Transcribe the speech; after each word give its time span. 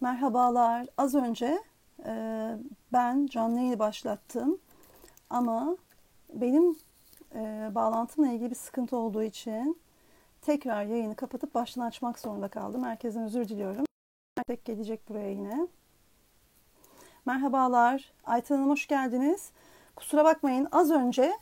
Merhabalar. 0.00 0.86
Az 0.96 1.14
önce 1.14 1.62
e, 2.06 2.12
ben 2.92 3.26
canlı 3.26 3.58
yayını 3.58 3.78
başlattım 3.78 4.58
ama 5.30 5.76
benim 6.34 6.76
e, 7.34 7.70
bağlantımla 7.74 8.28
ilgili 8.28 8.50
bir 8.50 8.54
sıkıntı 8.54 8.96
olduğu 8.96 9.22
için 9.22 9.80
tekrar 10.42 10.84
yayını 10.84 11.16
kapatıp 11.16 11.54
baştan 11.54 11.82
açmak 11.82 12.18
zorunda 12.18 12.48
kaldım. 12.48 12.84
Herkesten 12.84 13.22
özür 13.22 13.48
diliyorum. 13.48 13.84
Tek 14.46 14.64
gelecek 14.64 15.08
buraya 15.08 15.30
yine. 15.30 15.68
Merhabalar. 17.26 18.12
Ayten 18.24 18.56
Hanım 18.56 18.70
hoş 18.70 18.86
geldiniz. 18.86 19.50
Kusura 19.96 20.24
bakmayın 20.24 20.68
az 20.72 20.90
önce 20.90 21.32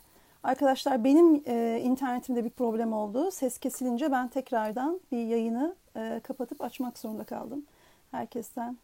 arkadaşlar 0.43 1.03
benim 1.03 1.43
e, 1.45 1.79
internetimde 1.83 2.45
bir 2.45 2.49
problem 2.49 2.93
oldu. 2.93 3.31
Ses 3.31 3.57
kesilince 3.57 4.11
ben 4.11 4.27
tekrardan 4.27 4.99
bir 5.11 5.25
yayını 5.25 5.75
e, 5.95 6.21
kapatıp 6.23 6.61
açmak 6.61 6.97
zorunda 6.97 7.23
kaldım. 7.23 7.65
Herkesten 8.11 8.77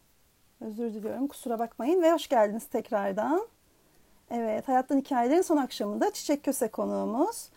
özür 0.60 0.94
diliyorum. 0.94 1.28
Kusura 1.28 1.58
bakmayın 1.58 2.02
ve 2.02 2.12
hoş 2.12 2.28
geldiniz 2.28 2.66
tekrardan. 2.66 3.46
Evet, 4.30 4.68
Hayattan 4.68 4.98
Hikayelerin 4.98 5.42
son 5.42 5.56
akşamında 5.56 6.12
Çiçek 6.12 6.44
Köse 6.44 6.68
konuğumuz. 6.68 7.48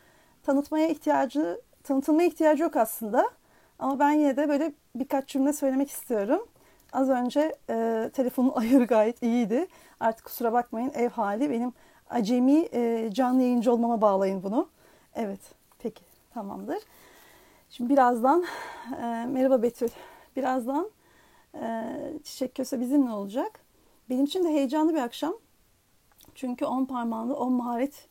Tanıtmaya 0.44 0.88
ihtiyacı, 0.88 1.61
tanıtılmaya 1.84 2.27
ihtiyacı 2.27 2.63
yok 2.63 2.75
aslında. 2.75 3.30
Ama 3.80 3.99
ben 3.99 4.11
yine 4.11 4.38
de 4.38 4.49
böyle 4.49 4.73
birkaç 4.95 5.27
cümle 5.27 5.53
söylemek 5.53 5.89
istiyorum. 5.89 6.48
Az 6.94 7.09
önce 7.09 7.55
e, 7.70 8.09
telefonun 8.13 8.52
ayarı 8.55 8.86
gayet 8.86 9.23
iyiydi. 9.23 9.67
Artık 9.99 10.25
kusura 10.25 10.53
bakmayın 10.53 10.91
ev 10.94 11.09
hali 11.09 11.49
benim 11.49 11.73
acemi 12.09 12.67
e, 12.73 13.09
canlı 13.13 13.41
yayıncı 13.41 13.73
olmama 13.73 14.02
bağlayın 14.02 14.44
bunu. 14.44 14.70
Evet, 15.16 15.41
peki 15.80 16.03
tamamdır. 16.34 16.77
Şimdi 17.70 17.94
birazdan, 17.94 18.45
e, 19.02 19.25
merhaba 19.27 19.61
Betül, 19.61 19.89
birazdan 20.36 20.89
Çiçek 22.23 22.55
Köse 22.55 22.79
bizimle 22.79 23.11
olacak. 23.11 23.59
Benim 24.09 24.25
için 24.25 24.43
de 24.43 24.49
heyecanlı 24.49 24.93
bir 24.93 25.02
akşam. 25.02 25.34
Çünkü 26.36 26.66
on 26.66 26.86
parmağında 26.86 27.36
on 27.36 27.53
maharet 27.53 28.08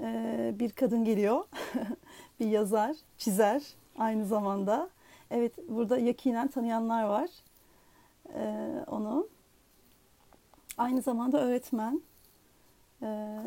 e, 0.00 0.54
bir 0.58 0.70
kadın 0.72 1.04
geliyor. 1.04 1.44
bir 2.40 2.46
yazar, 2.46 2.96
çizer 3.18 3.62
aynı 3.98 4.26
zamanda. 4.26 4.90
Evet 5.30 5.52
burada 5.68 5.98
yakinen 5.98 6.48
tanıyanlar 6.48 7.04
var 7.04 7.30
e, 8.34 8.74
onu. 8.86 9.28
Aynı 10.78 11.02
zamanda 11.02 11.40
öğretmen. 11.40 12.02
E, 13.02 13.38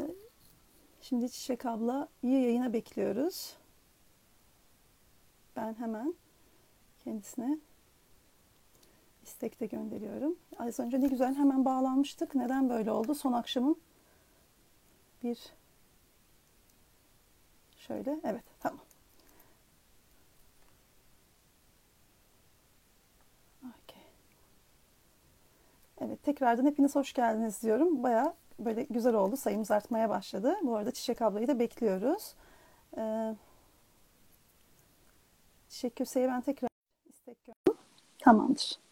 şimdi 1.02 1.32
Çiçek 1.32 1.66
abla 1.66 2.08
iyi 2.24 2.44
yayına 2.44 2.74
bekliyoruz. 2.74 3.56
Ben 5.56 5.74
hemen 5.74 6.14
kendisine 7.04 7.60
istek 9.34 9.60
de 9.60 9.66
gönderiyorum. 9.66 10.36
Az 10.60 10.80
önce 10.80 11.02
ne 11.02 11.08
güzel 11.08 11.36
hemen 11.36 11.66
bağlanmıştık. 11.66 12.36
Neden 12.36 12.70
böyle 12.70 12.92
oldu? 12.92 13.16
Son 13.16 13.34
akşamın 13.34 13.78
bir 15.24 15.54
şöyle 17.78 18.20
evet 18.24 18.44
tamam. 18.60 18.80
Okay. 23.62 24.04
Evet 26.02 26.24
tekrardan 26.24 26.66
hepiniz 26.66 26.96
hoş 26.96 27.14
geldiniz 27.14 27.62
diyorum. 27.64 28.04
Baya 28.04 28.34
böyle 28.60 28.84
güzel 28.84 29.14
oldu. 29.14 29.38
Sayımız 29.38 29.72
artmaya 29.72 30.10
başladı. 30.10 30.56
Bu 30.64 30.76
arada 30.76 30.92
Çiçek 30.92 31.22
ablayı 31.22 31.48
da 31.48 31.60
bekliyoruz. 31.60 32.36
Ee, 32.98 33.36
Çiçek 35.70 35.96
Köse'ye 35.96 36.28
ben 36.28 36.42
tekrar 36.42 36.70
istek 37.10 37.38
gönderiyorum. 37.46 37.84
Tamamdır. 38.20 38.83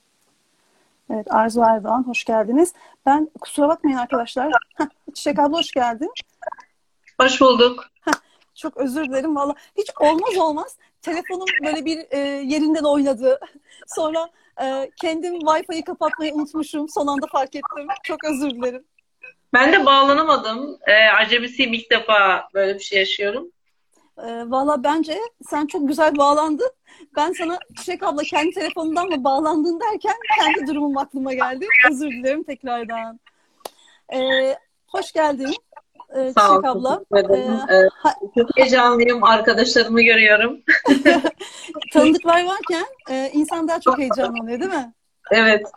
Evet 1.13 1.27
Arzu 1.29 1.61
Erdoğan 1.61 2.07
hoş 2.07 2.23
geldiniz. 2.23 2.73
Ben 3.05 3.29
kusura 3.41 3.67
bakmayın 3.67 3.97
arkadaşlar. 3.97 4.53
Çiçek 5.13 5.39
abla 5.39 5.57
hoş 5.57 5.71
geldin. 5.71 6.11
Hoş 7.21 7.41
bulduk. 7.41 7.87
Çok 8.55 8.77
özür 8.77 9.05
dilerim 9.05 9.35
valla. 9.35 9.55
Hiç 9.77 9.89
olmaz 9.99 10.37
olmaz. 10.37 10.77
Telefonum 11.01 11.45
böyle 11.65 11.85
bir 11.85 12.05
e, 12.11 12.17
yerinden 12.45 12.83
oynadı. 12.83 13.39
Sonra 13.87 14.29
e, 14.63 14.91
kendim 15.01 15.39
Wi-Fi'yi 15.39 15.83
kapatmayı 15.83 16.33
unutmuşum. 16.33 16.89
Son 16.89 17.07
anda 17.07 17.27
fark 17.31 17.55
ettim. 17.55 17.87
Çok 18.03 18.23
özür 18.25 18.51
dilerim. 18.51 18.83
Ben 19.53 19.73
de 19.73 19.85
bağlanamadım. 19.85 20.77
E, 20.87 20.93
acemisiyim 20.93 21.73
ilk 21.73 21.91
defa 21.91 22.49
böyle 22.53 22.75
bir 22.75 22.83
şey 22.83 22.99
yaşıyorum. 22.99 23.51
E, 24.17 24.43
valla 24.51 24.83
bence 24.83 25.17
sen 25.49 25.65
çok 25.67 25.87
güzel 25.87 26.17
bağlandın. 26.17 26.71
Ben 27.15 27.31
sana 27.31 27.59
Çiçek 27.77 28.03
abla 28.03 28.21
kendi 28.23 28.51
telefonundan 28.51 29.07
mı 29.09 29.23
bağlandın 29.23 29.79
derken 29.79 30.15
kendi 30.39 30.67
durumum 30.67 30.97
aklıma 30.97 31.33
geldi. 31.33 31.67
Özür 31.91 32.11
dilerim 32.11 32.43
tekrardan. 32.43 33.19
E, 34.13 34.19
hoş 34.87 35.11
geldin. 35.11 35.53
E, 36.15 36.31
Sağ 36.33 36.47
Çiçek 36.47 36.75
ol, 36.75 36.79
abla. 36.79 37.03
teşekkür 37.13 37.29
ederim. 37.33 37.53
E, 37.69 37.75
Ee, 37.75 37.89
ha- 37.97 38.15
çok 38.37 38.57
heyecanlıyım. 38.57 39.23
Arkadaşlarımı 39.23 40.01
görüyorum. 40.01 40.59
tanıdıklar 41.93 42.45
varken 42.45 42.85
e, 43.09 43.29
insan 43.33 43.67
daha 43.67 43.79
çok 43.81 43.97
heyecanlanıyor 43.99 44.59
değil 44.59 44.71
mi? 44.71 44.93
Evet. 45.31 45.67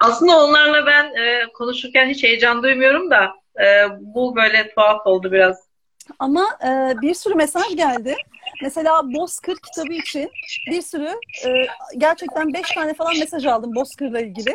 Aslında 0.00 0.44
onlarla 0.44 0.86
ben 0.86 1.04
e, 1.04 1.52
konuşurken 1.54 2.08
hiç 2.08 2.22
heyecan 2.24 2.62
duymuyorum 2.62 3.10
da 3.10 3.30
e, 3.64 3.86
bu 4.00 4.36
böyle 4.36 4.70
tuhaf 4.74 5.06
oldu 5.06 5.32
biraz. 5.32 5.69
Ama 6.18 6.58
e, 6.64 7.00
bir 7.02 7.14
sürü 7.14 7.34
mesaj 7.34 7.76
geldi. 7.76 8.16
Mesela 8.62 9.12
Bozkır 9.14 9.56
kitabı 9.56 9.92
için 9.92 10.30
bir 10.66 10.82
sürü 10.82 11.08
e, 11.46 11.50
gerçekten 11.98 12.54
beş 12.54 12.74
tane 12.74 12.94
falan 12.94 13.18
mesaj 13.18 13.46
aldım 13.46 13.74
Bozkır'la 13.74 14.20
ilgili. 14.20 14.54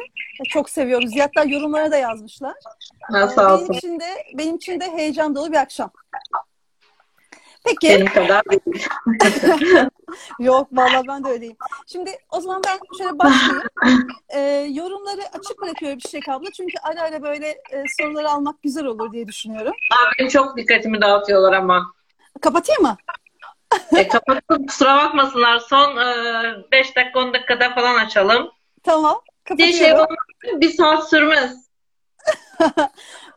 Çok 0.50 0.70
seviyoruz. 0.70 1.12
Hatta 1.20 1.44
yorumlara 1.44 1.92
da 1.92 1.98
yazmışlar. 1.98 2.54
Ha, 3.02 3.28
sağ 3.28 3.50
benim 3.50 3.62
olsun. 3.62 3.74
için 3.74 4.00
de 4.00 4.06
benim 4.34 4.56
için 4.56 4.80
de 4.80 4.92
heyecan 4.92 5.36
dolu 5.36 5.52
bir 5.52 5.58
akşam. 5.58 5.92
Peki. 7.66 7.90
Benim 7.90 8.06
kadar 8.14 8.42
değil. 8.46 8.62
Yok 10.40 10.68
vallahi 10.72 11.08
ben 11.08 11.24
de 11.24 11.30
öyleyim. 11.30 11.56
Şimdi 11.88 12.12
o 12.32 12.42
zaman 12.42 12.62
ben 12.68 12.80
şöyle 12.98 13.20
başlayayım. 13.20 13.64
E, 14.30 14.40
yorumları 14.72 15.22
açık 15.40 15.62
bırakıyorum 15.62 16.00
Çiçek 16.00 16.30
abla. 16.30 16.52
Çünkü 16.52 16.74
ara 16.84 17.02
ara 17.02 17.24
böyle 17.24 17.48
e, 17.48 17.84
soruları 18.00 18.30
almak 18.30 18.64
güzel 18.64 18.86
olur 18.86 19.12
diye 19.12 19.28
düşünüyorum. 19.28 19.74
Benim 20.20 20.30
çok 20.30 20.58
dikkatimi 20.58 21.02
dağıtıyorlar 21.02 21.54
ama. 21.54 21.92
Kapatayım 22.42 22.82
mı? 22.82 22.98
E, 23.98 24.08
kapattım 24.08 24.68
kusura 24.68 24.98
bakmasınlar. 24.98 25.60
Son 25.60 25.96
5 26.72 26.96
dakika 26.96 27.20
10 27.20 27.34
dakikada 27.34 27.74
falan 27.76 27.96
açalım. 28.06 28.52
Tamam. 28.84 29.22
Bir 29.52 29.74
şey 29.74 29.94
olmaz. 29.94 30.08
Bir 30.44 30.70
saat 30.70 31.10
sürmez. 31.10 31.66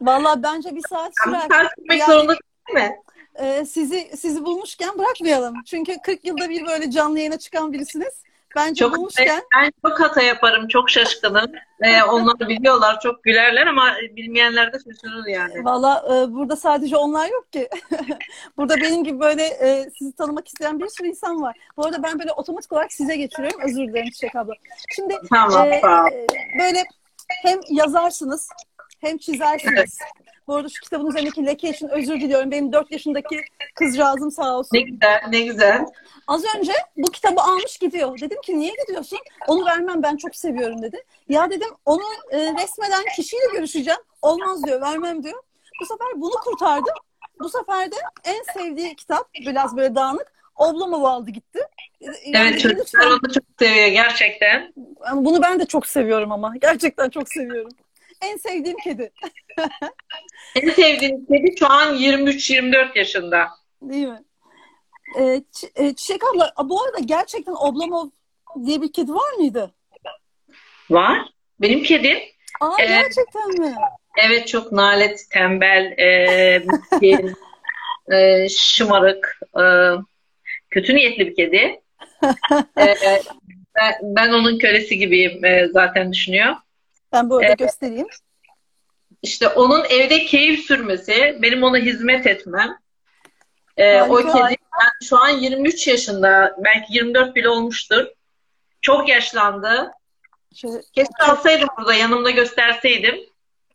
Vallahi 0.01 0.43
bence 0.43 0.75
bir 0.77 0.83
saat 0.89 1.11
Bir 1.11 1.31
sürer. 1.31 1.41
saat 1.51 1.67
sürmek 1.79 2.01
Yani- 2.01 2.13
zorunda 2.13 2.33
değil 2.69 2.89
mi? 2.89 2.97
Ee, 3.41 3.65
sizi 3.65 4.11
sizi 4.17 4.45
bulmuşken 4.45 4.99
bırakmayalım. 4.99 5.55
Çünkü 5.67 5.97
40 6.03 6.25
yılda 6.25 6.49
bir 6.49 6.67
böyle 6.67 6.91
canlı 6.91 7.19
yayına 7.19 7.39
çıkan 7.39 7.73
birisiniz. 7.73 8.23
Bence 8.57 8.85
Çok 8.85 8.97
bulmuşken 8.97 9.43
ben 9.57 9.73
çok 9.87 10.01
hata 10.01 10.23
yaparım. 10.23 10.69
Çok 10.69 10.91
şaşkınım. 10.91 11.53
Ee, 11.81 12.03
onlar 12.03 12.39
biliyorlar. 12.39 13.01
Çok 13.01 13.23
gülerler 13.23 13.67
ama 13.67 13.95
bilmeyenler 14.17 14.73
de 14.73 14.77
şaşırır 14.79 15.27
yani. 15.27 15.65
valla 15.65 16.05
e, 16.07 16.35
burada 16.35 16.57
sadece 16.57 16.97
onlar 16.97 17.29
yok 17.29 17.53
ki. 17.53 17.69
burada 18.57 18.77
benim 18.77 19.05
gibi 19.05 19.21
böyle 19.21 19.43
e, 19.45 19.91
sizi 19.99 20.13
tanımak 20.13 20.49
isteyen 20.49 20.81
bir 20.81 20.89
sürü 20.89 21.09
insan 21.09 21.43
var. 21.43 21.57
Bu 21.77 21.87
arada 21.87 22.03
ben 22.03 22.19
böyle 22.19 22.33
otomatik 22.33 22.73
olarak 22.73 22.93
size 22.93 23.17
geçiriyorum. 23.17 23.61
Özür 23.65 23.89
dilerim 23.89 24.11
Çiçek 24.11 24.37
abla. 24.37 24.55
Şimdi 24.97 25.19
Tamam, 25.31 25.73
e, 25.73 25.81
ol. 25.87 26.13
e, 26.13 26.27
böyle 26.59 26.85
hem 27.43 27.61
yazarsınız 27.71 28.49
hem 29.01 29.19
çizersiniz. 29.19 29.99
Bu 30.49 30.55
arada 30.55 30.69
şu 30.69 30.81
kitabın 30.81 31.07
üzerindeki 31.11 31.47
leke 31.47 31.71
için 31.71 31.89
özür 31.89 32.21
diliyorum. 32.21 32.51
Benim 32.51 32.73
4 32.73 32.93
yaşındaki 32.93 33.41
kızcağızım 33.75 34.31
sağ 34.31 34.59
olsun. 34.59 34.71
Ne 34.77 34.81
güzel, 34.81 35.21
ne 35.31 35.41
güzel. 35.41 35.87
Az 36.27 36.45
önce 36.57 36.73
bu 36.97 37.11
kitabı 37.11 37.41
almış 37.41 37.79
gidiyor. 37.79 38.21
Dedim 38.21 38.41
ki 38.41 38.59
niye 38.59 38.73
gidiyorsun? 38.87 39.19
Onu 39.47 39.67
vermem 39.67 40.03
ben 40.03 40.17
çok 40.17 40.37
seviyorum 40.37 40.83
dedi. 40.83 41.03
Ya 41.29 41.51
dedim 41.51 41.69
onu 41.85 42.03
e, 42.31 42.39
resmeden 42.39 43.05
kişiyle 43.17 43.43
görüşeceğim. 43.53 44.01
Olmaz 44.23 44.65
diyor 44.65 44.81
vermem 44.81 45.23
diyor. 45.23 45.43
Bu 45.81 45.87
sefer 45.87 46.09
bunu 46.17 46.35
kurtardım. 46.45 46.95
Bu 47.41 47.49
sefer 47.49 47.93
de 47.93 47.97
en 48.25 48.43
sevdiği 48.61 48.97
kitap 48.97 49.29
biraz 49.47 49.77
böyle 49.77 49.95
dağınık. 49.95 50.33
Oblamov 50.57 51.03
aldı 51.05 51.31
gitti. 51.31 51.61
Yani 52.01 52.49
Evet, 52.49 52.61
çocuklar 52.61 52.85
lütfen- 52.85 53.11
onu 53.11 53.33
çok 53.35 53.45
seviyor 53.59 53.87
gerçekten. 53.87 54.73
Bunu 55.15 55.43
ben 55.43 55.61
de 55.61 55.67
çok 55.67 55.87
seviyorum 55.87 56.33
ama. 56.33 56.55
Gerçekten 56.61 57.11
çok 57.11 57.29
seviyorum. 57.29 57.71
En 58.23 58.37
sevdiğim 58.37 58.77
kedi. 58.85 59.13
En 60.63 60.71
sevdiğim 60.71 61.27
kedi 61.27 61.55
şu 61.59 61.67
an 61.73 61.95
23-24 61.97 62.99
yaşında. 62.99 63.49
Değil 63.83 64.07
mi? 64.07 64.23
Ee, 65.19 65.43
e, 65.77 65.95
Çiçek 65.95 66.21
abla 66.25 66.53
bu 66.65 66.83
arada 66.83 66.99
gerçekten 67.05 67.53
Oblomov 67.53 68.09
diye 68.67 68.83
bir 68.83 68.93
kedi 68.93 69.15
var 69.15 69.33
mıydı? 69.39 69.75
Var. 70.91 71.19
Benim 71.61 71.83
kedim 71.83 72.19
Aa 72.61 72.77
Evet. 72.79 72.89
gerçekten 72.89 73.49
mi? 73.49 73.75
evet 74.25 74.49
çok 74.49 74.73
nalet, 74.73 75.21
tembel, 75.31 75.95
e, 75.99 76.59
miskin, 76.67 77.35
e, 78.13 78.49
şımarık, 78.49 79.41
e, 79.57 79.65
kötü 80.71 80.97
niyetli 80.97 81.27
bir 81.27 81.35
kedi. 81.37 81.81
E, 82.79 82.95
Ben, 83.77 83.95
ben 84.03 84.29
onun 84.33 84.59
kölesi 84.59 84.99
gibiyim 84.99 85.45
e, 85.45 85.69
zaten 85.73 86.13
düşünüyor. 86.13 86.57
Ben 87.13 87.31
böyle 87.31 87.47
evet. 87.47 87.59
göstereyim. 87.59 88.07
İşte 89.23 89.49
onun 89.49 89.85
evde 89.85 90.25
keyif 90.25 90.61
sürmesi, 90.61 91.39
benim 91.43 91.63
ona 91.63 91.77
hizmet 91.77 92.27
etmem. 92.27 92.79
Ee, 93.77 94.03
o 94.03 94.17
kedi 94.17 94.37
yani 94.39 94.91
şu 95.03 95.19
an 95.19 95.29
23 95.29 95.89
yaşında, 95.89 96.57
belki 96.59 96.95
24 96.95 97.37
bile 97.37 97.49
olmuştur. 97.49 98.07
Çok 98.81 99.09
yaşlandı. 99.09 99.93
Şöyle, 100.55 100.83
Keşke 100.93 101.25
alsaydım 101.25 101.69
burada, 101.79 101.95
yanımda 101.95 102.31
gösterseydim. 102.31 103.15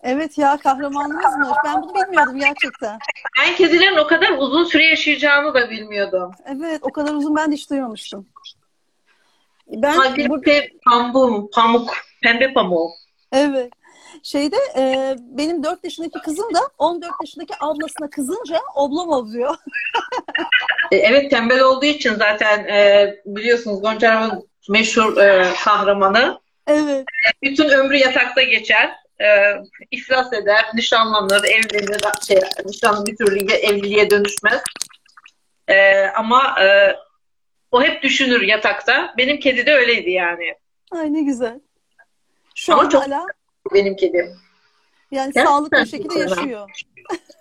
Evet 0.04 0.38
ya 0.38 0.58
kahramanımızmış. 0.58 1.48
Ben 1.66 1.82
bunu 1.82 1.94
bilmiyordum 1.96 2.40
gerçekten. 2.40 3.00
Ben 3.40 3.56
kedilerin 3.56 3.98
o 3.98 4.08
kadar 4.08 4.30
uzun 4.38 4.64
süre 4.64 4.86
yaşayacağını 4.86 5.54
da 5.54 5.70
bilmiyordum. 5.70 6.32
Evet 6.46 6.80
o 6.82 6.92
kadar 6.92 7.14
uzun 7.14 7.36
ben 7.36 7.52
de 7.52 7.56
hiç 7.56 7.70
duymamıştım. 7.70 8.28
Ben 9.68 9.98
bu... 10.30 10.42
pamuk, 10.86 11.54
pamuk, 11.54 11.98
pembe 12.22 12.54
pamuğu. 12.54 12.92
Evet. 13.34 13.72
Şeyde 14.24 14.56
e, 14.78 15.16
benim 15.20 15.64
4 15.64 15.84
yaşındaki 15.84 16.20
kızım 16.20 16.54
da 16.54 16.60
14 16.78 17.12
yaşındaki 17.22 17.54
ablasına 17.60 18.10
kızınca 18.10 18.60
oblom 18.76 19.34
diyor. 19.34 19.56
E, 20.92 20.96
evet 20.96 21.32
tembel 21.32 21.60
olduğu 21.60 21.86
için 21.86 22.14
zaten 22.16 22.60
e, 22.60 23.16
biliyorsunuz 23.26 23.82
Gonca 23.82 24.42
meşhur 24.70 25.18
e, 25.18 25.54
kahramanı. 25.64 26.40
Evet. 26.68 27.00
E, 27.00 27.50
bütün 27.50 27.70
ömrü 27.70 27.98
yatakta 27.98 28.42
geçer. 28.42 28.92
E, 29.22 29.28
iflas 29.92 30.34
eder, 30.34 30.66
nişanlanır, 30.74 31.44
evlenir, 31.44 32.02
şey, 32.28 32.40
nişanlı 32.66 33.06
bir 33.06 33.18
türlü 33.18 33.54
evliliğe 33.54 34.10
dönüşmez. 34.10 34.62
E, 35.68 36.06
ama 36.06 36.56
e, 36.62 36.96
o 37.72 37.84
hep 37.84 38.04
düşünür 38.04 38.42
yatakta. 38.42 39.14
Benim 39.18 39.40
kedi 39.40 39.66
de 39.66 39.74
öyleydi 39.74 40.12
yani. 40.12 40.56
Ay 40.92 41.14
ne 41.14 41.22
güzel. 41.22 41.60
Şu 42.56 42.74
Ama 42.74 42.82
an 42.82 42.90
çok 42.90 43.04
hala 43.04 43.26
benim 43.74 43.96
kedim. 43.96 44.26
Yani 45.12 45.34
Gerçekten 45.34 45.46
sağlıklı 45.46 45.78
bir 45.78 45.86
şekilde 45.86 46.20
yaşıyor. 46.20 46.70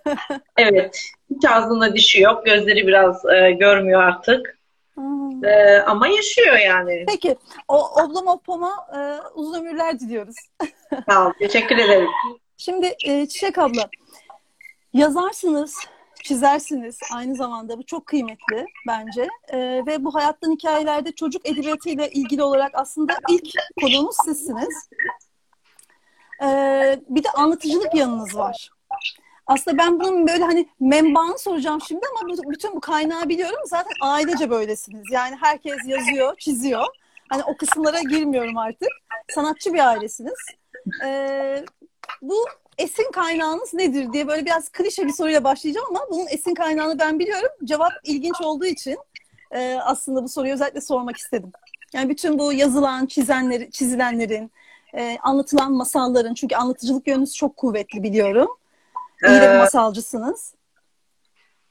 evet. 0.56 1.00
Hiç 1.30 1.44
ağzında 1.44 1.94
dişi 1.94 2.20
yok. 2.20 2.46
Gözleri 2.46 2.86
biraz 2.86 3.24
e, 3.24 3.50
görmüyor 3.50 4.02
artık. 4.02 4.58
Hmm. 4.94 5.44
E, 5.44 5.82
ama 5.86 6.08
yaşıyor 6.08 6.56
yani. 6.56 7.04
Peki. 7.08 7.36
O 7.68 8.02
Oblomopom'a 8.02 8.86
e, 8.96 9.00
uzun 9.34 9.60
ömürler 9.60 10.00
diliyoruz. 10.00 10.36
Sağ 11.08 11.26
ol. 11.26 11.32
Teşekkür 11.38 11.78
ederim. 11.78 12.08
Şimdi 12.56 12.94
e, 13.06 13.26
Çiçek 13.26 13.58
abla 13.58 13.88
yazarsınız, 14.92 15.76
çizersiniz 16.22 16.98
aynı 17.12 17.34
zamanda. 17.34 17.78
Bu 17.78 17.82
çok 17.82 18.06
kıymetli 18.06 18.66
bence. 18.86 19.28
E, 19.48 19.58
ve 19.58 20.04
bu 20.04 20.14
hayattan 20.14 20.52
hikayelerde 20.52 21.12
çocuk 21.12 21.46
edebiyatıyla 21.48 22.06
ilgili 22.06 22.42
olarak 22.42 22.70
aslında 22.74 23.14
ilk 23.28 23.48
konuğumuz 23.80 24.16
sizsiniz. 24.24 24.88
Ee, 26.42 27.00
bir 27.08 27.24
de 27.24 27.28
anlatıcılık 27.30 27.94
yanınız 27.94 28.36
var. 28.36 28.70
Aslında 29.46 29.78
ben 29.78 30.00
bunun 30.00 30.28
böyle 30.28 30.44
hani 30.44 30.68
menbaını 30.80 31.38
soracağım 31.38 31.80
şimdi 31.88 32.06
ama 32.20 32.32
bütün 32.50 32.76
bu 32.76 32.80
kaynağı 32.80 33.28
biliyorum. 33.28 33.60
Zaten 33.66 33.92
ailece 34.00 34.50
böylesiniz. 34.50 35.04
Yani 35.12 35.36
herkes 35.40 35.76
yazıyor, 35.86 36.36
çiziyor. 36.36 36.86
Hani 37.28 37.42
o 37.44 37.56
kısımlara 37.56 38.00
girmiyorum 38.00 38.58
artık. 38.58 38.88
Sanatçı 39.34 39.74
bir 39.74 39.88
ailesiniz. 39.88 40.38
Ee, 41.04 41.64
bu 42.22 42.46
esin 42.78 43.10
kaynağınız 43.12 43.74
nedir 43.74 44.12
diye 44.12 44.28
böyle 44.28 44.44
biraz 44.44 44.68
klişe 44.68 45.06
bir 45.06 45.12
soruyla 45.12 45.44
başlayacağım 45.44 45.86
ama 45.90 46.00
bunun 46.10 46.26
esin 46.30 46.54
kaynağını 46.54 46.98
ben 46.98 47.18
biliyorum. 47.18 47.50
Cevap 47.64 47.92
ilginç 48.04 48.40
olduğu 48.40 48.66
için 48.66 48.98
e, 49.50 49.78
aslında 49.84 50.24
bu 50.24 50.28
soruyu 50.28 50.52
özellikle 50.52 50.80
sormak 50.80 51.16
istedim. 51.16 51.52
Yani 51.92 52.08
bütün 52.08 52.38
bu 52.38 52.52
yazılan, 52.52 53.06
çizenleri, 53.06 53.70
çizilenlerin, 53.70 54.50
e, 54.94 55.18
anlatılan 55.22 55.72
masalların 55.72 56.34
çünkü 56.34 56.56
anlatıcılık 56.56 57.08
yönünüz 57.08 57.34
çok 57.34 57.56
kuvvetli 57.56 58.02
biliyorum. 58.02 58.48
İyi 59.28 59.40
de 59.40 59.48
bir 59.48 59.54
ee, 59.54 59.58
masalcısınız. 59.58 60.54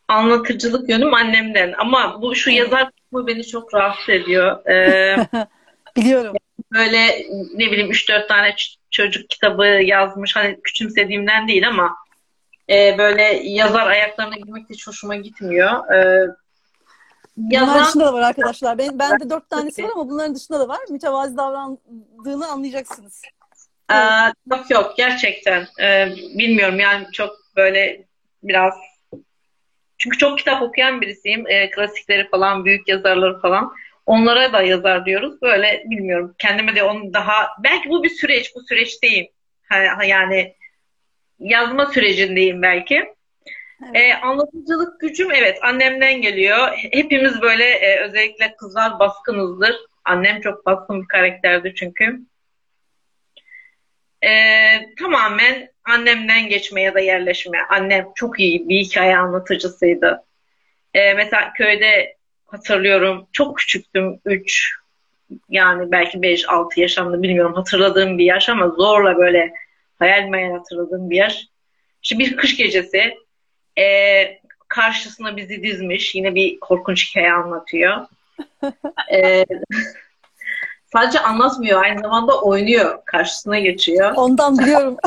Anlatıcılık 0.07 0.89
yönüm 0.89 1.13
annemden 1.13 1.73
ama 1.77 2.21
bu 2.21 2.35
şu 2.35 2.49
yazar 2.49 2.91
kısmı 2.91 3.27
beni 3.27 3.47
çok 3.47 3.73
rahatsız 3.73 4.09
ediyor. 4.09 4.65
Ee, 4.65 5.27
biliyorum. 5.97 6.35
Böyle 6.73 7.07
ne 7.53 7.71
bileyim 7.71 7.91
3-4 7.91 8.27
tane 8.27 8.55
çocuk 8.91 9.29
kitabı 9.29 9.65
yazmış. 9.65 10.35
Hani 10.35 10.61
küçümsediğimden 10.63 11.47
değil 11.47 11.67
ama 11.67 11.95
e, 12.69 12.97
böyle 12.97 13.23
yazar 13.43 13.87
ayaklarına 13.87 14.35
girmek 14.35 14.69
hiç 14.69 14.87
hoşuma 14.87 15.15
gitmiyor. 15.15 15.93
E, 15.93 16.27
Yazan... 17.49 17.75
Bunlar 17.75 17.87
dışında 17.87 18.05
da 18.05 18.13
var 18.13 18.21
arkadaşlar. 18.21 18.77
Ben, 18.77 18.99
ben 18.99 19.19
de 19.19 19.29
dört 19.29 19.49
tanesi 19.49 19.83
var 19.83 19.89
ama 19.95 20.09
bunların 20.09 20.35
dışında 20.35 20.59
da 20.59 20.67
var. 20.67 20.79
Mütevazi 20.89 21.37
davrandığını 21.37 22.47
anlayacaksınız. 22.47 23.21
Ee, 23.91 23.95
yok 24.49 24.71
yok 24.71 24.93
gerçekten. 24.97 25.67
Ee, 25.81 26.13
bilmiyorum 26.37 26.79
yani 26.79 27.05
çok 27.11 27.35
böyle 27.55 28.05
biraz 28.43 28.73
çünkü 29.97 30.17
çok 30.17 30.37
kitap 30.37 30.61
okuyan 30.61 31.01
birisiyim. 31.01 31.47
Ee, 31.47 31.69
klasikleri 31.69 32.29
falan, 32.29 32.65
büyük 32.65 32.87
yazarları 32.87 33.39
falan. 33.39 33.73
Onlara 34.05 34.53
da 34.53 34.61
yazar 34.61 35.05
diyoruz. 35.05 35.41
Böyle 35.41 35.83
bilmiyorum. 35.85 36.35
Kendime 36.37 36.75
de 36.75 36.83
onu 36.83 37.13
daha 37.13 37.49
belki 37.63 37.89
bu 37.89 38.03
bir 38.03 38.09
süreç, 38.09 38.55
bu 38.55 38.61
süreçteyim. 38.61 39.27
Yani 40.07 40.55
yazma 41.39 41.85
sürecindeyim 41.85 42.61
belki. 42.61 42.95
Evet. 43.85 43.95
E, 43.95 44.13
anlatıcılık 44.13 44.99
gücüm 44.99 45.31
evet 45.31 45.59
annemden 45.63 46.21
geliyor. 46.21 46.67
Hepimiz 46.91 47.41
böyle 47.41 47.63
e, 47.63 47.99
özellikle 47.99 48.55
kızlar 48.55 48.99
baskınızdır. 48.99 49.75
Annem 50.05 50.41
çok 50.41 50.65
baskın 50.65 51.01
bir 51.01 51.07
karakterdi 51.07 51.73
çünkü. 51.75 52.19
E, 54.23 54.29
tamamen 54.99 55.69
annemden 55.83 56.49
geçme 56.49 56.81
ya 56.81 56.93
da 56.93 56.99
yerleşme. 56.99 57.57
Annem 57.69 58.07
çok 58.15 58.39
iyi 58.39 58.69
bir 58.69 58.79
hikaye 58.79 59.17
anlatıcısıydı. 59.17 60.23
E, 60.93 61.13
mesela 61.13 61.53
köyde 61.53 62.17
hatırlıyorum 62.51 63.27
çok 63.31 63.57
küçüktüm 63.57 64.19
3 64.25 64.75
yani 65.49 65.91
belki 65.91 66.17
5-6 66.17 66.79
yaşamda 66.79 67.23
bilmiyorum 67.23 67.53
hatırladığım 67.53 68.17
bir 68.17 68.25
yaş 68.25 68.49
ama 68.49 68.69
zorla 68.69 69.17
böyle 69.17 69.53
hayal 69.99 70.27
meyal 70.27 70.51
hatırladığım 70.51 71.09
bir 71.09 71.15
yaş. 71.15 71.47
İşte 72.03 72.19
bir 72.19 72.35
kış 72.35 72.57
gecesi 72.57 73.17
e, 73.79 73.85
karşısına 74.67 75.37
bizi 75.37 75.63
dizmiş. 75.63 76.15
Yine 76.15 76.35
bir 76.35 76.59
korkunç 76.59 77.09
hikaye 77.09 77.33
anlatıyor. 77.33 78.05
e, 79.13 79.45
sadece 80.93 81.19
anlatmıyor. 81.19 81.83
Aynı 81.83 82.01
zamanda 82.01 82.41
oynuyor. 82.41 82.99
Karşısına 83.05 83.59
geçiyor. 83.59 84.13
Ondan 84.15 84.57
biliyorum. 84.57 84.97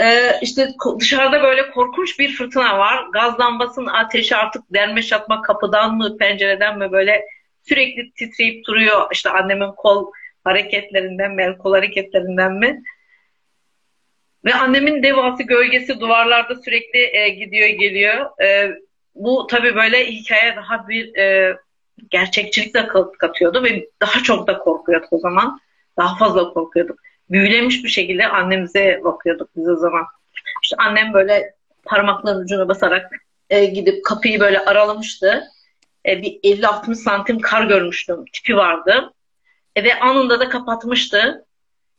Ee, 0.00 0.38
işte 0.42 0.68
dışarıda 0.98 1.42
böyle 1.42 1.70
korkunç 1.70 2.18
bir 2.18 2.32
fırtına 2.32 2.78
var. 2.78 3.06
Gaz 3.12 3.40
lambasının 3.40 3.86
ateşi 3.86 4.36
artık 4.36 4.62
derme 4.74 5.02
çatma 5.02 5.42
kapıdan 5.42 5.96
mı 5.96 6.16
pencereden 6.16 6.78
mi 6.78 6.92
böyle 6.92 7.24
sürekli 7.68 8.12
titreyip 8.12 8.66
duruyor. 8.66 9.08
İşte 9.12 9.30
annemin 9.30 9.72
kol 9.72 10.12
hareketlerinden 10.44 11.34
mi, 11.34 11.56
kol 11.58 11.74
hareketlerinden 11.74 12.52
mi? 12.52 12.82
Ve 14.44 14.54
annemin 14.54 15.02
devası 15.02 15.42
gölgesi 15.42 16.00
duvarlarda 16.00 16.56
sürekli 16.56 17.16
e, 17.16 17.28
gidiyor 17.28 17.68
geliyor. 17.68 18.42
E, 18.42 18.70
bu 19.14 19.46
tabii 19.46 19.74
böyle 19.74 20.06
hikaye 20.06 20.56
daha 20.56 20.88
bir 20.88 21.14
e, 21.14 21.56
gerçekçilik 22.10 22.74
de 22.74 22.88
katıyordu 23.18 23.64
ve 23.64 23.88
daha 24.00 24.22
çok 24.22 24.46
da 24.46 24.58
korkuyorduk 24.58 25.12
o 25.12 25.18
zaman. 25.18 25.60
Daha 25.96 26.16
fazla 26.16 26.52
korkuyorduk. 26.52 27.00
Büyülemiş 27.30 27.84
bir 27.84 27.88
şekilde 27.88 28.28
annemize 28.28 29.00
bakıyorduk 29.04 29.50
biz 29.56 29.68
o 29.68 29.76
zaman. 29.76 30.06
İşte 30.62 30.76
annem 30.78 31.12
böyle 31.12 31.54
parmaklarının 31.84 32.44
ucuna 32.44 32.68
basarak 32.68 33.12
e, 33.50 33.64
gidip 33.64 34.04
kapıyı 34.04 34.40
böyle 34.40 34.60
aralamıştı. 34.60 35.42
E, 36.06 36.22
bir 36.22 36.32
50-60 36.32 36.94
santim 36.94 37.38
kar 37.40 37.64
görmüştüm. 37.64 38.24
Tipi 38.32 38.56
vardı. 38.56 39.12
E, 39.76 39.84
ve 39.84 40.00
anında 40.00 40.40
da 40.40 40.48
kapatmıştı 40.48 41.46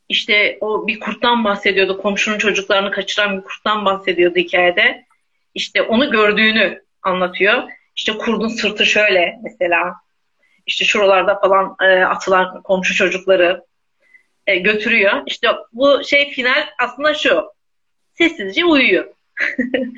işte 0.09 0.57
o 0.61 0.87
bir 0.87 0.99
kurttan 0.99 1.43
bahsediyordu. 1.43 2.01
Komşunun 2.01 2.37
çocuklarını 2.37 2.91
kaçıran 2.91 3.37
bir 3.37 3.43
kurttan 3.43 3.85
bahsediyordu 3.85 4.35
hikayede. 4.35 5.05
İşte 5.53 5.81
onu 5.81 6.11
gördüğünü 6.11 6.83
anlatıyor. 7.01 7.63
İşte 7.95 8.17
kurdun 8.17 8.47
sırtı 8.47 8.85
şöyle 8.85 9.39
mesela. 9.43 9.95
İşte 10.65 10.85
şuralarda 10.85 11.39
falan 11.39 11.75
e, 11.81 12.05
atılan 12.05 12.61
komşu 12.61 12.95
çocukları 12.95 13.63
e, 14.47 14.57
götürüyor. 14.57 15.23
İşte 15.25 15.47
bu 15.73 16.03
şey 16.03 16.31
final 16.31 16.67
aslında 16.79 17.13
şu. 17.13 17.43
Sessizce 18.13 18.65
uyuyor. 18.65 19.13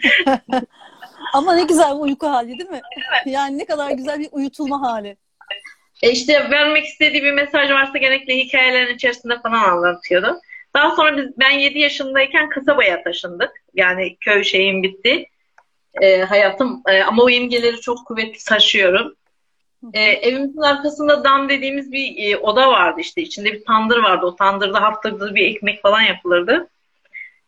Ama 1.33 1.55
ne 1.55 1.63
güzel 1.63 1.95
bir 1.95 1.99
uyku 1.99 2.27
hali 2.27 2.47
değil 2.47 2.69
mi? 2.69 2.81
Evet. 2.97 3.33
Yani 3.33 3.57
ne 3.57 3.65
kadar 3.65 3.91
güzel 3.91 4.19
bir 4.19 4.29
uyutulma 4.31 4.81
hali. 4.81 5.17
E 6.01 6.11
işte 6.11 6.49
vermek 6.51 6.85
istediği 6.85 7.23
bir 7.23 7.31
mesaj 7.31 7.71
varsa 7.71 7.97
genellikle 7.97 8.37
hikayelerin 8.37 8.95
içerisinde 8.95 9.41
falan 9.41 9.69
anlatıyordu. 9.69 10.39
Daha 10.75 10.95
sonra 10.95 11.17
biz, 11.17 11.25
ben 11.39 11.51
7 11.51 11.79
yaşındayken 11.79 12.49
kasabaya 12.49 13.03
taşındık. 13.03 13.51
Yani 13.73 14.17
köy 14.17 14.43
şeyim 14.43 14.83
bitti. 14.83 15.25
E, 16.01 16.21
hayatım 16.21 16.81
e, 16.89 17.03
ama 17.03 17.23
o 17.23 17.29
imgeleri 17.29 17.81
çok 17.81 18.07
kuvvetli 18.07 18.43
taşıyorum. 18.43 19.15
E, 19.93 20.01
evimizin 20.01 20.61
arkasında 20.61 21.23
dam 21.23 21.49
dediğimiz 21.49 21.91
bir 21.91 22.13
e, 22.17 22.37
oda 22.37 22.71
vardı 22.71 23.01
işte. 23.01 23.21
içinde 23.21 23.53
bir 23.53 23.65
tandır 23.65 23.97
vardı. 23.97 24.25
O 24.25 24.35
tandırda 24.35 24.81
haftada 24.81 25.35
bir 25.35 25.55
ekmek 25.55 25.81
falan 25.81 26.01
yapılırdı. 26.01 26.69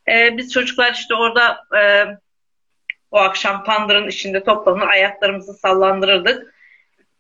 E, 0.08 0.38
biz 0.38 0.54
çocuklar 0.54 0.94
işte 0.94 1.16
orada 1.16 1.58
e, 1.78 2.06
o 3.12 3.18
akşam 3.18 3.64
tandırın 3.64 4.08
içinde 4.08 4.44
toplanır, 4.44 4.88
ayaklarımızı 4.88 5.54
sallandırırdık. 5.54 6.56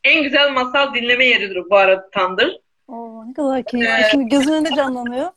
En 0.03 0.23
güzel 0.23 0.51
masal 0.51 0.93
dinleme 0.93 1.25
yeridir 1.25 1.63
bu 1.69 1.77
arada 1.77 2.09
tandır. 2.09 2.59
Oo, 2.87 3.23
ne 3.29 3.33
kadar 3.33 3.63
keyifli. 3.63 3.89
Ee, 3.89 4.07
Şimdi 4.11 4.29
gözünün 4.29 4.53
önünde 4.53 4.75
canlanıyor. 4.75 5.29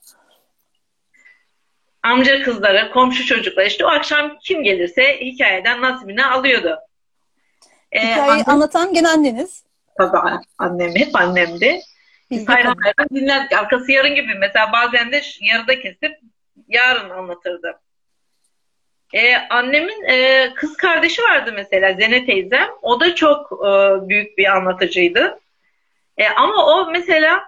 Amca 2.02 2.42
kızları, 2.42 2.90
komşu 2.92 3.26
çocuklar 3.26 3.66
işte 3.66 3.86
o 3.86 3.88
akşam 3.88 4.38
kim 4.38 4.62
gelirse 4.62 5.20
hikayeden 5.20 5.82
nasibini 5.82 6.24
alıyordu. 6.24 6.78
Ee, 7.92 8.00
Hikayeyi 8.00 8.44
anlatan 8.44 8.94
gene 8.94 9.08
anneniz. 9.08 9.67
Tabii 9.98 10.18
annem, 10.58 10.96
hep 10.96 11.16
annemdi. 11.16 11.80
Biz 12.30 12.48
hayran 12.48 12.76
hayran 12.82 13.08
dinlerdik. 13.14 13.52
Arkası 13.52 13.92
yarın 13.92 14.14
gibi. 14.14 14.34
Mesela 14.34 14.72
bazen 14.72 15.12
de 15.12 15.22
yarıda 15.40 15.80
kesip 15.80 16.18
yarın 16.68 17.10
anlatırdı. 17.10 17.80
Ee, 19.14 19.36
annemin 19.36 20.04
e, 20.04 20.48
kız 20.54 20.76
kardeşi 20.76 21.22
vardı 21.22 21.52
mesela 21.54 21.94
Zene 21.94 22.26
teyzem. 22.26 22.68
O 22.82 23.00
da 23.00 23.14
çok 23.14 23.52
e, 23.52 23.68
büyük 24.08 24.38
bir 24.38 24.56
anlatıcıydı. 24.56 25.40
E, 26.16 26.28
ama 26.28 26.66
o 26.66 26.90
mesela 26.90 27.44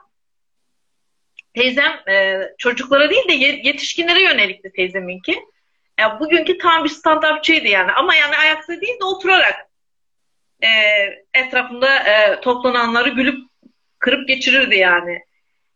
teyzem 1.55 1.93
e, 2.09 2.41
çocuklara 2.59 3.11
değil 3.11 3.29
de 3.29 3.33
yetişkinlere 3.69 4.23
yönelikti 4.23 4.73
teyzeminki. 4.73 5.45
E, 6.01 6.21
bugünkü 6.21 6.59
tam 6.59 6.85
bir 6.85 6.89
standartçıydı 6.89 7.69
yani. 7.69 7.93
Ama 7.93 8.15
yani 8.15 8.37
ayakta 8.37 8.81
değil 8.81 9.01
de 9.01 9.05
oturarak 9.05 9.70
e, 10.63 10.71
etrafında 11.35 11.97
e, 11.97 12.41
toplananları 12.41 13.09
gülüp 13.09 13.39
kırıp 13.99 14.29
geçirirdi 14.29 14.77
yani. 14.77 15.21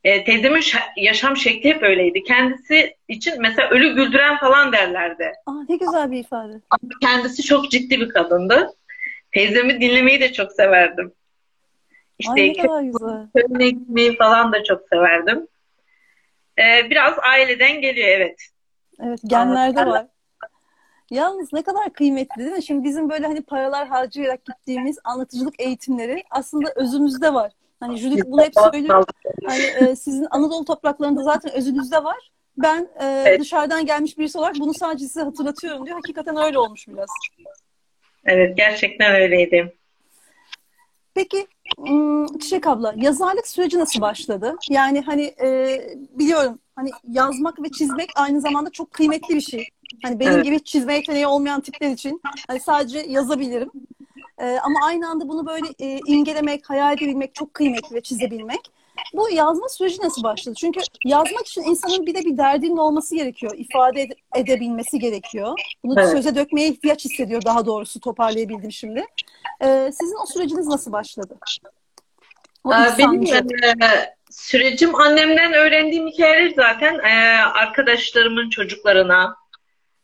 E, 0.05 0.25
teyzemin 0.25 0.63
yaşam 0.97 1.37
şekli 1.37 1.71
hep 1.71 1.83
öyleydi. 1.83 2.23
Kendisi 2.23 2.97
için 3.09 3.35
mesela 3.39 3.71
ölü 3.71 3.95
güldüren 3.95 4.39
falan 4.39 4.73
derlerdi. 4.73 5.33
Aa, 5.47 5.65
ne 5.69 5.77
güzel 5.77 6.11
bir 6.11 6.19
ifade. 6.19 6.53
Ama 6.71 6.91
kendisi 7.01 7.43
çok 7.43 7.71
ciddi 7.71 8.01
bir 8.01 8.09
kadındı. 8.09 8.71
Teyzemi 9.33 9.81
dinlemeyi 9.81 10.21
de 10.21 10.33
çok 10.33 10.53
severdim. 10.53 11.13
İşte 12.19 12.33
Ay. 12.33 12.93
Köyüne 13.35 13.71
gitmeyi 13.71 14.17
falan 14.17 14.53
da 14.53 14.65
çok 14.65 14.89
severdim. 14.89 15.47
Ee, 16.59 16.91
biraz 16.91 17.19
aileden 17.19 17.81
geliyor 17.81 18.09
evet. 18.09 18.41
Evet 19.03 19.21
genlerde 19.27 19.87
var. 19.87 20.07
Yalnız 21.11 21.53
ne 21.53 21.63
kadar 21.63 21.93
kıymetli 21.93 22.45
değil 22.45 22.57
mi? 22.57 22.63
Şimdi 22.63 22.85
bizim 22.85 23.11
böyle 23.11 23.27
hani 23.27 23.43
paralar 23.43 23.89
harcayarak 23.89 24.45
gittiğimiz 24.45 24.99
anlatıcılık 25.05 25.61
eğitimleri 25.61 26.25
aslında 26.31 26.73
özümüzde 26.77 27.35
var. 27.35 27.53
Hani 27.81 27.97
Judith 27.97 28.25
bunu 28.27 28.43
hep 28.43 28.53
söylüyor. 28.73 29.05
Hani 29.47 29.63
e, 29.63 29.97
sizin 29.97 30.27
Anadolu 30.31 30.65
topraklarında 30.65 31.23
zaten 31.23 31.53
özünüzde 31.53 32.05
var. 32.05 32.31
Ben 32.57 32.89
e, 33.01 33.05
evet. 33.27 33.41
dışarıdan 33.41 33.87
gelmiş 33.87 34.19
birisi 34.19 34.39
olarak 34.39 34.55
bunu 34.59 34.75
sadece 34.75 35.07
size 35.07 35.21
hatırlatıyorum 35.21 35.87
diyor. 35.87 35.97
Hakikaten 35.97 36.37
öyle 36.37 36.59
olmuş 36.59 36.89
biraz. 36.89 37.09
Evet 38.25 38.57
gerçekten 38.57 39.15
öyleydi. 39.15 39.75
Peki 41.15 41.47
Çiçek 42.41 42.67
abla 42.67 42.95
yazarlık 42.97 43.49
süreci 43.49 43.79
nasıl 43.79 44.01
başladı? 44.01 44.57
Yani 44.71 45.01
hani 45.01 45.35
e, 45.43 45.81
biliyorum 46.11 46.59
hani 46.77 46.91
yazmak 47.09 47.63
ve 47.63 47.69
çizmek 47.69 48.11
aynı 48.17 48.41
zamanda 48.41 48.71
çok 48.71 48.91
kıymetli 48.91 49.35
bir 49.35 49.41
şey. 49.41 49.69
Hani 50.03 50.21
benim 50.21 50.33
evet. 50.33 50.45
gibi 50.45 50.65
çizme 50.65 50.95
yeteneği 50.95 51.27
olmayan 51.27 51.61
tipler 51.61 51.91
için 51.91 52.21
hani 52.49 52.61
sadece 52.61 52.99
yazabilirim. 52.99 53.71
E, 54.39 54.59
ama 54.63 54.79
aynı 54.87 55.09
anda 55.11 55.29
bunu 55.29 55.47
böyle 55.47 55.67
e, 55.79 56.01
imgelemek, 56.07 56.71
hayal 56.71 56.93
edebilmek 56.97 57.35
çok 57.35 57.55
kıymetli 57.55 57.97
ve 57.97 58.01
çizebilmek. 58.01 58.61
Bu 59.15 59.31
yazma 59.31 59.69
süreci 59.69 60.03
nasıl 60.03 60.23
başladı? 60.23 60.55
Çünkü 60.59 60.81
yazmak 61.05 61.47
için 61.47 61.63
insanın 61.63 62.07
bir 62.07 62.15
de 62.15 62.25
bir 62.25 62.37
derdinin 62.37 62.77
olması 62.77 63.15
gerekiyor. 63.15 63.53
ifade 63.57 64.03
ede- 64.03 64.17
edebilmesi 64.37 64.99
gerekiyor. 64.99 65.59
Bunu 65.85 66.01
evet. 66.01 66.11
söze 66.11 66.35
dökmeye 66.35 66.69
ihtiyaç 66.69 67.05
hissediyor 67.05 67.43
daha 67.45 67.67
doğrusu 67.67 68.01
toparlayabildim 68.01 68.73
şimdi. 68.73 69.07
Ee, 69.63 69.91
sizin 69.93 70.17
o 70.23 70.27
süreciniz 70.27 70.67
nasıl 70.67 70.93
başladı? 70.93 71.39
O 72.65 72.75
ee, 72.75 72.95
Benim 72.99 73.23
e, 73.83 74.15
sürecim 74.31 74.95
annemden 74.95 75.53
öğrendiğim 75.53 76.07
hikayeler 76.07 76.53
zaten 76.57 76.99
e, 76.99 77.39
arkadaşlarımın 77.39 78.51
çocuklarına 78.51 79.37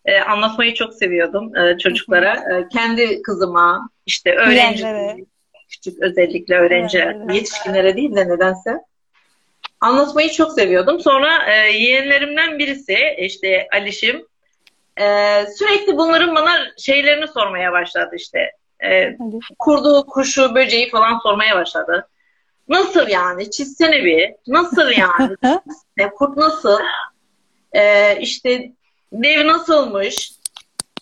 e, 0.04 0.20
anlatmayı 0.20 0.74
çok 0.74 0.94
seviyordum 0.94 1.56
e, 1.56 1.78
çocuklara. 1.78 2.34
E, 2.34 2.68
kendi 2.68 3.22
kızıma, 3.22 3.90
işte 4.06 4.34
öğrenci, 4.34 4.86
küçük 5.68 6.02
özellikle 6.02 6.54
öğrenci, 6.58 6.98
evet, 6.98 7.34
yetişkinlere 7.34 7.96
değil 7.96 8.16
de 8.16 8.28
nedense 8.28 8.80
anlatmayı 9.80 10.30
çok 10.30 10.52
seviyordum. 10.52 11.00
Sonra 11.00 11.52
e, 11.52 11.72
yeğenlerimden 11.72 12.58
birisi 12.58 12.98
işte 13.18 13.68
Alişim 13.72 14.26
e, 15.00 15.46
sürekli 15.58 15.96
bunların 15.96 16.34
bana 16.34 16.58
şeylerini 16.78 17.28
sormaya 17.28 17.72
başladı 17.72 18.16
işte. 18.16 18.52
E, 18.84 19.16
kurduğu 19.58 20.06
kuşu, 20.06 20.54
böceği 20.54 20.90
falan 20.90 21.18
sormaya 21.18 21.56
başladı. 21.56 22.08
Nasıl 22.68 23.08
yani? 23.08 23.50
Çizsene 23.50 24.04
bir. 24.04 24.34
Nasıl 24.46 24.90
yani? 24.90 25.36
e, 25.98 26.08
kurt 26.08 26.36
nasıl? 26.36 26.78
E, 27.72 28.16
işte 28.20 28.72
dev 29.12 29.46
nasılmış? 29.46 30.32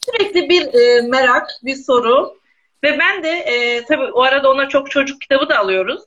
Sürekli 0.05 0.49
bir 0.49 0.75
e, 0.75 1.03
merak, 1.03 1.51
bir 1.63 1.77
soru. 1.77 2.39
Ve 2.85 2.99
ben 2.99 3.23
de 3.23 3.31
e, 3.31 3.85
tabii 3.85 4.13
o 4.13 4.23
arada 4.23 4.51
ona 4.51 4.69
çok 4.69 4.91
çocuk 4.91 5.21
kitabı 5.21 5.49
da 5.49 5.59
alıyoruz. 5.59 6.03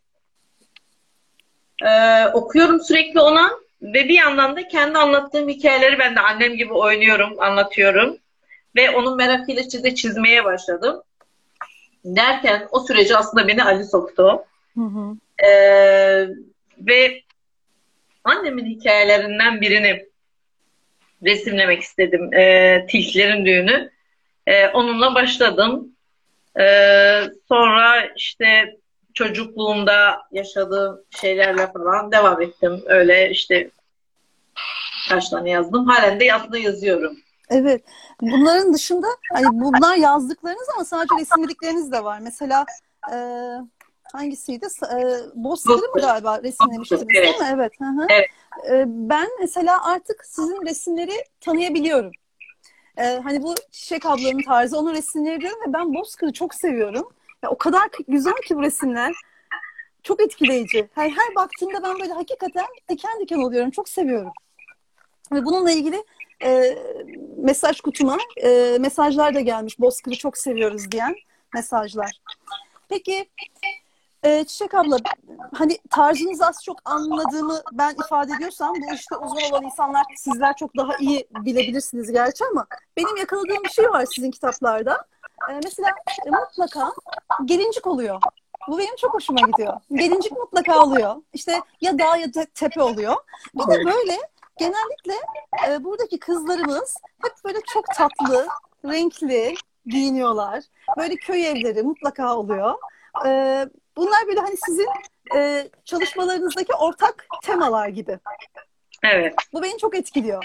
E, 1.86 2.25
okuyorum 2.34 2.81
sürekli 2.81 3.20
ona 3.20 3.51
ve 3.81 4.10
bir 4.10 4.17
yandan 4.17 4.55
da 4.55 4.67
kendi 4.67 4.98
anlattığım 4.98 5.50
hikayeleri 5.50 6.00
ben 6.00 6.15
de 6.15 6.20
annem 6.20 6.58
gibi 6.58 6.74
oynuyorum, 6.74 7.39
anlatıyorum. 7.39 8.17
Ve 8.75 8.89
onun 8.89 9.17
merakıyla 9.17 9.70
çize 9.70 9.96
çizmeye 9.96 10.43
başladım. 10.43 11.03
Derken 12.05 12.67
o 12.72 12.79
süreci 12.79 13.17
aslında 13.17 13.48
beni 13.48 13.63
Ali 13.63 13.86
soktu. 13.86 14.43
Hı 14.77 14.81
hı. 14.81 15.15
Ee, 15.46 16.27
ve 16.77 17.22
annemin 18.24 18.65
hikayelerinden 18.65 19.62
birini 19.62 20.11
resimlemek 21.23 21.81
istedim. 21.81 22.33
Ee, 22.33 22.85
Tilkilerin 22.89 23.45
Düğünü. 23.45 23.91
Ee, 24.47 24.67
onunla 24.67 25.15
başladım. 25.15 25.95
Ee, 26.59 27.23
sonra 27.47 28.07
işte 28.15 28.77
çocukluğumda 29.13 30.21
yaşadığım 30.31 31.01
şeylerle 31.09 31.71
falan 31.71 32.11
devam 32.11 32.41
ettim. 32.41 32.81
Öyle 32.85 33.29
işte 33.29 33.69
kaç 35.09 35.29
tane 35.29 35.49
yazdım. 35.49 35.85
Halen 35.87 36.19
de 36.19 36.33
aslında 36.33 36.57
yazıyorum. 36.57 37.17
Evet. 37.49 37.83
Bunların 38.21 38.73
dışında 38.73 39.07
hani 39.33 39.45
bunlar 39.51 39.95
yazdıklarınız 39.95 40.67
ama 40.75 40.85
sadece 40.85 41.15
resimledikleriniz 41.19 41.91
de 41.91 42.03
var. 42.03 42.19
Mesela 42.19 42.65
e, 43.13 43.15
hangisiydi? 44.13 44.65
E, 44.65 44.98
Bozkır'ı 45.36 45.75
mı 45.96 46.01
galiba 46.01 46.44
resimlemiştiniz 46.44 47.03
evet. 47.03 47.24
değil 47.25 47.39
mi? 47.39 47.48
Evet. 47.53 47.74
Hı 47.80 47.84
-hı. 47.84 48.06
evet. 48.10 48.30
E, 48.72 48.84
ben 48.88 49.27
mesela 49.39 49.86
artık 49.86 50.25
sizin 50.25 50.65
resimleri 50.65 51.25
tanıyabiliyorum. 51.41 52.12
E, 52.98 53.03
hani 53.03 53.44
bu 53.44 53.56
Çiçek 53.72 54.06
ablanın 54.06 54.41
tarzı 54.41 54.77
onun 54.77 54.94
resimleri 54.94 55.41
diyorum 55.41 55.60
ve 55.68 55.74
ben 55.74 55.94
Bozkır'ı 55.94 56.34
çok 56.34 56.56
seviyorum. 56.56 57.10
Ya, 57.44 57.50
o 57.50 57.58
kadar 57.58 57.89
güzel 58.08 58.41
ki 58.48 58.56
bu 58.56 58.62
resimler. 58.62 59.13
Çok 60.03 60.22
etkileyici. 60.22 60.89
Her, 60.96 61.10
her 61.10 61.36
baktığımda 61.36 61.84
ben 61.84 62.00
böyle 62.00 62.13
hakikaten 62.13 62.65
diken 62.89 63.20
diken 63.20 63.38
oluyorum. 63.38 63.72
Çok 63.72 63.89
seviyorum. 63.89 64.32
Ve 65.32 65.46
bununla 65.46 65.72
ilgili 65.72 66.03
e, 66.44 66.77
mesaj 67.38 67.82
kutuma 67.82 68.18
e, 68.44 68.77
mesajlar 68.80 69.36
da 69.36 69.39
gelmiş. 69.39 69.80
Bozkır'ı 69.80 70.15
çok 70.15 70.38
seviyoruz 70.38 70.91
diyen 70.91 71.15
mesajlar. 71.53 72.12
Peki 72.89 73.30
e, 74.23 74.43
Çiçek 74.43 74.73
abla 74.73 74.97
hani 75.53 75.77
tarzınızı 75.89 76.47
az 76.47 76.63
çok 76.63 76.77
anladığımı 76.85 77.61
ben 77.71 77.95
ifade 78.05 78.31
ediyorsam 78.33 78.75
bu 78.75 78.93
işte 78.93 79.15
uzman 79.15 79.51
olan 79.51 79.63
insanlar 79.63 80.03
sizler 80.17 80.55
çok 80.55 80.77
daha 80.77 80.97
iyi 80.99 81.27
bilebilirsiniz 81.31 82.11
gerçi 82.11 82.43
ama 82.51 82.67
benim 82.97 83.17
yakaladığım 83.17 83.63
bir 83.63 83.69
şey 83.69 83.89
var 83.89 84.05
sizin 84.15 84.31
kitaplarda. 84.31 85.05
E, 85.49 85.53
mesela 85.63 85.89
e, 86.27 86.29
mutlaka 86.29 86.91
gelincik 87.45 87.87
oluyor. 87.87 88.21
Bu 88.67 88.77
benim 88.77 88.95
çok 88.95 89.13
hoşuma 89.13 89.47
gidiyor. 89.47 89.73
Gelincik 89.91 90.31
mutlaka 90.31 90.83
oluyor. 90.83 91.15
İşte 91.33 91.61
ya 91.81 91.99
dağ 91.99 92.17
ya 92.17 92.33
da 92.33 92.45
tepe 92.55 92.81
oluyor. 92.81 93.15
Bir 93.55 93.63
de 93.63 93.85
böyle 93.85 94.17
genellikle 94.57 95.13
e, 95.67 95.83
buradaki 95.83 96.19
kızlarımız 96.19 96.97
hep 97.23 97.33
böyle 97.45 97.59
çok 97.73 97.85
tatlı, 97.95 98.47
renkli 98.85 99.55
giyiniyorlar. 99.85 100.63
Böyle 100.97 101.15
köy 101.15 101.47
evleri 101.47 101.83
mutlaka 101.83 102.35
oluyor. 102.37 102.75
E, 103.25 103.65
bunlar 103.98 104.27
böyle 104.27 104.39
hani 104.39 104.55
sizin 104.65 104.88
e, 105.36 105.67
çalışmalarınızdaki 105.86 106.74
ortak 106.74 107.27
temalar 107.43 107.88
gibi. 107.88 108.19
Evet. 109.03 109.33
Bu 109.53 109.63
beni 109.63 109.77
çok 109.77 109.95
etkiliyor. 109.95 110.43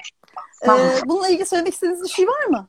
E, 0.65 0.69
bununla 1.07 1.29
ilgili 1.29 1.47
söylemek 1.47 1.75
istediğiniz 1.75 2.03
bir 2.03 2.09
şey 2.09 2.27
var 2.27 2.45
mı? 2.45 2.69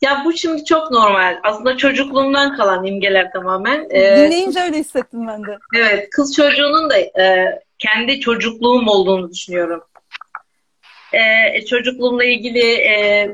Ya 0.00 0.22
bu 0.24 0.32
şimdi 0.32 0.64
çok 0.64 0.90
normal. 0.90 1.40
Aslında 1.42 1.76
çocukluğumdan 1.76 2.56
kalan 2.56 2.84
imgeler 2.84 3.32
tamamen. 3.32 3.86
Ee, 3.90 4.16
Dinleyince 4.16 4.60
öyle 4.60 4.78
hissettim 4.78 5.26
ben 5.26 5.44
de. 5.44 5.58
Evet. 5.76 6.10
Kız 6.10 6.36
çocuğunun 6.36 6.90
da 6.90 6.98
e, 6.98 7.58
kendi 7.78 8.20
çocukluğum 8.20 8.88
olduğunu 8.88 9.30
düşünüyorum. 9.30 9.84
E, 11.12 11.64
çocukluğumla 11.64 12.24
ilgili 12.24 12.72
e, 12.72 13.30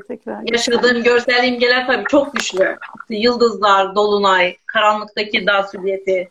yaşadığım 0.53 1.03
görsel 1.03 1.45
imgeler 1.45 1.87
tabii 1.87 2.05
çok 2.09 2.35
güçlü. 2.35 2.77
Yıldızlar, 3.09 3.95
dolunay, 3.95 4.57
karanlıktaki 4.67 5.47
dağ 5.47 5.63
silüeti, 5.63 6.31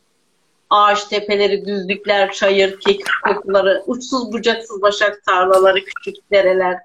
ağaç 0.74 1.04
tepeleri, 1.04 1.66
düzlükler, 1.66 2.32
çayır, 2.32 2.80
kekik 2.80 3.08
kokuları, 3.24 3.84
uçsuz 3.88 4.34
bucaksız 4.34 4.82
başak 4.82 5.24
tarlaları, 5.26 5.86
küçük 5.86 6.32
dereler, 6.32 6.78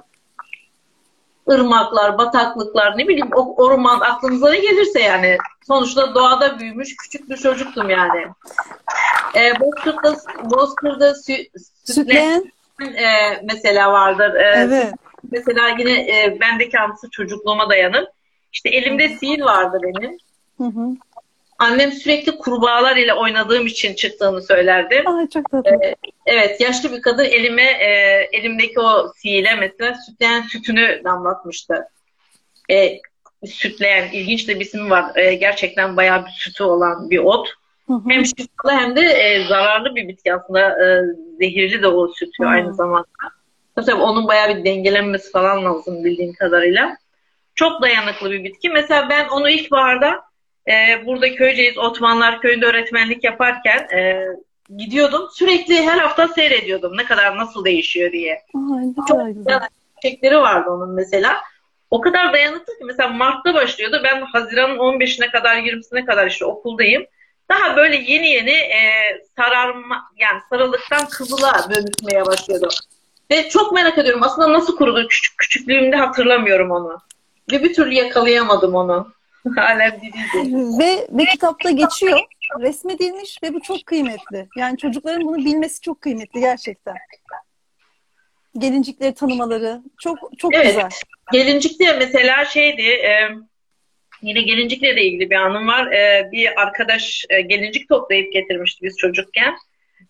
ırmaklar, 1.51 2.19
bataklıklar, 2.19 2.99
ne 2.99 3.09
bileyim 3.09 3.31
o 3.35 3.65
orman 3.65 4.01
aklınıza 4.01 4.51
ne 4.51 4.59
gelirse 4.59 5.01
yani. 5.01 5.39
Sonuçta 5.67 6.15
doğada 6.15 6.59
büyümüş 6.59 6.97
küçük 6.97 7.31
bir 7.31 7.37
çocuktum 7.37 7.91
yani. 7.91 8.27
Ee, 9.35 9.61
Bozkır'da, 9.61 10.17
Bozkır'da 10.51 11.15
sü, 11.15 11.37
sütleyen 11.85 12.53
e, 12.81 13.07
mesela 13.43 13.93
vardır. 13.93 14.35
E, 14.35 14.53
evet. 14.57 14.93
Mesela 15.31 15.69
yine 15.79 15.93
e, 15.93 16.39
bendeki 16.41 16.79
anısı 16.79 17.11
çocukluğuma 17.11 17.71
dayanır. 17.71 18.07
İşte 18.53 18.69
elimde 18.69 19.09
sihir 19.09 19.41
vardı 19.41 19.79
benim. 19.83 20.19
Hı 20.59 20.65
hı. 20.65 20.97
Annem 21.59 21.93
sürekli 21.93 22.39
kurbağalar 22.39 22.97
ile 22.97 23.15
oynadığım 23.15 23.67
için 23.67 23.95
çıktığını 23.95 24.43
söylerdi. 24.43 25.03
Ay 25.07 25.29
çok 25.29 25.51
tatlı. 25.51 25.71
Ee, 25.71 25.95
evet, 26.27 26.61
yaşlı 26.61 26.93
bir 26.93 27.03
kadın 27.03 27.25
elime 27.25 27.63
e, 27.63 27.89
elimdeki 28.33 28.81
o 28.81 29.13
sihirle 29.17 29.55
mesela 29.55 29.95
sütleyen 29.95 30.43
sütünü 30.43 31.01
damlatmıştı. 31.05 31.89
E, 32.71 32.99
sütleyen 33.47 34.13
ilginç 34.13 34.49
de 34.49 34.61
bir 34.61 34.65
ismi 34.65 34.91
var. 34.91 35.17
E, 35.17 35.35
gerçekten 35.35 35.97
bayağı 35.97 36.27
bir 36.27 36.31
sütü 36.31 36.65
olan 36.65 37.11
bir 37.11 37.19
ot. 37.19 37.49
Hı 37.87 37.93
hı. 37.93 38.03
Hem 38.09 38.27
şifalı 38.27 38.73
hem 38.73 38.97
de 38.97 39.01
e, 39.01 39.45
zararlı 39.49 39.95
bir 39.95 40.09
bitki 40.09 40.35
aslında. 40.35 40.61
E, 40.61 41.03
zehirli 41.39 41.83
de 41.83 41.87
o 41.87 42.09
sütü 42.09 42.45
hı. 42.45 42.49
aynı 42.49 42.75
zamanda. 42.75 43.07
Tabii 43.77 43.95
onun 43.95 44.29
bayağı 44.29 44.49
bir 44.49 44.65
dengelenmesi 44.65 45.33
falan 45.33 45.65
lazım 45.65 46.05
bildiğim 46.05 46.33
kadarıyla. 46.33 46.97
Çok 47.55 47.83
dayanıklı 47.83 48.31
bir 48.31 48.45
bitki. 48.45 48.71
Mesela 48.71 49.09
ben 49.11 49.29
onu 49.29 49.51
ilkbaharda 49.51 50.28
e, 50.69 51.07
burada 51.07 51.35
köyceğiz 51.35 51.79
Otmanlar 51.79 52.41
köyünde 52.41 52.67
öğretmenlik 52.67 53.25
yaparken 53.25 53.79
e, 53.79 54.27
gidiyordum. 54.77 55.29
Sürekli 55.33 55.83
her 55.83 55.99
hafta 55.99 56.29
seyrediyordum 56.29 56.97
ne 56.97 57.05
kadar 57.05 57.37
nasıl 57.37 57.65
değişiyor 57.65 58.13
diye. 58.13 58.43
Ay, 58.55 59.07
Çok 59.09 59.27
güzel. 59.27 59.61
çiçekleri 60.03 60.39
vardı 60.39 60.71
onun 60.71 60.91
mesela. 60.91 61.37
O 61.91 62.01
kadar 62.01 62.33
dayanıklı 62.33 62.79
ki 62.79 62.85
mesela 62.85 63.09
Mart'ta 63.09 63.55
başlıyordu. 63.55 64.01
Ben 64.05 64.21
Haziran'ın 64.21 64.79
15'ine 64.79 65.31
kadar 65.31 65.57
20'sine 65.57 66.05
kadar 66.07 66.27
işte 66.27 66.45
okuldayım. 66.45 67.07
Daha 67.51 67.77
böyle 67.77 67.97
yeni 67.97 68.29
yeni 68.29 68.51
e, 68.51 68.81
sararma 69.37 70.11
yani 70.19 70.41
sarılıktan 70.51 71.09
kızıla 71.09 71.67
dönüşmeye 71.75 72.27
başlıyordu. 72.27 72.69
Ve 73.31 73.49
çok 73.49 73.73
merak 73.73 73.99
ediyorum 73.99 74.23
aslında 74.23 74.53
nasıl 74.53 74.77
kurudu 74.77 75.09
küçük 75.09 75.39
küçüklüğümde 75.39 75.97
hatırlamıyorum 75.97 76.71
onu. 76.71 76.99
Ve 77.53 77.65
bir 77.65 77.75
türlü 77.75 77.95
yakalayamadım 77.95 78.75
onu. 78.75 79.18
Diliydi. 79.47 80.79
Ve, 80.79 81.07
ve 81.11 81.25
kitapta 81.25 81.71
geçiyor. 81.71 82.21
Resmedilmiş 82.61 83.43
ve 83.43 83.55
bu 83.55 83.61
çok 83.61 83.87
kıymetli. 83.87 84.49
Yani 84.57 84.77
çocukların 84.79 85.23
bunu 85.23 85.37
bilmesi 85.37 85.81
çok 85.81 86.01
kıymetli 86.01 86.41
gerçekten. 86.41 86.95
Gelincikleri 88.59 89.15
tanımaları 89.15 89.83
çok 89.99 90.19
çok 90.39 90.55
evet. 90.55 90.67
güzel. 90.67 90.91
Gelincikte 91.33 91.93
mesela 91.93 92.45
şeydi 92.45 92.83
e, 92.83 93.29
yine 94.23 94.43
gelincikle 94.43 94.97
de 94.97 95.05
ilgili 95.05 95.31
bir 95.31 95.37
anım 95.37 95.69
var. 95.69 95.93
E, 95.93 96.29
bir 96.33 96.61
arkadaş 96.63 97.25
e, 97.31 97.41
gelincik 97.41 97.89
toplayıp 97.89 98.33
getirmişti 98.33 98.85
biz 98.85 98.97
çocukken. 98.97 99.55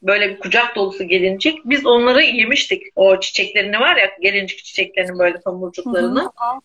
Böyle 0.03 0.31
bir 0.31 0.39
kucak 0.39 0.77
dolusu 0.77 1.05
gelincik. 1.05 1.59
Biz 1.65 1.87
onları 1.87 2.23
yemiştik. 2.23 2.83
O 2.97 3.21
çiçeklerini 3.21 3.81
var 3.81 3.97
ya 3.97 4.11
gelincik 4.21 4.65
çiçeklerinin 4.65 5.19
böyle 5.19 5.41
tomurcuklarını. 5.41 6.21
Hı 6.21 6.25
hı. 6.25 6.61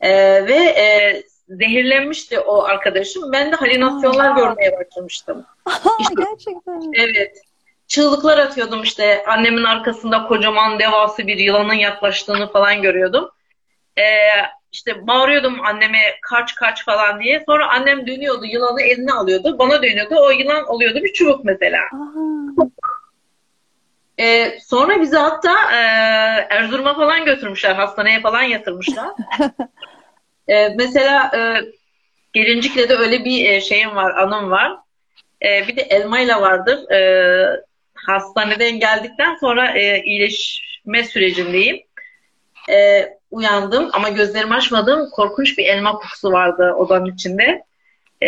E, 0.00 0.10
ve 0.46 0.54
e, 0.54 1.22
zehirlenmişti 1.56 2.38
o 2.38 2.62
arkadaşım. 2.62 3.32
Ben 3.32 3.52
de 3.52 3.56
halüsinasyonlar 3.56 4.30
Aa. 4.30 4.34
görmeye 4.34 4.72
başlamıştım. 4.80 5.46
işte, 6.00 6.14
Gerçekten. 6.18 6.92
Evet. 6.94 7.38
Çığlıklar 7.86 8.38
atıyordum 8.38 8.82
işte. 8.82 9.24
Annemin 9.26 9.64
arkasında 9.64 10.26
kocaman 10.26 10.78
devası 10.78 11.26
bir 11.26 11.36
yılanın 11.38 11.74
yaklaştığını 11.74 12.52
falan 12.52 12.82
görüyordum. 12.82 13.30
Ee, 13.98 14.02
işte 14.72 15.06
bağırıyordum 15.06 15.60
anneme 15.64 15.98
kaç 16.22 16.54
kaç 16.54 16.84
falan 16.84 17.20
diye. 17.20 17.42
Sonra 17.46 17.68
annem 17.70 18.06
dönüyordu 18.06 18.44
yılanı 18.44 18.82
eline 18.82 19.12
alıyordu. 19.12 19.58
Bana 19.58 19.82
dönüyordu. 19.82 20.14
O 20.18 20.30
yılan 20.30 20.68
oluyordu 20.68 20.94
bir 21.02 21.12
çubuk 21.12 21.44
mesela. 21.44 21.80
Ee, 24.20 24.58
sonra 24.64 25.00
bizi 25.00 25.16
hatta 25.16 25.54
e, 25.72 25.76
Erzurum'a 26.54 26.94
falan 26.94 27.24
götürmüşler. 27.24 27.74
Hastaneye 27.74 28.20
falan 28.20 28.42
yatırmışlar. 28.42 29.08
E, 30.52 30.68
mesela 30.68 31.30
e, 31.36 31.40
Gelincik'le 32.32 32.88
de 32.88 32.96
öyle 32.96 33.24
bir 33.24 33.50
e, 33.50 33.60
şeyim 33.60 33.96
var, 33.96 34.14
anım 34.14 34.50
var. 34.50 34.72
E, 35.42 35.68
bir 35.68 35.76
de 35.76 35.82
elmayla 35.82 36.40
vardır. 36.42 36.90
E, 36.90 37.60
hastaneden 37.94 38.80
geldikten 38.80 39.36
sonra 39.36 39.78
e, 39.78 40.02
iyileşme 40.02 41.04
sürecindeyim. 41.04 41.80
E, 42.70 43.08
uyandım 43.30 43.90
ama 43.92 44.08
gözlerimi 44.08 44.54
açmadım. 44.54 45.10
Korkunç 45.10 45.58
bir 45.58 45.64
elma 45.64 45.92
kokusu 45.92 46.32
vardı 46.32 46.72
odanın 46.72 47.14
içinde. 47.14 47.64
E, 48.22 48.26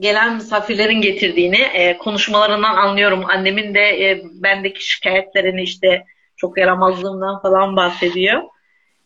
gelen 0.00 0.34
misafirlerin 0.34 1.00
getirdiğini 1.00 1.60
e, 1.60 1.98
konuşmalarından 1.98 2.76
anlıyorum. 2.76 3.24
Annemin 3.24 3.74
de 3.74 4.10
e, 4.10 4.22
bendeki 4.24 4.86
şikayetlerini 4.88 5.62
işte 5.62 6.04
çok 6.36 6.58
yaramazlığımdan 6.58 7.42
falan 7.42 7.76
bahsediyor. 7.76 8.42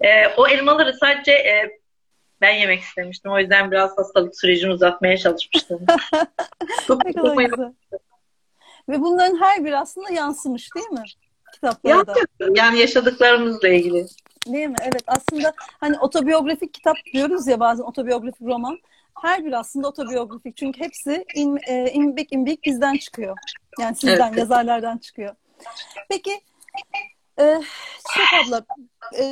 E, 0.00 0.26
o 0.37 0.48
elmaları 0.48 0.94
sadece 0.94 1.33
e, 1.33 1.78
ben 2.40 2.52
yemek 2.52 2.80
istemiştim. 2.80 3.33
O 3.33 3.38
yüzden 3.38 3.70
biraz 3.70 3.98
hastalık 3.98 4.40
sürecini 4.40 4.72
uzatmaya 4.72 5.16
çalışmıştım. 5.18 5.80
çok, 6.87 7.02
çok 7.14 7.38
Ve 8.88 9.00
bunların 9.00 9.40
her 9.40 9.64
biri 9.64 9.78
aslında 9.78 10.11
yansımış 10.11 10.74
değil 10.74 10.90
mi? 10.90 11.04
Kitaplarda. 11.54 12.14
Yani 12.54 12.78
yaşadıklarımızla 12.78 13.68
ilgili. 13.68 14.07
Değil 14.46 14.68
mi? 14.68 14.76
Evet 14.83 15.02
aslında 15.07 15.52
hani 15.59 15.98
otobiyografik 15.98 16.74
kitap 16.74 16.96
diyoruz 17.12 17.46
ya 17.46 17.61
bazen 17.61 17.85
otobiyografik 17.85 18.42
roman. 18.42 18.78
Her 19.22 19.44
bir 19.44 19.52
aslında 19.52 19.88
otobiyografik. 19.88 20.57
Çünkü 20.57 20.80
hepsi 20.80 21.24
in, 21.35 21.59
e, 21.68 21.90
inbek 21.90 22.33
inbek 22.33 22.62
bizden 22.64 22.96
çıkıyor. 22.96 23.37
Yani 23.80 23.96
sizden, 23.96 24.28
evet. 24.28 24.38
yazarlardan 24.38 24.98
çıkıyor. 24.98 25.35
Peki 26.09 26.40
e, 27.40 27.60
Şef 28.14 28.46
abla 28.46 28.64
e, 29.18 29.24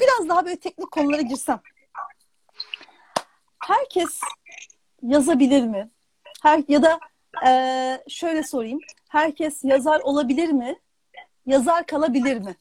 biraz 0.00 0.28
daha 0.28 0.44
böyle 0.44 0.56
teknik 0.56 0.90
konulara 0.90 1.22
girsem. 1.22 1.60
Herkes 3.58 4.20
yazabilir 5.02 5.62
mi? 5.62 5.90
Her 6.42 6.62
ya 6.68 6.82
da 6.82 6.98
e, 7.46 7.50
şöyle 8.08 8.42
sorayım. 8.42 8.78
Herkes 9.08 9.64
yazar 9.64 10.00
olabilir 10.00 10.48
mi? 10.48 10.76
Yazar 11.46 11.86
kalabilir 11.86 12.36
mi? 12.36 12.54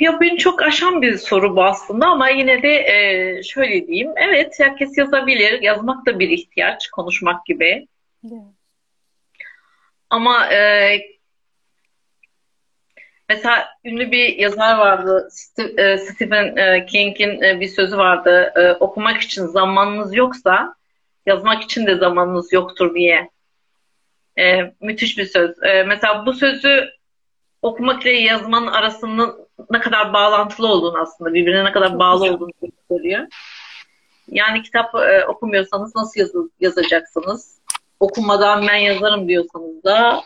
Ya 0.00 0.20
beni 0.20 0.38
çok 0.38 0.62
aşan 0.62 1.02
bir 1.02 1.18
soru 1.18 1.56
bu 1.56 1.64
aslında 1.64 2.06
ama 2.06 2.28
yine 2.28 2.62
de 2.62 2.68
e, 2.68 3.42
şöyle 3.42 3.86
diyeyim. 3.86 4.12
Evet 4.16 4.54
herkes 4.60 4.98
yazabilir. 4.98 5.62
Yazmak 5.62 6.06
da 6.06 6.18
bir 6.18 6.28
ihtiyaç. 6.28 6.88
Konuşmak 6.90 7.46
gibi. 7.46 7.88
Evet. 8.26 8.42
Ama 10.10 10.46
e, 10.46 10.98
Mesela 13.28 13.68
ünlü 13.84 14.10
bir 14.10 14.36
yazar 14.36 14.78
vardı. 14.78 15.28
E, 15.76 15.98
Stephen 15.98 16.56
e, 16.56 16.86
King'in 16.86 17.42
e, 17.42 17.60
bir 17.60 17.68
sözü 17.68 17.96
vardı. 17.96 18.52
Okumak 18.80 19.20
için 19.20 19.46
zamanınız 19.46 20.14
yoksa 20.14 20.74
yazmak 21.26 21.62
için 21.62 21.86
de 21.86 21.96
zamanınız 21.96 22.52
yoktur 22.52 22.94
diye. 22.94 23.30
Müthiş 24.80 25.18
bir 25.18 25.26
söz. 25.26 25.50
Mesela 25.86 26.26
bu 26.26 26.32
sözü 26.32 26.90
okumak 27.62 28.02
ile 28.02 28.12
yazmanın 28.12 28.66
arasının 28.66 29.48
ne 29.70 29.80
kadar 29.80 30.12
bağlantılı 30.12 30.66
olduğunu 30.66 30.98
aslında 30.98 31.34
birbirine 31.34 31.64
ne 31.64 31.72
kadar 31.72 31.98
bağlı 31.98 32.24
olduğunu 32.24 32.50
gösteriyor. 32.62 33.26
Yani 34.28 34.62
kitap 34.62 34.94
okumuyorsanız 35.28 35.96
nasıl 35.96 36.20
yaz 36.20 36.30
yazacaksınız? 36.60 37.60
Okumadan 38.00 38.66
ben 38.68 38.76
yazarım 38.76 39.28
diyorsanız 39.28 39.84
da 39.84 40.22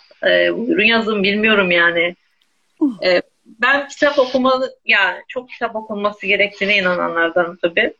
buyurun 0.52 0.84
yazın 0.84 1.22
bilmiyorum 1.22 1.70
yani. 1.70 2.14
E, 3.04 3.22
ben 3.46 3.88
kitap 3.88 4.18
okumalı, 4.18 4.74
yani 4.84 5.18
çok 5.28 5.50
kitap 5.50 5.76
okunması 5.76 6.26
gerektiğine 6.26 6.76
inananlardanım 6.76 7.56
tabii. 7.62 7.94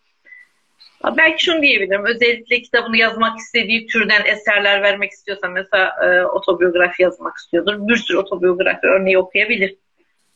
Belki 1.17 1.45
şunu 1.45 1.63
diyebilirim. 1.63 2.07
Özellikle 2.07 2.63
kitabını 2.63 2.97
yazmak 2.97 3.39
istediği 3.39 3.87
türden 3.87 4.25
eserler 4.25 4.83
vermek 4.83 5.11
istiyorsa 5.11 5.49
mesela 5.49 5.97
e, 6.05 6.25
otobiyografi 6.25 7.03
yazmak 7.03 7.37
istiyordur. 7.37 7.89
Bir 7.89 7.97
sürü 7.97 8.19
otobiyografi 8.19 8.87
örneği 8.87 9.19
okuyabilir. 9.19 9.77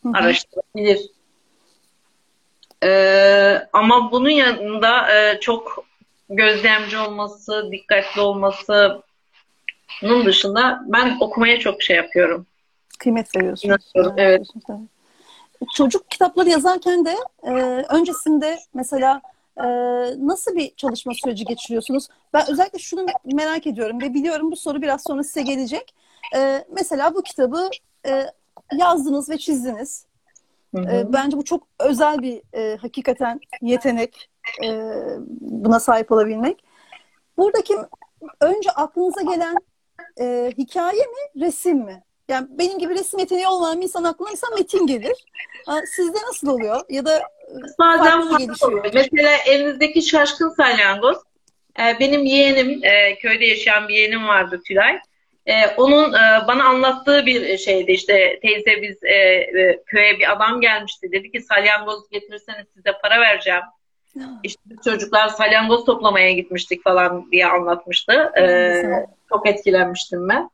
Hı 0.03 0.09
hı. 0.09 0.13
Araştırabilir. 0.15 1.01
Ee, 2.85 3.69
ama 3.73 4.13
bunun 4.13 4.29
yanında 4.29 5.17
e, 5.17 5.41
çok 5.41 5.85
gözlemci 6.29 6.99
olması, 6.99 7.69
dikkatli 7.73 8.21
olmasının 8.21 9.03
dışında 10.25 10.83
ben 10.87 11.17
okumaya 11.21 11.59
çok 11.59 11.83
şey 11.83 11.97
yapıyorum. 11.97 12.47
Kıymet 13.03 13.37
veriyorsunuz. 13.37 13.91
İnanıyorum, 13.95 14.19
evet. 14.19 14.47
Çocuk 15.75 16.11
kitapları 16.11 16.49
yazarken 16.49 17.05
de 17.05 17.17
e, 17.43 17.53
öncesinde 17.89 18.59
mesela 18.75 19.23
e, 19.57 19.65
nasıl 20.27 20.57
bir 20.57 20.75
çalışma 20.77 21.13
süreci 21.15 21.45
geçiriyorsunuz? 21.45 22.09
Ben 22.33 22.51
özellikle 22.51 22.79
şunu 22.79 23.07
merak 23.25 23.67
ediyorum 23.67 24.01
ve 24.01 24.15
biliyorum 24.15 24.51
bu 24.51 24.57
soru 24.57 24.83
biraz 24.83 25.03
sonra 25.03 25.23
size 25.23 25.43
gelecek. 25.43 25.95
E, 26.37 26.65
mesela 26.71 27.15
bu 27.15 27.23
kitabı 27.23 27.71
e, 28.07 28.27
yazdınız 28.73 29.31
ve 29.31 29.39
çizdiniz. 29.39 30.07
Hı 30.75 30.81
hı. 30.81 30.91
E, 30.91 31.13
bence 31.13 31.37
bu 31.37 31.45
çok 31.45 31.67
özel 31.79 32.19
bir 32.19 32.43
e, 32.55 32.77
hakikaten 32.77 33.41
yetenek 33.63 34.31
e, 34.65 34.69
buna 35.41 35.81
sahip 35.81 36.13
olabilmek. 36.13 36.65
Buradaki 37.37 37.75
önce 38.41 38.71
aklınıza 38.71 39.23
gelen 39.23 39.57
e, 40.21 40.53
hikaye 40.59 41.03
mi, 41.03 41.43
resim 41.43 41.79
mi? 41.79 42.03
Yani 42.33 42.47
benim 42.51 42.79
gibi 42.79 42.95
resim 42.95 43.19
yeteneği 43.19 43.49
olmayan 43.49 43.79
bir 43.79 43.83
insan 43.83 44.05
aklına 44.05 44.31
insan 44.31 44.55
metin 44.55 44.87
gelir. 44.87 45.27
Sizde 45.87 46.19
nasıl 46.29 46.49
oluyor? 46.49 46.81
Ya 46.89 47.05
da 47.05 47.19
e, 47.19 47.23
bazen 47.79 48.29
farklı 48.29 48.67
oluyor. 48.67 48.91
Mesela 48.95 49.31
elinizdeki 49.47 50.03
şaşkın 50.03 50.49
salyangoz. 50.49 51.17
E, 51.79 52.01
benim 52.01 52.25
yeğenim, 52.25 52.85
e, 52.85 53.19
köyde 53.19 53.45
yaşayan 53.45 53.89
bir 53.89 53.95
yeğenim 53.95 54.29
vardı 54.29 54.61
Tülay. 54.67 54.99
Onun 55.77 56.13
bana 56.49 56.65
anlattığı 56.65 57.27
bir 57.27 57.59
şeydi 57.59 57.93
işte 57.93 58.41
teyze 58.43 58.83
biz 58.83 59.01
köye 59.87 60.19
bir 60.19 60.33
adam 60.33 60.61
gelmişti. 60.61 61.13
Dedi 61.13 61.33
ki 61.33 61.41
salyangoz 61.41 62.09
getirirseniz 62.11 62.67
size 62.75 62.93
para 63.03 63.21
vereceğim. 63.21 63.63
İşte 64.43 64.61
çocuklar 64.85 65.29
salyangoz 65.29 65.85
toplamaya 65.85 66.33
gitmiştik 66.33 66.85
falan 66.85 67.31
diye 67.33 67.47
anlatmıştı. 67.47 68.33
Çok 69.29 69.47
etkilenmiştim 69.47 70.29
ben. 70.29 70.51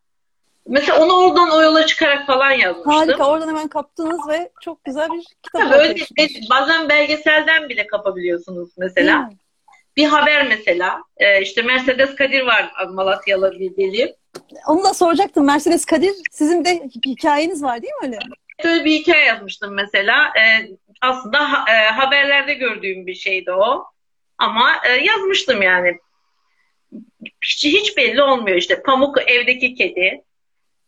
Mesela 0.68 1.04
onu 1.04 1.12
oradan 1.12 1.50
o 1.50 1.62
yola 1.62 1.86
çıkarak 1.86 2.26
falan 2.26 2.50
yazmıştım. 2.50 2.92
Harika. 2.92 3.30
Oradan 3.30 3.48
hemen 3.48 3.68
kaptınız 3.68 4.28
ve 4.28 4.50
çok 4.60 4.84
güzel 4.84 5.08
bir 5.12 5.24
kitap 5.42 5.62
Tabii 5.62 5.74
öyle 5.74 5.94
bazen 6.50 6.88
belgeselden 6.88 7.68
bile 7.68 7.86
kapabiliyorsunuz 7.86 8.70
mesela. 8.78 9.28
Hmm. 9.28 9.36
Bir 9.96 10.04
haber 10.04 10.48
mesela. 10.48 11.02
Ee, 11.16 11.42
işte 11.42 11.62
Mercedes 11.62 12.14
Kadir 12.14 12.42
var 12.42 12.72
Malatyalı 12.88 13.52
bir 13.58 13.76
deli. 13.76 14.16
Onu 14.66 14.84
da 14.84 14.94
soracaktım. 14.94 15.46
Mercedes 15.46 15.84
Kadir 15.84 16.14
sizin 16.30 16.64
de 16.64 16.88
hikayeniz 17.06 17.62
var 17.62 17.82
değil 17.82 17.92
mi 18.02 18.06
öyle? 18.06 18.18
Öyle 18.64 18.84
bir 18.84 18.90
hikaye 18.90 19.24
yazmıştım 19.24 19.74
mesela. 19.74 20.32
Ee, 20.38 20.68
aslında 21.00 21.52
ha, 21.52 21.64
e, 21.72 21.90
haberlerde 21.90 22.54
gördüğüm 22.54 23.06
bir 23.06 23.14
şeydi 23.14 23.52
o. 23.52 23.84
Ama 24.38 24.72
e, 24.88 25.04
yazmıştım 25.04 25.62
yani. 25.62 25.98
Hiç, 27.42 27.64
hiç 27.64 27.96
belli 27.96 28.22
olmuyor 28.22 28.56
işte. 28.56 28.82
Pamuk 28.82 29.30
evdeki 29.30 29.74
kedi. 29.74 30.24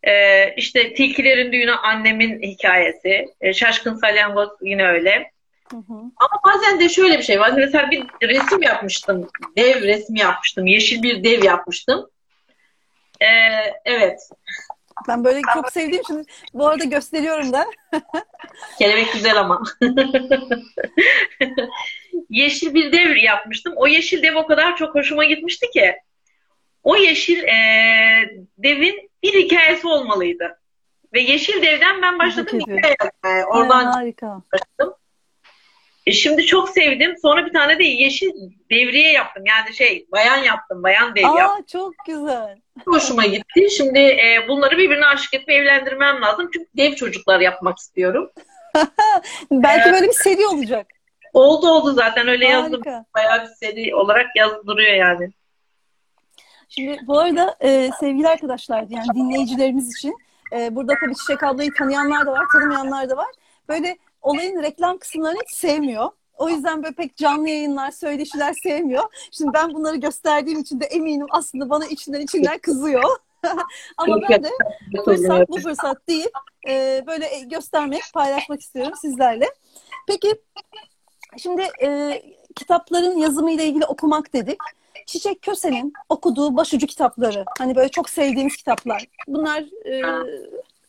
Ee, 0.09 0.55
işte 0.57 0.95
Tilkilerin 0.95 1.53
Düğünü 1.53 1.73
annemin 1.73 2.43
hikayesi. 2.43 3.27
Ee, 3.41 3.53
Şaşkın 3.53 3.95
Salyangoz 3.95 4.51
yine 4.63 4.87
öyle. 4.87 5.31
Hı 5.71 5.77
hı. 5.77 5.95
Ama 6.17 6.41
bazen 6.45 6.81
de 6.81 6.89
şöyle 6.89 7.19
bir 7.19 7.23
şey 7.23 7.41
var. 7.41 7.53
Mesela 7.57 7.91
bir 7.91 8.07
resim 8.23 8.63
yapmıştım. 8.63 9.29
Dev 9.57 9.83
resmi 9.83 10.21
yapmıştım. 10.21 10.67
Yeşil 10.67 11.03
bir 11.03 11.25
dev 11.25 11.45
yapmıştım. 11.45 12.11
Ee, 13.21 13.27
evet. 13.85 14.21
Ben 15.09 15.25
böyle 15.25 15.41
çok 15.55 15.73
sevdiğim 15.73 16.03
için 16.03 16.27
bu 16.55 16.69
arada 16.69 16.85
gösteriyorum 16.85 17.53
da. 17.53 17.67
Kelebek 18.79 19.13
güzel 19.13 19.41
ama. 19.41 19.63
yeşil 22.31 22.75
bir 22.75 22.93
dev 22.93 23.17
yapmıştım. 23.17 23.73
O 23.77 23.87
yeşil 23.87 24.23
dev 24.23 24.37
o 24.37 24.47
kadar 24.47 24.77
çok 24.77 24.95
hoşuma 24.95 25.25
gitmişti 25.25 25.71
ki. 25.71 25.97
O 26.83 26.97
yeşil 26.97 27.45
e, 27.45 27.57
devin 28.59 29.11
bir 29.23 29.45
hikayesi 29.45 29.87
olmalıydı. 29.87 30.61
Ve 31.15 31.21
Yeşil 31.21 31.63
Dev'den 31.63 32.03
ben 32.03 32.19
başladım 32.19 32.61
hikaye 32.61 32.97
yazmaya. 33.01 33.47
Oradan 33.47 33.85
ha, 33.85 33.95
harika. 33.95 34.43
başladım. 34.53 34.95
E 36.07 36.13
şimdi 36.13 36.47
çok 36.47 36.69
sevdim. 36.69 37.15
Sonra 37.23 37.47
bir 37.47 37.53
tane 37.53 37.79
de 37.79 37.85
Yeşil 37.85 38.31
Devriye 38.71 39.13
yaptım. 39.13 39.43
Yani 39.47 39.75
şey 39.75 40.07
bayan 40.13 40.37
yaptım. 40.37 40.83
Bayan 40.83 41.15
dev 41.17 41.25
Aa, 41.25 41.39
yaptım. 41.39 41.65
Çok 41.73 41.95
güzel. 42.07 42.59
Hoşuma 42.87 43.27
gitti. 43.27 43.71
Şimdi 43.77 43.99
e, 43.99 44.45
bunları 44.49 44.79
birbirine 44.79 45.07
aşık 45.07 45.35
etme 45.35 45.55
evlendirmem 45.55 46.23
lazım. 46.23 46.51
Çünkü 46.55 46.69
dev 46.77 46.95
çocuklar 46.95 47.41
yapmak 47.41 47.79
istiyorum. 47.79 48.31
Belki 49.51 49.89
ee, 49.89 49.93
böyle 49.93 50.07
bir 50.07 50.13
seri 50.13 50.47
olacak. 50.47 50.87
Oldu 51.33 51.69
oldu 51.69 51.93
zaten 51.93 52.29
öyle 52.29 52.45
Harika. 52.45 52.61
yazdım. 52.61 53.05
Bayağı 53.15 53.43
bir 53.43 53.67
seri 53.67 53.95
olarak 53.95 54.27
yazdırıyor 54.37 54.95
yani. 54.95 55.31
Şimdi 56.71 57.01
bu 57.07 57.19
arada 57.19 57.57
e, 57.61 57.91
sevgili 58.01 58.29
arkadaşlar 58.29 58.87
yani 58.89 59.07
dinleyicilerimiz 59.15 59.97
için 59.97 60.15
e, 60.53 60.77
burada 60.77 60.95
tabii 61.05 61.15
Çiçek 61.15 61.43
ablayı 61.43 61.75
tanıyanlar 61.75 62.27
da 62.27 62.33
var, 62.33 62.45
tanımayanlar 62.53 63.11
da 63.11 63.17
var. 63.17 63.31
Böyle 63.69 63.99
olayın 64.23 64.63
reklam 64.63 64.99
kısımlarını 64.99 65.39
hiç 65.49 65.59
sevmiyor. 65.59 66.11
O 66.35 66.49
yüzden 66.49 66.83
böyle 66.83 66.95
pek 66.95 67.17
canlı 67.17 67.49
yayınlar, 67.49 67.91
söyleşiler 67.91 68.53
sevmiyor. 68.53 69.05
Şimdi 69.31 69.51
ben 69.55 69.75
bunları 69.75 69.97
gösterdiğim 69.97 70.61
için 70.61 70.81
de 70.81 70.85
eminim 70.85 71.27
aslında 71.31 71.71
bana 71.71 71.87
içinden 71.87 72.21
içinden 72.21 72.59
kızıyor. 72.59 73.03
Ama 73.97 74.17
ben 74.31 74.45
de 74.45 74.51
fırsat 75.05 75.49
bu 75.49 75.61
fırsat 75.61 76.09
değil. 76.09 76.29
E, 76.69 77.05
böyle 77.07 77.29
göstermek, 77.41 78.03
paylaşmak 78.15 78.61
istiyorum 78.61 78.93
sizlerle. 79.01 79.47
Peki 80.09 80.35
şimdi 81.39 81.69
e, 81.83 82.23
kitapların 82.57 83.19
yazımı 83.19 83.51
ile 83.51 83.65
ilgili 83.65 83.85
okumak 83.85 84.33
dedik. 84.33 84.59
Çiçek 85.07 85.43
Köse'nin 85.43 85.93
okuduğu 86.09 86.57
başucu 86.57 86.87
kitapları. 86.87 87.45
Hani 87.59 87.77
böyle 87.77 87.89
çok 87.89 88.11
sevdiğimiz 88.11 88.57
kitaplar. 88.57 89.05
Bunlar 89.29 89.61
e, 89.87 90.03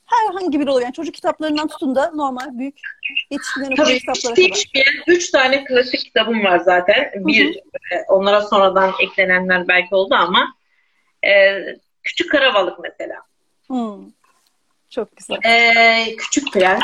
herhangi 0.05 0.59
biri 0.59 0.69
oluyor. 0.69 0.85
Yani 0.85 0.93
çocuk 0.93 1.15
kitaplarından 1.15 1.67
tutun 1.67 1.95
da 1.95 2.11
normal 2.15 2.57
büyük 2.59 2.79
yetişkinlerin 3.29 3.71
okuduğu 3.71 3.93
kitaplara 3.93 4.33
kadar. 4.33 4.35
Değişmeyen 4.35 5.03
üç 5.07 5.31
tane 5.31 5.63
klasik 5.65 5.99
kitabım 5.99 6.43
var 6.43 6.59
zaten. 6.59 7.11
Bir 7.15 7.55
e, 7.55 7.61
onlara 8.07 8.41
sonradan 8.41 8.93
eklenenler 9.01 9.67
belki 9.67 9.95
oldu 9.95 10.15
ama 10.15 10.55
e, 11.25 11.61
Küçük 12.03 12.31
Karabalık 12.31 12.79
mesela. 12.79 13.15
Hı. 13.71 13.97
Çok 14.89 15.17
güzel. 15.17 15.37
E, 15.45 16.15
Küçük 16.15 16.53
Prens 16.53 16.83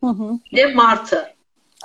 hı 0.00 0.06
hı. 0.06 0.38
ve 0.56 0.66
Martı. 0.66 1.34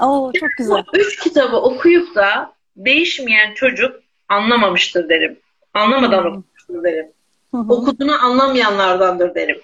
Oo, 0.02 0.32
çok 0.40 0.50
güzel. 0.58 0.84
Bu 0.94 0.98
üç 0.98 1.20
kitabı 1.20 1.56
okuyup 1.58 2.16
da 2.16 2.54
değişmeyen 2.76 3.54
çocuk 3.54 4.03
anlamamıştır 4.30 5.10
derim. 5.10 5.40
Anlamadan 5.74 6.26
okumuştur 6.26 6.84
derim. 6.84 7.08
Hı 7.52 7.58
hı. 7.58 7.74
Okuduğunu 7.74 8.26
anlamayanlardandır 8.26 9.36
derim. 9.36 9.62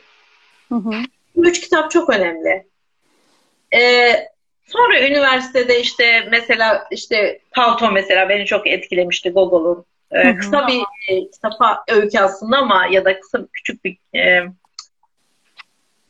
Hı 0.70 0.76
hı. 0.76 0.92
Üç 1.36 1.62
kitap 1.62 1.92
çok 1.92 2.10
önemli. 2.10 2.66
Ee, 3.74 4.12
sonra 4.68 5.08
üniversitede 5.08 5.82
işte 5.82 6.28
mesela 6.32 6.88
işte 6.92 7.40
Palto 7.52 7.92
mesela 7.92 8.30
beni 8.30 8.46
çok 8.46 8.68
etkilemişti 8.68 9.30
Gogol'un. 9.30 9.86
Ee, 10.12 10.36
kısa 10.36 10.68
bir 10.68 10.82
e, 11.08 11.30
kitapa 11.32 11.84
öykü 11.88 12.20
aslında 12.20 12.58
ama 12.58 12.88
ya 12.92 13.06
da 13.06 13.20
kısa 13.20 13.40
küçük 13.54 13.86
bir 13.86 13.98
e, 14.16 14.46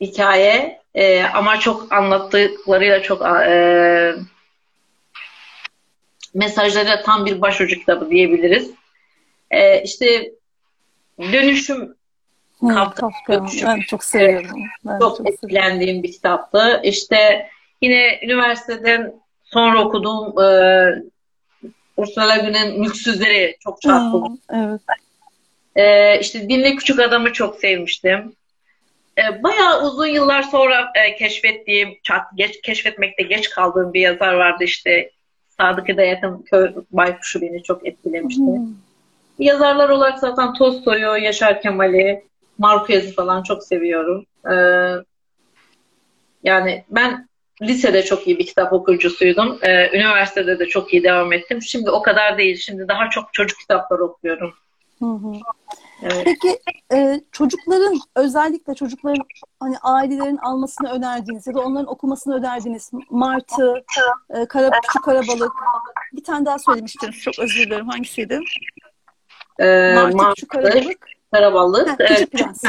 hikaye 0.00 0.80
e, 0.94 1.22
ama 1.22 1.60
çok 1.60 1.92
anlattıklarıyla 1.92 3.02
çok 3.02 3.22
e, 3.22 4.14
mesajları 6.34 7.02
tam 7.02 7.26
bir 7.26 7.40
başucu 7.40 7.76
kitabı 7.76 8.10
diyebiliriz. 8.10 8.70
Ee, 9.50 9.82
işte 9.82 10.32
dönüşüm 11.18 11.94
Kafka. 12.68 13.10
Ben 13.66 13.80
çok 13.80 14.04
seviyorum. 14.04 14.62
Ben 14.86 14.98
çok, 14.98 15.16
çok 15.16 15.28
etkilendiğim 15.28 15.80
seviyorum. 15.80 16.02
bir 16.02 16.12
kitaptı. 16.12 16.80
İşte 16.84 17.48
yine 17.82 18.20
üniversiteden 18.22 19.14
sonra 19.44 19.84
okuduğum 19.84 20.44
e, 20.44 21.02
Ursula 21.96 22.36
Gün'ün 22.36 22.80
Mülksüzleri 22.80 23.56
çok 23.60 23.82
çarpıldı. 23.82 24.38
Evet. 24.52 24.80
E, 25.76 26.20
işte 26.20 26.48
Dinle 26.48 26.76
Küçük 26.76 27.00
Adam'ı 27.00 27.32
çok 27.32 27.56
sevmiştim. 27.56 28.32
E, 29.18 29.42
bayağı 29.42 29.86
uzun 29.86 30.06
yıllar 30.06 30.42
sonra 30.42 30.92
e, 30.94 31.16
keşfettiğim, 31.16 31.98
çat, 32.02 32.22
geç, 32.34 32.60
keşfetmekte 32.60 33.22
geç 33.22 33.50
kaldığım 33.50 33.94
bir 33.94 34.00
yazar 34.00 34.32
vardı 34.32 34.64
işte 34.64 35.10
Sadık 35.60 35.88
Hidayet'in 35.88 36.42
Kör 36.42 36.72
Baykuşu 36.90 37.40
beni 37.40 37.62
çok 37.62 37.86
etkilemişti. 37.86 38.42
Hmm. 38.42 38.74
Yazarlar 39.38 39.88
olarak 39.88 40.18
zaten 40.18 40.54
Tolstoy'u, 40.54 41.16
Yaşar 41.16 41.62
Kemal'i, 41.62 42.24
Marquez'i 42.58 43.12
falan 43.12 43.42
çok 43.42 43.64
seviyorum. 43.64 44.26
Ee, 44.52 44.54
yani 46.42 46.84
ben 46.90 47.28
lisede 47.62 48.02
çok 48.02 48.26
iyi 48.26 48.38
bir 48.38 48.46
kitap 48.46 48.72
okuyucusuydum. 48.72 49.58
Ee, 49.62 49.96
üniversitede 49.96 50.58
de 50.58 50.66
çok 50.66 50.92
iyi 50.92 51.02
devam 51.02 51.32
ettim. 51.32 51.62
Şimdi 51.62 51.90
o 51.90 52.02
kadar 52.02 52.38
değil. 52.38 52.56
Şimdi 52.56 52.88
daha 52.88 53.10
çok 53.10 53.34
çocuk 53.34 53.58
kitapları 53.58 54.04
okuyorum. 54.04 54.54
Hı 55.00 55.06
hı. 55.06 55.32
Evet. 56.02 56.22
Peki 56.24 56.60
e, 56.92 57.20
çocukların 57.32 58.00
özellikle 58.16 58.74
çocukların 58.74 59.24
hani 59.60 59.78
ailelerin 59.78 60.36
almasını 60.36 60.90
önerdiğiniz 60.90 61.46
ya 61.46 61.54
da 61.54 61.60
onların 61.60 61.92
okumasını 61.92 62.34
önerdiğiniz 62.34 62.90
Martı, 63.10 63.84
e, 64.30 64.46
kara, 64.46 64.70
Küçük 64.70 65.04
Karabalık 65.04 65.52
bir 66.12 66.24
tane 66.24 66.46
daha 66.46 66.58
söylemiştiniz. 66.58 67.16
Çok 67.16 67.38
özür 67.38 67.66
dilerim. 67.66 67.88
Hangisiydi? 67.88 68.40
Ee, 69.58 69.94
Martı, 69.94 70.16
Martı, 70.16 70.34
Küçük 70.34 70.50
Karabalık. 70.50 71.08
Karabalık. 71.32 71.88
Ha, 71.88 71.96
küçük 71.96 72.18
evet. 72.18 72.32
Prens. 72.32 72.62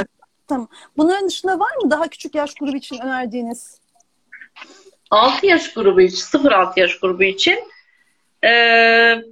Tamam. 0.47 0.67
Bunların 0.97 1.27
dışında 1.27 1.59
var 1.59 1.75
mı 1.83 1.91
daha 1.91 2.07
küçük 2.07 2.35
yaş 2.35 2.53
grubu 2.53 2.75
için 2.77 2.99
önerdiğiniz? 2.99 3.81
6 5.11 5.45
yaş 5.45 5.73
grubu 5.73 6.01
için, 6.01 6.39
0-6 6.39 6.79
yaş 6.79 6.99
grubu 6.99 7.23
için 7.23 7.59
ee, 8.43 9.23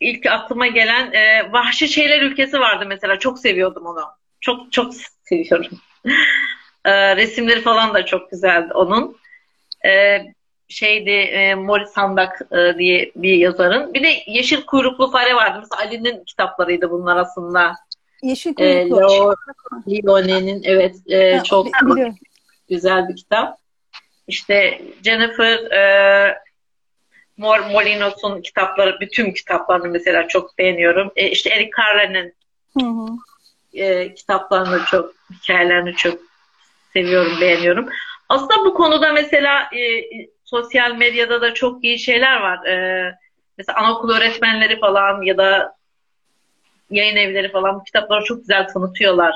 ilk 0.00 0.26
aklıma 0.26 0.66
gelen 0.66 1.12
e, 1.12 1.52
Vahşi 1.52 1.88
Şeyler 1.88 2.22
Ülkesi 2.22 2.60
vardı 2.60 2.84
mesela. 2.88 3.18
Çok 3.18 3.38
seviyordum 3.38 3.86
onu. 3.86 4.04
Çok 4.40 4.72
çok 4.72 4.92
seviyorum. 5.22 5.80
e, 6.84 7.16
resimleri 7.16 7.60
falan 7.60 7.94
da 7.94 8.06
çok 8.06 8.30
güzeldi 8.30 8.72
onun. 8.74 9.16
E, 9.86 10.22
şeydi 10.68 11.10
e, 11.10 11.54
Morris 11.54 11.90
Sandak 11.90 12.40
e, 12.52 12.78
diye 12.78 13.12
bir 13.16 13.34
yazarın. 13.36 13.94
Bir 13.94 14.02
de 14.02 14.08
Yeşil 14.26 14.62
Kuyruklu 14.62 15.10
Fare 15.10 15.34
vardı. 15.34 15.58
Mesela 15.62 15.88
Ali'nin 15.88 16.24
kitaplarıydı 16.24 16.90
bunlar 16.90 17.16
aslında. 17.16 17.74
Yeşil 18.22 18.50
e, 18.58 18.88
Kuyruklu. 18.88 19.34
E, 19.86 20.02
Leone'nin 20.06 20.62
evet 20.64 20.96
e, 21.10 21.36
ha, 21.36 21.42
çok 21.42 21.66
biliyorum. 21.66 22.14
güzel 22.68 23.08
bir 23.08 23.16
kitap. 23.16 23.58
İşte 24.28 24.82
Jennifer 25.04 25.70
e, 25.70 26.43
Mor 27.36 27.58
Molinos'un 27.58 28.42
kitapları, 28.42 29.00
bütün 29.00 29.32
kitaplarını 29.32 29.88
mesela 29.88 30.28
çok 30.28 30.58
beğeniyorum. 30.58 31.12
E, 31.16 31.30
işte 31.30 31.50
Eric 31.50 31.70
Carle'nin 31.78 32.34
e, 33.74 34.14
kitaplarını 34.14 34.84
çok, 34.84 35.14
hikayelerini 35.30 35.94
çok 35.94 36.20
seviyorum, 36.92 37.40
beğeniyorum. 37.40 37.88
Aslında 38.28 38.64
bu 38.64 38.74
konuda 38.74 39.12
mesela 39.12 39.60
e, 39.62 40.04
sosyal 40.44 40.94
medyada 40.94 41.40
da 41.40 41.54
çok 41.54 41.84
iyi 41.84 41.98
şeyler 41.98 42.40
var. 42.40 42.66
E, 42.66 43.14
mesela 43.58 43.78
anaokul 43.78 44.10
öğretmenleri 44.10 44.80
falan 44.80 45.22
ya 45.22 45.36
da 45.36 45.76
yayın 46.90 47.16
evleri 47.16 47.52
falan 47.52 47.80
bu 47.80 47.84
kitapları 47.84 48.24
çok 48.24 48.38
güzel 48.38 48.68
tanıtıyorlar. 48.68 49.34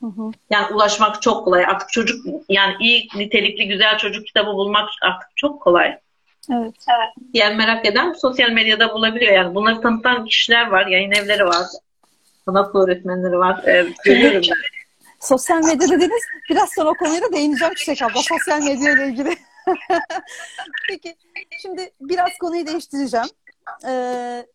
Hı 0.00 0.06
hı. 0.06 0.30
Yani 0.50 0.74
ulaşmak 0.74 1.22
çok 1.22 1.44
kolay. 1.44 1.64
Artık 1.64 1.92
çocuk 1.92 2.26
yani 2.48 2.74
iyi 2.80 3.08
nitelikli 3.16 3.68
güzel 3.68 3.98
çocuk 3.98 4.26
kitabı 4.26 4.50
bulmak 4.50 4.88
artık 5.02 5.28
çok 5.36 5.62
kolay. 5.62 5.98
Evet. 6.52 6.74
evet. 6.88 7.28
Yani 7.34 7.56
merak 7.56 7.86
eden 7.86 8.12
sosyal 8.12 8.50
medyada 8.50 8.94
bulabiliyor. 8.94 9.32
Yani 9.32 9.54
bunları 9.54 9.80
tanıtan 9.80 10.24
kişiler 10.24 10.66
var, 10.66 10.86
yayın 10.86 11.10
evleri 11.10 11.44
var, 11.44 11.66
sanat 12.44 12.74
öğretmenleri 12.74 13.38
var. 13.38 13.64
Ee, 13.66 13.86
görüyorum 14.04 14.42
ben. 14.50 14.56
Sosyal 15.20 15.64
medya 15.64 15.88
dediniz. 15.88 16.22
Biraz 16.50 16.70
sonra 16.70 16.90
o 16.90 16.94
konuya 16.94 17.22
da 17.22 17.32
değineceğim 17.32 17.74
Çiçek 17.74 18.02
abla. 18.02 18.22
Sosyal 18.22 18.62
medya 18.62 18.92
ile 18.92 19.06
ilgili. 19.06 19.36
Peki 20.88 21.16
şimdi 21.62 21.90
biraz 22.00 22.30
konuyu 22.40 22.66
değiştireceğim. 22.66 23.26
Ee, 23.86 24.46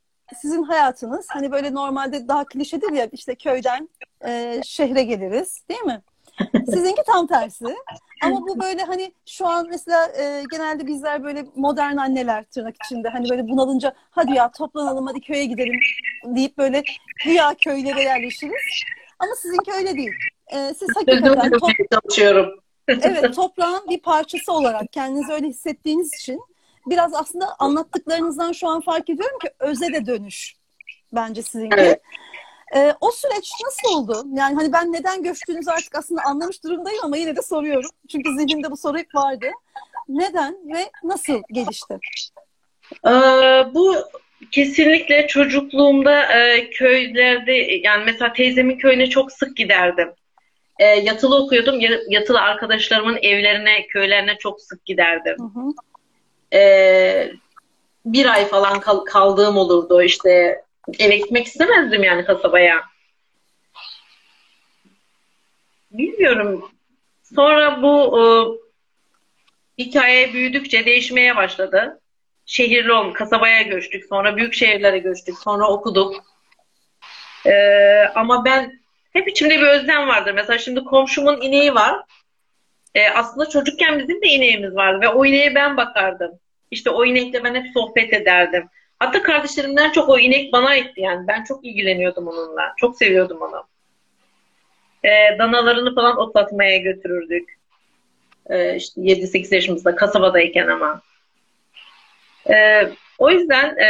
sizin 0.41 0.63
hayatınız 0.63 1.25
hani 1.29 1.51
böyle 1.51 1.73
normalde 1.73 2.27
daha 2.27 2.45
klişedir 2.45 2.91
ya 2.91 3.07
işte 3.11 3.35
köyden 3.35 3.89
e, 4.25 4.61
şehre 4.63 5.03
geliriz 5.03 5.63
değil 5.69 5.81
mi? 5.81 6.01
Sizinki 6.65 7.01
tam 7.07 7.27
tersi. 7.27 7.75
Ama 8.23 8.41
bu 8.47 8.59
böyle 8.59 8.83
hani 8.83 9.13
şu 9.25 9.47
an 9.47 9.67
mesela 9.69 10.07
e, 10.07 10.43
genelde 10.51 10.87
bizler 10.87 11.23
böyle 11.23 11.45
modern 11.55 11.97
anneler 11.97 12.43
tırnak 12.43 12.75
içinde 12.85 13.09
hani 13.09 13.29
böyle 13.29 13.47
bunalınca 13.47 13.93
hadi 14.11 14.33
ya 14.33 14.51
toplanalım 14.51 15.07
hadi 15.07 15.21
köye 15.21 15.45
gidelim 15.45 15.79
deyip 16.25 16.57
böyle 16.57 16.83
güya 17.25 17.55
köylere 17.61 18.01
yerleşiriz. 18.01 18.83
Ama 19.19 19.35
sizinki 19.35 19.71
öyle 19.71 19.97
değil. 19.97 20.11
E, 20.47 20.73
siz 20.73 20.89
hakikaten 20.95 21.51
top... 21.51 21.71
evet 22.87 23.35
toprağın 23.35 23.89
bir 23.89 24.01
parçası 24.01 24.53
olarak 24.53 24.93
kendinizi 24.93 25.33
öyle 25.33 25.47
hissettiğiniz 25.47 26.13
için 26.13 26.41
biraz 26.87 27.13
aslında 27.13 27.55
anlattıklarınızdan 27.59 28.51
şu 28.51 28.67
an 28.67 28.81
fark 28.81 29.09
ediyorum 29.09 29.39
ki 29.39 29.49
öze 29.59 29.93
de 29.93 30.05
dönüş 30.05 30.55
bence 31.13 31.41
sizinki. 31.41 31.75
Evet. 31.79 32.01
Ee, 32.75 32.93
o 33.01 33.11
süreç 33.11 33.51
nasıl 33.65 33.97
oldu? 33.97 34.25
Yani 34.33 34.55
hani 34.55 34.73
ben 34.73 34.93
neden 34.93 35.23
göçtüğünüzü 35.23 35.71
artık 35.71 35.95
aslında 35.95 36.21
anlamış 36.25 36.63
durumdayım 36.63 36.99
ama 37.03 37.17
yine 37.17 37.35
de 37.35 37.41
soruyorum. 37.41 37.89
Çünkü 38.11 38.29
zihnimde 38.37 38.71
bu 38.71 38.77
soru 38.77 38.97
hep 38.97 39.15
vardı. 39.15 39.45
Neden 40.09 40.55
ve 40.73 40.91
nasıl 41.03 41.41
gelişti? 41.51 41.99
Ee, 43.07 43.09
bu 43.73 43.95
kesinlikle 44.51 45.27
çocukluğumda 45.27 46.23
e, 46.23 46.69
köylerde 46.69 47.53
yani 47.83 48.03
mesela 48.05 48.33
teyzemin 48.33 48.77
köyüne 48.77 49.09
çok 49.09 49.31
sık 49.31 49.57
giderdim. 49.57 50.13
E, 50.79 50.85
yatılı 50.85 51.43
okuyordum. 51.43 51.79
Yatılı 52.07 52.41
arkadaşlarımın 52.41 53.17
evlerine, 53.21 53.87
köylerine 53.87 54.37
çok 54.37 54.61
sık 54.61 54.85
giderdim. 54.85 55.35
Hı 55.39 55.59
hı. 55.59 55.73
E, 56.57 57.31
bir 58.05 58.25
ay 58.33 58.47
falan 58.47 58.79
kal- 58.79 59.05
kaldığım 59.05 59.57
olurdu. 59.57 60.01
İşte 60.01 60.62
eve 60.99 61.17
gitmek 61.17 61.47
istemezdim 61.47 62.03
yani 62.03 62.25
kasabaya. 62.25 62.83
Bilmiyorum. 65.91 66.71
Sonra 67.35 67.81
bu 67.81 68.19
e, 68.19 68.23
hikaye 69.83 70.33
büyüdükçe 70.33 70.85
değişmeye 70.85 71.35
başladı. 71.35 71.99
Şehirli 72.45 72.91
olun, 72.91 73.13
kasabaya 73.13 73.61
göçtük. 73.61 74.05
Sonra 74.09 74.37
büyük 74.37 74.53
şehirlere 74.53 74.99
göçtük. 74.99 75.37
Sonra 75.37 75.67
okuduk. 75.67 76.23
E, 77.45 77.53
ama 78.15 78.45
ben 78.45 78.79
hep 79.13 79.27
içimde 79.27 79.57
bir 79.57 79.67
özlem 79.67 80.07
vardır. 80.07 80.33
Mesela 80.33 80.57
şimdi 80.57 80.83
komşumun 80.83 81.41
ineği 81.41 81.75
var. 81.75 82.01
E, 82.95 83.09
aslında 83.09 83.49
çocukken 83.49 83.99
bizim 83.99 84.21
de 84.21 84.27
ineğimiz 84.27 84.75
vardı 84.75 85.01
ve 85.01 85.09
o 85.09 85.25
ineğe 85.25 85.55
ben 85.55 85.77
bakardım. 85.77 86.39
İşte 86.71 86.89
o 86.89 87.05
inekle 87.05 87.43
ben 87.43 87.55
hep 87.55 87.65
sohbet 87.73 88.13
ederdim. 88.13 88.69
Hatta 89.03 89.23
kardeşlerimden 89.23 89.91
çok 89.91 90.09
o 90.09 90.19
inek 90.19 90.53
bana 90.53 90.67
aitti 90.67 91.01
yani. 91.01 91.27
Ben 91.27 91.43
çok 91.43 91.65
ilgileniyordum 91.65 92.27
onunla. 92.27 92.73
Çok 92.77 92.97
seviyordum 92.97 93.41
onu. 93.41 93.63
Ee, 95.03 95.37
danalarını 95.39 95.95
falan 95.95 96.17
otlatmaya 96.17 96.77
götürürdük. 96.77 97.57
Ee, 98.49 98.75
işte 98.75 99.01
7-8 99.01 99.55
yaşımızda 99.55 99.95
kasabadayken 99.95 100.67
ama. 100.67 101.01
Ee, 102.49 102.89
o 103.17 103.31
yüzden 103.31 103.77
e, 103.77 103.87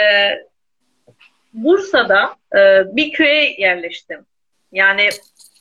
Bursa'da 1.53 2.35
e, 2.55 2.83
bir 2.95 3.11
köye 3.11 3.55
yerleştim. 3.57 4.25
Yani 4.71 5.09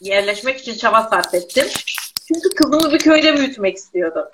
yerleşmek 0.00 0.58
için 0.58 0.74
çaba 0.74 1.02
sarf 1.02 1.34
ettim. 1.34 1.66
Çünkü 2.28 2.48
kızımı 2.56 2.92
bir 2.92 2.98
köyde 2.98 3.36
büyütmek 3.36 3.76
istiyordum. 3.76 4.24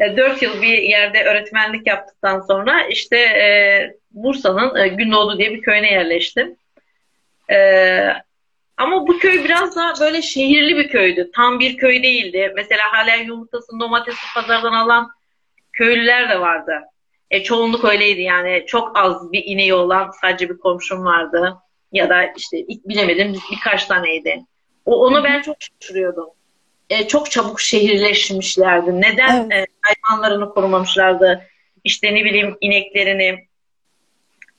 4 0.00 0.42
e, 0.42 0.46
yıl 0.46 0.62
bir 0.62 0.78
yerde 0.78 1.24
öğretmenlik 1.24 1.86
yaptıktan 1.86 2.40
sonra 2.40 2.86
işte 2.86 3.16
e, 3.16 3.46
Bursa'nın 4.10 4.76
e, 4.76 4.88
Gündoğdu 4.88 5.38
diye 5.38 5.50
bir 5.52 5.62
köyüne 5.62 5.92
yerleştim. 5.92 6.56
E, 7.50 7.58
ama 8.76 9.06
bu 9.06 9.18
köy 9.18 9.44
biraz 9.44 9.76
daha 9.76 10.00
böyle 10.00 10.22
şehirli 10.22 10.76
bir 10.76 10.88
köydü. 10.88 11.30
Tam 11.34 11.60
bir 11.60 11.76
köy 11.76 12.02
değildi. 12.02 12.52
Mesela 12.56 12.82
hala 12.92 13.14
yumurtasını, 13.14 13.80
domatesi 13.80 14.18
pazardan 14.34 14.72
alan 14.72 15.10
köylüler 15.72 16.30
de 16.30 16.40
vardı. 16.40 16.80
E, 17.30 17.42
çoğunluk 17.42 17.84
öyleydi 17.84 18.22
yani. 18.22 18.64
Çok 18.66 18.98
az 18.98 19.32
bir 19.32 19.44
ineği 19.44 19.74
olan 19.74 20.10
sadece 20.20 20.48
bir 20.48 20.58
komşum 20.58 21.04
vardı. 21.04 21.56
Ya 21.92 22.08
da 22.08 22.24
işte 22.36 22.56
bilemedim 22.68 23.36
birkaç 23.50 23.84
taneydi. 23.84 24.44
O, 24.84 25.06
onu 25.06 25.24
ben 25.24 25.42
çok 25.42 25.56
şaşırıyordum 25.60 26.30
e, 26.90 27.08
çok 27.08 27.30
çabuk 27.30 27.60
şehirleşmişlerdi. 27.60 29.00
Neden 29.00 29.50
evet. 29.50 29.68
e, 29.68 29.72
hayvanlarını 29.82 30.50
korumamışlardı? 30.50 31.46
İşte 31.84 32.14
ne 32.14 32.24
bileyim 32.24 32.56
ineklerini, 32.60 33.46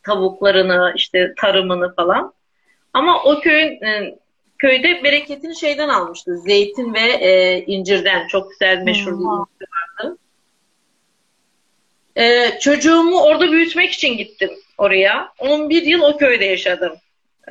tavuklarını, 0.04 0.94
işte 0.96 1.34
tarımını 1.38 1.96
falan. 1.96 2.34
Ama 2.94 3.24
o 3.24 3.39
köyün 3.39 3.82
e, 3.82 4.17
köyde 4.58 5.04
bereketini 5.04 5.56
şeyden 5.56 5.89
almıştı. 5.89 6.38
Zeytin 6.38 6.94
ve 6.94 7.00
e, 7.00 7.60
incirden. 7.65 8.28
Çok 8.28 8.52
güzel 8.52 8.78
meşhur 8.78 9.12
bir 9.12 9.24
incir 9.24 9.67
vardı. 9.72 10.17
E, 12.15 12.52
çocuğumu 12.60 13.24
orada 13.24 13.52
büyütmek 13.52 13.91
için 13.91 14.17
gittim 14.17 14.52
oraya. 14.78 15.34
11 15.39 15.82
yıl 15.84 16.02
o 16.02 16.17
köyde 16.17 16.46
yaşadım. 16.46 16.94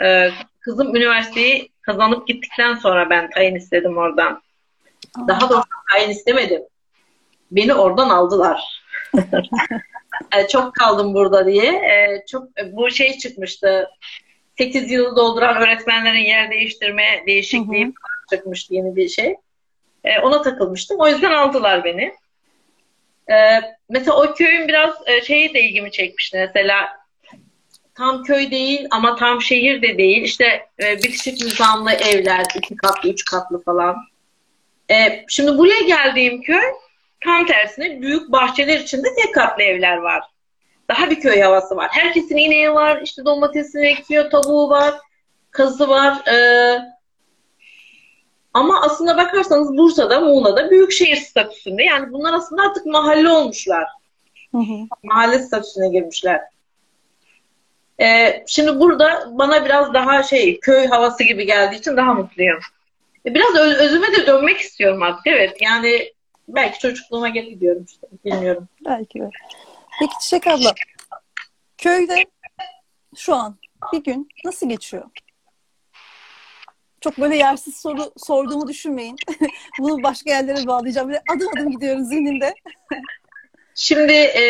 E, 0.03 0.31
kızım 0.61 0.97
üniversiteyi 0.97 1.69
kazanıp 1.83 2.29
gittikten 2.29 2.75
sonra 2.75 3.11
ben 3.11 3.31
tayin 3.31 3.55
istedim 3.55 3.97
oradan. 3.97 4.43
Daha 5.29 5.51
doğrusu 5.51 5.68
tayin 5.90 6.11
istemedim. 6.11 6.62
Beni 7.51 7.75
oradan 7.75 8.11
aldılar. 8.11 8.83
yani 10.33 10.49
çok 10.49 10.75
kaldım 10.75 11.14
burada 11.14 11.46
diye. 11.46 11.73
Ee, 11.73 12.25
çok 12.31 12.49
bu 12.73 12.90
şey 12.90 13.18
çıkmıştı. 13.18 13.88
8 14.59 14.90
yılı 14.90 15.16
dolduran 15.16 15.57
öğretmenlerin 15.57 16.25
yer 16.25 16.51
değiştirme 16.51 17.23
değişikliği 17.27 17.85
hı 17.85 17.88
hı. 17.88 17.92
çıkmıştı 18.37 18.75
yeni 18.75 18.96
bir 18.96 19.09
şey. 19.09 19.37
Ona 20.23 20.42
takılmıştım. 20.42 20.96
O 21.01 21.09
yüzden 21.09 21.31
aldılar 21.31 21.85
beni. 21.85 22.14
Mesela 23.88 24.16
o 24.16 24.35
köyün 24.35 24.68
biraz 24.68 24.90
e, 25.07 25.20
şeyi 25.20 25.55
de 25.55 25.61
ilgimi 25.61 25.90
çekmişti. 25.90 26.37
Mesela 26.37 26.88
tam 27.94 28.23
köy 28.23 28.51
değil 28.51 28.87
ama 28.90 29.16
tam 29.16 29.42
şehir 29.42 29.83
de 29.83 29.99
değil. 29.99 30.23
İşte 30.23 30.66
e, 30.83 30.96
bitişik 30.96 31.40
nizamlı 31.44 31.92
evler, 31.92 32.44
iki 32.57 32.77
katlı, 32.77 33.09
üç 33.09 33.25
katlı 33.25 33.62
falan. 33.62 33.96
E, 34.90 35.24
şimdi 35.29 35.59
buraya 35.59 35.81
geldiğim 35.81 36.42
köy 36.42 36.62
tam 37.24 37.46
tersine 37.46 38.03
büyük 38.03 38.33
bahçeler 38.33 38.81
içinde 38.81 39.09
tek 39.22 39.35
katlı 39.35 39.62
evler 39.62 39.96
var. 39.96 40.22
Daha 40.88 41.11
bir 41.11 41.20
köy 41.20 41.40
havası 41.40 41.76
var. 41.76 41.88
Herkesin 41.90 42.37
ineği 42.37 42.72
var, 42.72 43.00
işte 43.03 43.24
domatesini 43.24 43.87
ekiyor, 43.87 44.31
tavuğu 44.31 44.70
var, 44.70 44.94
kazı 45.50 45.88
var. 45.88 46.26
E, 46.26 46.37
ama 48.55 48.83
aslında 48.83 49.16
bakarsanız 49.16 49.76
Bursa'da, 49.76 50.20
Muğla'da 50.20 50.70
büyük 50.70 50.92
şehir 50.92 51.16
statüsünde. 51.16 51.83
Yani 51.83 52.12
bunlar 52.12 52.33
aslında 52.33 52.62
artık 52.62 52.87
mahalle 52.87 53.29
olmuşlar. 53.29 53.85
Hı 54.53 54.59
hı. 54.59 54.87
Mahalle 55.03 55.38
statüsüne 55.38 55.88
girmişler. 55.88 56.40
Ee, 58.00 58.44
şimdi 58.46 58.81
burada 58.81 59.29
bana 59.31 59.64
biraz 59.64 59.94
daha 59.94 60.22
şey 60.22 60.61
köy 60.61 60.87
havası 60.87 61.24
gibi 61.24 61.46
geldiği 61.46 61.76
için 61.76 61.96
daha 61.96 62.14
mutluyum. 62.14 62.59
E, 63.26 63.35
Biraz 63.35 63.54
öz- 63.54 63.78
özüme 63.78 64.12
de 64.12 64.26
dönmek 64.26 64.59
istiyorum 64.59 65.02
artık. 65.02 65.26
Evet 65.26 65.56
yani 65.62 66.12
belki 66.48 66.78
çocukluğuma 66.78 67.28
geri 67.28 67.48
gidiyorum 67.48 67.85
işte. 67.88 68.06
Bilmiyorum. 68.24 68.68
Belki 68.85 69.20
de. 69.20 69.30
Peki 70.00 70.12
Çiçek 70.20 70.46
abla, 70.46 70.74
köyde 71.78 72.24
şu 73.16 73.35
an 73.35 73.59
bir 73.92 74.04
gün 74.04 74.28
nasıl 74.44 74.68
geçiyor? 74.68 75.04
Çok 77.00 77.18
böyle 77.18 77.37
yersiz 77.37 77.76
soru 77.76 78.12
sorduğumu 78.16 78.68
düşünmeyin. 78.68 79.16
Bunu 79.78 80.02
başka 80.02 80.30
yerlere 80.30 80.66
bağlayacağım. 80.66 81.09
Böyle 81.09 81.22
adım 81.30 81.48
adım 81.56 81.70
gidiyorum 81.70 82.04
zihnimde. 82.04 82.54
Şimdi 83.74 84.12
e, 84.12 84.44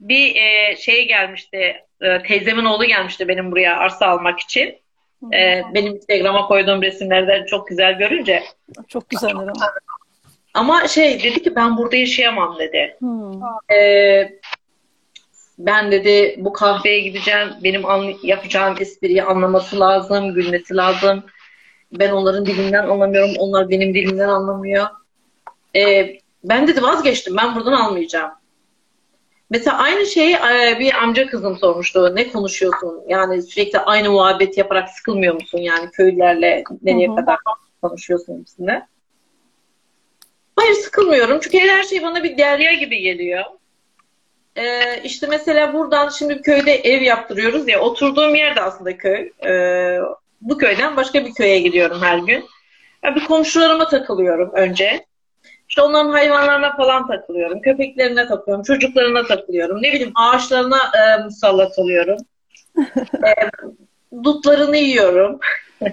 bir 0.00 0.36
e, 0.36 0.76
şey 0.76 1.08
gelmişti. 1.08 1.86
e, 2.00 2.22
teyzemin 2.22 2.64
oğlu 2.64 2.84
gelmişti 2.84 3.28
benim 3.28 3.52
buraya 3.52 3.76
arsa 3.76 4.06
almak 4.06 4.40
için. 4.40 4.78
E, 5.34 5.62
benim 5.74 5.96
Instagram'a 5.96 6.46
koyduğum 6.46 6.82
resimlerden 6.82 7.46
çok 7.46 7.68
güzel 7.68 7.98
görünce. 7.98 8.42
Çok 8.88 9.10
güzeller 9.10 9.34
ama. 9.34 9.72
Ama 10.54 10.88
şey 10.88 11.22
dedi 11.22 11.42
ki 11.42 11.56
ben 11.56 11.76
burada 11.76 11.96
yaşayamam 11.96 12.58
dedi. 12.58 12.96
Hmm. 12.98 13.32
Ee, 13.72 14.38
ben 15.58 15.92
dedi 15.92 16.34
bu 16.38 16.52
kahveye 16.52 17.00
gideceğim. 17.00 17.48
Benim 17.64 17.86
anlı- 17.86 18.16
yapacağım 18.22 18.76
espriyi 18.80 19.22
anlaması 19.22 19.80
lazım, 19.80 20.34
gülmesi 20.34 20.76
lazım. 20.76 21.24
Ben 21.92 22.10
onların 22.10 22.46
dilinden 22.46 22.86
anlamıyorum. 22.86 23.30
Onlar 23.38 23.68
benim 23.70 23.94
dilimden 23.94 24.28
anlamıyor. 24.28 24.86
Ee, 25.76 26.18
ben 26.44 26.66
dedi 26.68 26.82
vazgeçtim. 26.82 27.36
Ben 27.36 27.54
buradan 27.54 27.72
almayacağım. 27.72 28.30
Mesela 29.50 29.78
aynı 29.78 30.06
şeyi 30.06 30.34
e, 30.34 30.76
bir 30.78 30.94
amca 30.94 31.26
kızım 31.26 31.58
sormuştu. 31.58 32.16
Ne 32.16 32.28
konuşuyorsun? 32.28 33.02
Yani 33.08 33.42
sürekli 33.42 33.78
aynı 33.78 34.10
muhabbet 34.10 34.58
yaparak 34.58 34.90
sıkılmıyor 34.90 35.34
musun? 35.34 35.58
Yani 35.58 35.90
köylülerle 35.90 36.64
nereye 36.82 37.14
kadar 37.14 37.38
konuşuyorsun 37.82 38.40
hepsinde. 38.40 38.86
Hayır 40.56 40.74
sıkılmıyorum. 40.74 41.40
Çünkü 41.40 41.58
her 41.58 41.82
şey 41.82 42.02
bana 42.02 42.24
bir 42.24 42.38
derya 42.38 42.72
gibi 42.72 43.00
geliyor. 43.00 43.44
Ee, 44.56 45.02
işte 45.04 45.26
mesela 45.26 45.72
buradan 45.72 46.08
şimdi 46.08 46.42
köyde 46.42 46.74
ev 46.74 47.02
yaptırıyoruz 47.02 47.68
ya. 47.68 47.80
Oturduğum 47.80 48.34
yer 48.34 48.56
de 48.56 48.60
aslında 48.60 48.96
köy. 48.96 49.30
Ee, 49.46 49.98
bu 50.40 50.58
köyden 50.58 50.96
başka 50.96 51.24
bir 51.24 51.34
köye 51.34 51.58
gidiyorum 51.58 52.02
her 52.02 52.18
gün. 52.18 52.44
Ya 53.02 53.14
bir 53.14 53.24
komşularıma 53.24 53.88
takılıyorum 53.88 54.50
önce. 54.52 55.06
İşte 55.68 55.82
onların 55.82 56.10
hayvanlarına 56.10 56.76
falan 56.76 57.06
takılıyorum. 57.06 57.60
Köpeklerine 57.60 58.26
takılıyorum. 58.26 58.64
Çocuklarına 58.64 59.26
takılıyorum. 59.26 59.82
Ne 59.82 59.92
bileyim 59.92 60.12
ağaçlarına 60.14 60.78
e, 60.78 61.22
musallat 61.24 61.78
oluyorum. 61.78 62.18
e, 63.26 63.34
dutlarını 64.24 64.76
yiyorum. 64.76 65.40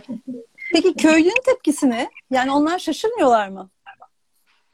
Peki 0.73 0.93
köylünün 0.93 1.43
tepkisi 1.45 1.89
ne? 1.89 2.09
Yani 2.31 2.51
onlar 2.51 2.79
şaşırmıyorlar 2.79 3.47
mı? 3.47 3.69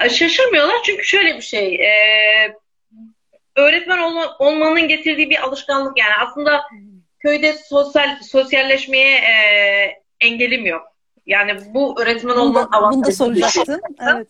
Şaşırmıyorlar 0.09 0.75
çünkü 0.83 1.03
şöyle 1.03 1.35
bir 1.35 1.41
şey. 1.41 1.75
e, 1.75 2.55
öğretmen 3.55 3.97
olma, 3.97 4.35
olmanın 4.39 4.87
getirdiği 4.87 5.29
bir 5.29 5.43
alışkanlık 5.43 5.97
yani. 5.99 6.13
Aslında 6.27 6.61
köyde 7.19 7.53
sosyal 7.53 8.21
sosyalleşmeye 8.21 9.17
e, 9.17 9.33
engelim 10.19 10.65
yok. 10.65 10.87
Yani 11.25 11.57
bu 11.73 12.01
öğretmen 12.01 12.35
olmanın 12.35 12.55
da, 12.55 12.63
bunu 12.63 12.71
da 12.71 12.77
avantajını 12.77 13.15
soracaktım. 13.15 13.81
Evet. 14.15 14.27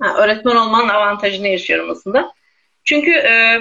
Ha, 0.00 0.14
öğretmen 0.18 0.56
olmanın 0.56 0.88
avantajını 0.88 1.48
yaşıyorum 1.48 1.90
aslında. 1.90 2.32
Çünkü 2.84 3.10
e, 3.10 3.58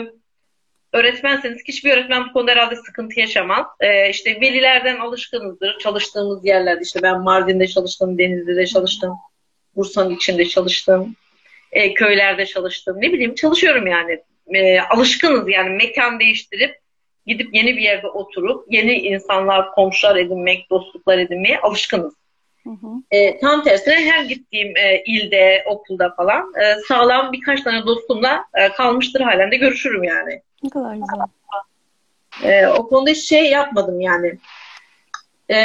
öğretmenseniz 0.94 1.62
hiçbir 1.68 1.92
öğretmen 1.92 2.30
bu 2.30 2.34
konuda 2.34 2.52
herhalde 2.52 2.76
sıkıntı 2.76 3.20
yaşamaz. 3.20 3.66
E, 3.80 4.10
işte 4.10 4.42
velilerden 4.42 5.00
alışkınızdır. 5.00 5.80
Çalıştığımız 5.80 6.46
yerlerde 6.46 6.82
işte 6.84 7.02
ben 7.04 7.22
Mardin'de 7.22 7.68
çalıştım, 7.68 8.18
Denizli'de 8.18 8.68
çalıştım, 8.68 9.14
Bursa'nın 9.76 10.16
içinde 10.16 10.46
çalıştım, 10.46 11.16
e, 11.72 11.94
köylerde 11.94 12.46
çalıştım. 12.46 12.98
Ne 13.02 13.14
bileyim 13.14 13.36
çalışıyorum 13.36 13.88
yani. 13.88 14.24
E, 14.54 14.80
alışkınız 14.80 15.50
yani 15.50 15.70
mekan 15.70 16.20
değiştirip 16.20 16.80
gidip 17.26 17.56
yeni 17.56 17.78
bir 17.78 17.82
yerde 17.82 18.08
oturup 18.08 18.74
yeni 18.74 18.94
insanlar, 18.94 19.72
komşular 19.72 20.16
edinmek, 20.16 20.70
dostluklar 20.70 21.18
edinmeye 21.18 21.60
alışkınız. 21.60 22.14
Hı 22.68 22.88
hı. 22.88 23.02
E, 23.12 23.40
tam 23.40 23.64
tersine 23.64 23.96
her 23.96 24.24
gittiğim 24.24 24.78
e, 24.78 25.04
ilde, 25.06 25.64
okulda 25.68 26.14
falan 26.18 26.54
e, 26.62 26.76
sağlam 26.88 27.32
birkaç 27.32 27.62
tane 27.62 27.86
dostumla 27.86 28.46
e, 28.54 28.70
kalmıştır 28.70 29.22
halen 29.22 29.52
de 29.52 29.58
görüşürüm 29.58 30.04
yani. 30.04 30.42
Ne 30.64 30.70
kadar 30.70 30.94
güzel. 30.94 31.20
E, 32.44 32.68
o 32.68 32.88
konuda 32.88 33.10
hiç 33.10 33.30
şey 33.30 33.50
yapmadım 33.50 34.02
yani. 34.02 34.38
E, 35.50 35.56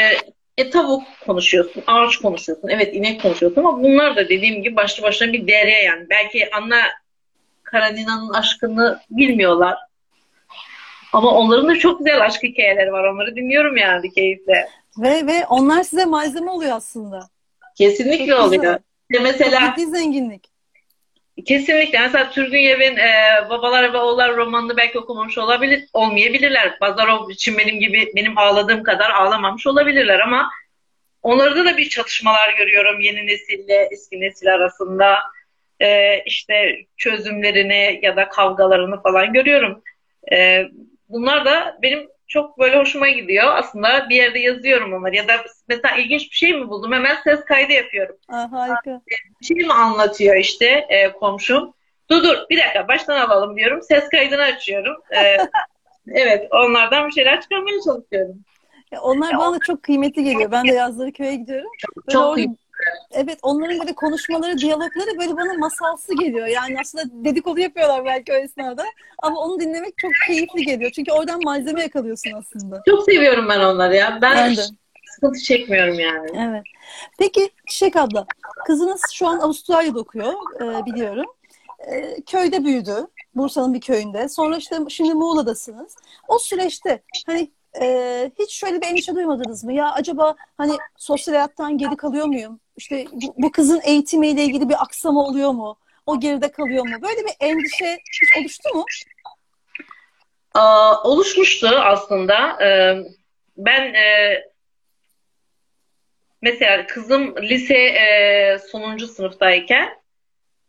e, 0.58 0.70
tavuk 0.70 1.02
konuşuyorsun, 1.26 1.82
ağaç 1.86 2.16
konuşuyorsun, 2.16 2.68
evet 2.68 2.94
inek 2.94 3.22
konuşuyorsun 3.22 3.60
ama 3.60 3.82
bunlar 3.82 4.16
da 4.16 4.28
dediğim 4.28 4.62
gibi 4.62 4.76
başlı 4.76 5.02
başına 5.02 5.32
bir 5.32 5.46
derya 5.46 5.82
yani. 5.82 6.06
Belki 6.10 6.54
Anna 6.54 6.80
Karenina'nın 7.62 8.32
aşkını 8.32 9.00
bilmiyorlar. 9.10 9.78
Ama 11.12 11.30
onların 11.30 11.68
da 11.68 11.78
çok 11.78 11.98
güzel 11.98 12.24
aşk 12.24 12.42
hikayeleri 12.42 12.92
var. 12.92 13.04
Onları 13.04 13.36
dinliyorum 13.36 13.76
yani 13.76 14.10
keyifle. 14.10 14.68
Ve 14.98 15.26
ve 15.26 15.46
onlar 15.46 15.82
size 15.82 16.04
malzeme 16.04 16.50
oluyor 16.50 16.76
aslında. 16.76 17.28
Kesinlikle 17.76 18.26
Çok 18.26 18.44
güzel. 18.44 18.60
oluyor. 18.60 18.78
İşte 19.10 19.22
mesela 19.22 19.74
Çok 19.76 19.88
zenginlik. 19.88 20.52
Kesinlikle. 21.46 21.98
Mesela 21.98 22.30
Turgun 22.30 22.56
Yev'in 22.56 22.96
e, 22.96 23.10
Babalar 23.50 23.92
ve 23.92 23.98
Oğullar 23.98 24.36
romanını 24.36 24.76
belki 24.76 24.98
okumamış 24.98 25.38
olabilir, 25.38 25.84
olmayabilirler. 25.92 26.80
Bazarov 26.80 27.30
için 27.30 27.58
benim 27.58 27.80
gibi 27.80 28.12
benim 28.16 28.38
ağladığım 28.38 28.82
kadar 28.82 29.10
ağlamamış 29.10 29.66
olabilirler 29.66 30.20
ama 30.20 30.50
onlarda 31.22 31.64
da 31.64 31.76
bir 31.76 31.88
çatışmalar 31.88 32.54
görüyorum 32.58 33.00
yeni 33.00 33.26
nesille 33.26 33.88
eski 33.90 34.20
nesil 34.20 34.54
arasında. 34.54 35.18
E, 35.80 36.18
işte 36.26 36.76
çözümlerini 36.96 38.00
ya 38.02 38.16
da 38.16 38.28
kavgalarını 38.28 39.02
falan 39.02 39.32
görüyorum. 39.32 39.82
E, 40.32 40.64
bunlar 41.08 41.44
da 41.44 41.78
benim 41.82 42.08
çok 42.32 42.58
böyle 42.58 42.78
hoşuma 42.78 43.08
gidiyor. 43.08 43.56
Aslında 43.56 44.08
bir 44.08 44.16
yerde 44.16 44.38
yazıyorum 44.38 44.92
onları 44.92 45.16
ya 45.16 45.28
da 45.28 45.32
mesela 45.68 45.96
ilginç 45.96 46.30
bir 46.30 46.36
şey 46.36 46.52
mi 46.54 46.68
buldum 46.68 46.92
hemen 46.92 47.16
ses 47.24 47.44
kaydı 47.44 47.72
yapıyorum 47.72 48.16
Aa, 48.28 48.52
harika. 48.52 49.00
bir 49.40 49.46
şey 49.46 49.56
mi 49.56 49.72
anlatıyor 49.72 50.36
işte 50.36 50.66
e, 50.66 51.12
komşum. 51.12 51.74
Dur 52.10 52.22
dur 52.22 52.36
bir 52.50 52.58
dakika 52.58 52.88
baştan 52.88 53.20
alalım 53.20 53.56
diyorum. 53.56 53.82
Ses 53.82 54.08
kaydını 54.08 54.42
açıyorum. 54.42 54.96
E, 55.10 55.36
evet 56.08 56.48
onlardan 56.50 57.06
bir 57.06 57.12
şeyler 57.12 57.40
çıkarmaya 57.40 57.80
çalışıyorum. 57.84 58.44
Ya 58.92 59.00
onlar 59.00 59.38
bana 59.38 59.54
da 59.54 59.58
çok 59.66 59.82
kıymetli 59.82 60.24
geliyor. 60.24 60.50
Ben 60.50 60.68
de 60.68 60.72
yazları 60.72 61.12
köye 61.12 61.36
gidiyorum. 61.36 61.70
Böyle 61.96 62.12
Çok 62.12 62.24
orada-. 62.24 62.56
Evet 63.10 63.38
onların 63.42 63.78
böyle 63.80 63.94
konuşmaları, 63.94 64.58
diyalogları 64.58 65.18
böyle 65.18 65.36
bana 65.36 65.54
masalsı 65.54 66.14
geliyor. 66.14 66.46
Yani 66.46 66.80
aslında 66.80 67.04
dedikodu 67.24 67.60
yapıyorlar 67.60 68.04
belki 68.04 68.32
o 68.32 68.36
esnada. 68.36 68.84
Ama 69.22 69.40
onu 69.40 69.60
dinlemek 69.60 69.98
çok 69.98 70.10
keyifli 70.26 70.62
geliyor. 70.62 70.90
Çünkü 70.90 71.12
oradan 71.12 71.40
malzeme 71.44 71.82
yakalıyorsun 71.82 72.32
aslında. 72.32 72.82
Çok 72.88 73.04
seviyorum 73.04 73.48
ben 73.48 73.60
onları 73.60 73.96
ya. 73.96 74.18
Ben, 74.22 74.36
Ben 74.36 74.56
de. 74.56 74.62
sıkıntı 75.06 75.40
çekmiyorum 75.40 76.00
yani. 76.00 76.28
Evet. 76.48 76.62
Peki 77.18 77.50
Çiçek 77.68 77.96
abla, 77.96 78.26
kızınız 78.66 79.02
şu 79.12 79.26
an 79.26 79.38
Avustralya'da 79.38 80.00
okuyor 80.00 80.32
e, 80.60 80.86
biliyorum. 80.86 81.26
E, 81.78 82.22
köyde 82.22 82.64
büyüdü. 82.64 83.06
Bursa'nın 83.34 83.74
bir 83.74 83.80
köyünde. 83.80 84.28
Sonra 84.28 84.56
işte 84.56 84.76
şimdi 84.88 85.14
Muğla'dasınız. 85.14 85.96
O 86.28 86.38
süreçte 86.38 87.02
hani 87.26 87.50
e, 87.80 88.30
hiç 88.38 88.54
şöyle 88.54 88.80
bir 88.80 88.86
endişe 88.86 89.14
duymadınız 89.14 89.64
mı? 89.64 89.72
Ya 89.72 89.92
acaba 89.92 90.36
hani 90.58 90.72
sosyal 90.96 91.34
hayattan 91.34 91.78
geri 91.78 91.96
kalıyor 91.96 92.26
muyum? 92.26 92.60
İşte 92.76 93.06
bu, 93.12 93.34
bu 93.36 93.52
kızın 93.52 93.80
eğitimiyle 93.84 94.44
ilgili 94.44 94.68
bir 94.68 94.82
aksama 94.82 95.20
oluyor 95.24 95.50
mu? 95.50 95.78
O 96.06 96.20
geride 96.20 96.52
kalıyor 96.52 96.86
mu? 96.86 96.94
Böyle 97.02 97.20
bir 97.20 97.34
endişe 97.40 97.98
hiç 98.22 98.38
oluştu 98.38 98.68
mu? 98.74 98.84
Aa, 100.54 101.02
oluşmuştu 101.02 101.68
aslında. 101.68 102.64
Ee, 102.64 102.96
ben 103.56 103.94
e, 103.94 104.38
mesela 106.42 106.86
kızım 106.86 107.36
lise 107.36 107.74
e, 107.74 108.58
sonuncu 108.72 109.08
sınıftayken 109.08 110.02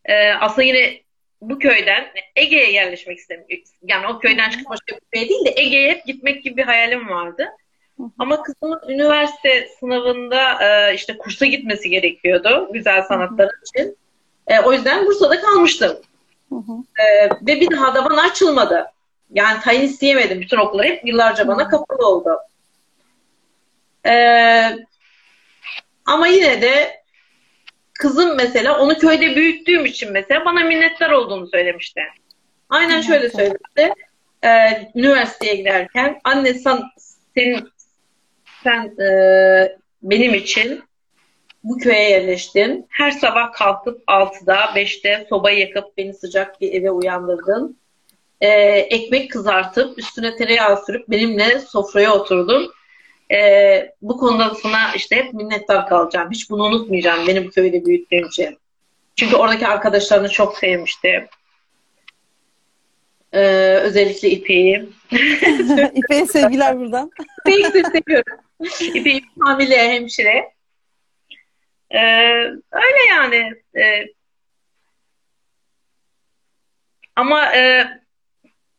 e, 0.05 0.33
aslında 0.33 0.63
yine 0.63 1.02
bu 1.49 1.59
köyden 1.59 2.05
Ege'ye 2.35 2.71
yerleşmek 2.71 3.17
istemiyorum. 3.17 3.57
Yani 3.83 4.07
o 4.07 4.19
köyden 4.19 4.49
çıkıp 4.49 4.69
başka 4.69 4.95
bir 4.95 5.01
köye 5.11 5.29
değil 5.29 5.45
de 5.45 5.53
Ege'ye 5.55 5.91
hep 5.91 6.05
gitmek 6.05 6.43
gibi 6.43 6.57
bir 6.57 6.63
hayalim 6.63 7.09
vardı. 7.09 7.49
Ama 8.19 8.43
kızımın 8.43 8.81
üniversite 8.89 9.67
sınavında 9.79 10.63
e, 10.63 10.95
işte 10.95 11.17
kursa 11.17 11.45
gitmesi 11.45 11.89
gerekiyordu 11.89 12.69
güzel 12.73 13.03
sanatlar 13.03 13.49
için. 13.65 13.97
E, 14.47 14.59
o 14.59 14.73
yüzden 14.73 15.05
Bursa'da 15.05 15.41
kalmıştım. 15.41 15.97
E, 16.99 17.29
ve 17.29 17.61
bir 17.61 17.71
daha 17.71 17.95
da 17.95 18.05
bana 18.05 18.21
açılmadı. 18.21 18.85
Yani 19.33 19.61
tayin 19.61 19.81
isteyemedim. 19.81 20.41
Bütün 20.41 20.57
okullar 20.57 20.85
hep 20.85 21.07
yıllarca 21.07 21.47
bana 21.47 21.67
kapalı 21.69 22.07
oldu. 22.07 22.37
E, 24.05 24.13
ama 26.05 26.27
yine 26.27 26.61
de 26.61 27.02
kızım 28.03 28.35
mesela 28.35 28.79
onu 28.79 28.97
köyde 28.97 29.35
büyüttüğüm 29.35 29.85
için 29.85 30.11
mesela 30.11 30.45
bana 30.45 30.59
minnettar 30.59 31.09
olduğunu 31.09 31.47
söylemişti. 31.47 32.01
Aynen 32.69 33.01
şöyle 33.01 33.29
söyledi. 33.29 33.93
E, 34.43 34.49
üniversiteye 34.95 35.55
giderken 35.55 36.21
anne 36.23 36.53
sen, 36.53 36.79
senin 37.35 37.69
sen 38.63 39.03
e, 39.03 39.77
benim 40.01 40.33
için 40.33 40.83
bu 41.63 41.77
köye 41.77 42.09
yerleştin. 42.09 42.87
Her 42.89 43.11
sabah 43.11 43.53
kalkıp 43.53 44.03
6'da 44.07 44.55
5'te 44.55 45.25
soba 45.29 45.51
yakıp 45.51 45.97
beni 45.97 46.13
sıcak 46.13 46.61
bir 46.61 46.73
eve 46.73 46.91
uyandırdın. 46.91 47.77
E, 48.41 48.47
ekmek 48.89 49.31
kızartıp 49.31 49.99
üstüne 49.99 50.35
tereyağı 50.35 50.85
sürüp 50.85 51.09
benimle 51.09 51.59
sofraya 51.59 52.13
oturdun. 52.13 52.71
E, 53.33 53.91
bu 54.01 54.17
konuda 54.17 54.55
sana 54.55 54.93
işte 54.95 55.15
hep 55.15 55.33
minnettar 55.33 55.87
kalacağım. 55.87 56.31
Hiç 56.31 56.49
bunu 56.49 56.63
unutmayacağım 56.63 57.27
benim 57.27 57.49
köyde 57.49 57.85
büyüttüğüm 57.85 58.27
için. 58.27 58.59
Çünkü 59.15 59.35
oradaki 59.35 59.67
arkadaşlarını 59.67 60.29
çok 60.29 60.57
sevmişti. 60.57 61.29
Ee, 63.33 63.39
özellikle 63.81 64.29
İpek'i. 64.29 64.89
İpek'e 65.93 66.25
sevgiler 66.25 66.79
buradan. 66.79 67.11
İpek'i 67.47 67.73
de 67.73 67.83
seviyorum. 67.83 68.37
İpek 68.93 69.23
hamile 69.39 69.89
hemşire. 69.89 70.53
Ee, 71.91 71.99
öyle 72.71 73.03
yani. 73.09 73.53
Ee, 73.75 74.05
ama 77.15 77.55
e, 77.55 77.87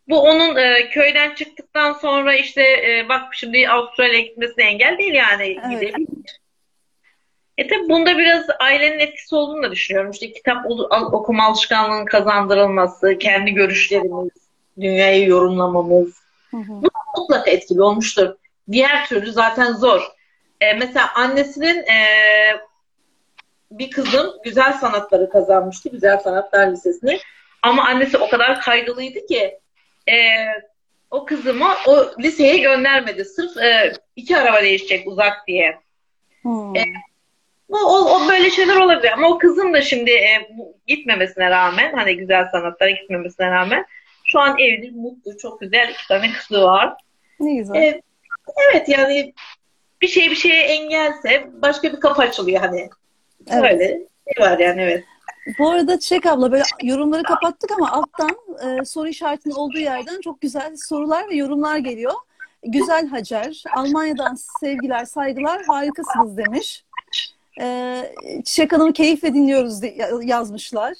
bu 0.08 0.20
onun 0.20 0.56
e, 0.56 0.90
köyden 0.90 1.34
çıktıktan 1.34 1.92
sonra 1.92 2.34
işte 2.34 2.62
e, 2.62 3.06
bak 3.08 3.34
şimdi 3.34 3.68
Avustralya'ya 3.68 4.20
gitmesine 4.20 4.64
engel 4.64 4.98
değil 4.98 5.14
yani. 5.14 5.56
Evet. 5.66 5.80
Gidebilir. 5.80 6.40
E 7.58 7.68
tabi 7.68 7.88
bunda 7.88 8.18
biraz 8.18 8.46
ailenin 8.60 8.98
etkisi 8.98 9.34
olduğunu 9.34 9.62
da 9.62 9.70
düşünüyorum. 9.70 10.10
İşte 10.10 10.32
kitap 10.32 10.66
okuma 11.12 11.44
alışkanlığının 11.44 12.04
kazandırılması, 12.04 13.18
kendi 13.18 13.54
görüşlerimiz, 13.54 14.30
dünyayı 14.80 15.28
yorumlamamız. 15.28 16.14
Hı 16.50 16.56
hı. 16.56 16.72
Bu 16.82 16.90
mutlaka 17.16 17.50
etkili 17.50 17.82
olmuştur. 17.82 18.34
Diğer 18.70 19.06
türlü 19.06 19.32
zaten 19.32 19.72
zor. 19.72 20.02
E, 20.60 20.72
mesela 20.72 21.14
annesinin 21.14 21.76
e, 21.76 21.98
bir 23.70 23.90
kızım 23.90 24.26
güzel 24.44 24.72
sanatları 24.72 25.30
kazanmıştı. 25.30 25.88
Güzel 25.88 26.18
Sanatlar 26.18 26.72
Lisesi'ni. 26.72 27.18
Ama 27.62 27.84
annesi 27.84 28.18
o 28.18 28.28
kadar 28.28 28.60
kaygılıydı 28.60 29.26
ki 29.26 29.58
e, 30.08 30.16
o 31.10 31.24
kızımı 31.24 31.68
o 31.86 32.06
liseye 32.20 32.58
göndermedi. 32.58 33.24
Sırf 33.24 33.56
e, 33.56 33.92
iki 34.16 34.36
araba 34.36 34.62
değişecek 34.62 35.08
uzak 35.08 35.46
diye. 35.46 35.78
Hmm. 36.42 36.76
E, 36.76 36.84
bu, 37.68 37.78
o, 37.78 38.16
o 38.16 38.28
böyle 38.28 38.50
şeyler 38.50 38.76
olabilir. 38.76 39.12
Ama 39.12 39.28
o 39.28 39.38
kızım 39.38 39.74
da 39.74 39.82
şimdi 39.82 40.10
e, 40.10 40.48
gitmemesine 40.86 41.50
rağmen 41.50 41.92
hani 41.92 42.16
güzel 42.16 42.48
sanatlara 42.52 42.90
gitmemesine 42.90 43.50
rağmen 43.50 43.84
şu 44.24 44.40
an 44.40 44.58
evli, 44.58 44.90
mutlu, 44.90 45.38
çok 45.38 45.60
güzel 45.60 45.88
iki 45.88 46.08
tane 46.08 46.32
kızı 46.32 46.62
var. 46.62 46.94
Ne 47.40 47.54
güzel. 47.54 47.74
E, 47.74 48.02
evet 48.72 48.88
yani 48.88 49.34
bir 50.02 50.08
şey 50.08 50.30
bir 50.30 50.36
şeye 50.36 50.62
engelse 50.62 51.46
başka 51.52 51.92
bir 51.92 52.00
kapı 52.00 52.22
açılıyor 52.22 52.60
hani. 52.60 52.88
Evet. 53.50 53.62
Böyle 53.62 53.88
şey 53.88 54.46
var 54.46 54.58
yani 54.58 54.82
evet. 54.82 55.04
Bu 55.58 55.70
arada 55.70 55.98
Çiçek 55.98 56.26
abla 56.26 56.52
böyle 56.52 56.64
yorumları 56.82 57.22
kapattık 57.22 57.70
ama 57.70 57.92
alttan 57.92 58.36
e, 58.64 58.84
soru 58.84 59.08
işaretinin 59.08 59.54
olduğu 59.54 59.78
yerden 59.78 60.20
çok 60.20 60.40
güzel 60.40 60.76
sorular 60.76 61.30
ve 61.30 61.34
yorumlar 61.34 61.76
geliyor. 61.76 62.12
Güzel 62.62 63.08
Hacer, 63.08 63.62
Almanya'dan 63.76 64.36
sevgiler, 64.60 65.04
saygılar, 65.04 65.62
harikasınız 65.66 66.36
demiş. 66.36 66.84
E, 67.60 68.14
Çiçek 68.44 68.72
Hanım'ı 68.72 68.92
keyifle 68.92 69.34
dinliyoruz 69.34 69.80
yazmışlar. 70.22 70.94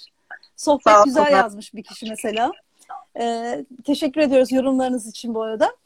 Sohbet 0.57 0.92
Sağ 0.92 1.03
güzel 1.05 1.32
yazmış 1.32 1.74
bir 1.74 1.82
kişi 1.82 2.07
mesela. 2.09 2.53
E, 3.20 3.57
teşekkür 3.84 4.20
ediyoruz 4.20 4.53
yorumlarınız 4.53 5.07
için 5.07 5.34
bu 5.34 5.42
arada. 5.42 5.76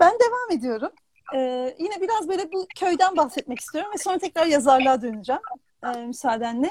Ben 0.00 0.12
devam 0.12 0.58
ediyorum. 0.58 0.90
E, 1.34 1.38
yine 1.78 2.00
biraz 2.00 2.28
böyle 2.28 2.52
bu 2.52 2.66
köyden 2.76 3.16
bahsetmek 3.16 3.60
istiyorum 3.60 3.90
ve 3.94 3.98
sonra 3.98 4.18
tekrar 4.18 4.46
yazarlığa 4.46 5.02
döneceğim 5.02 5.42
e, 5.84 5.98
müsaadenle. 5.98 6.70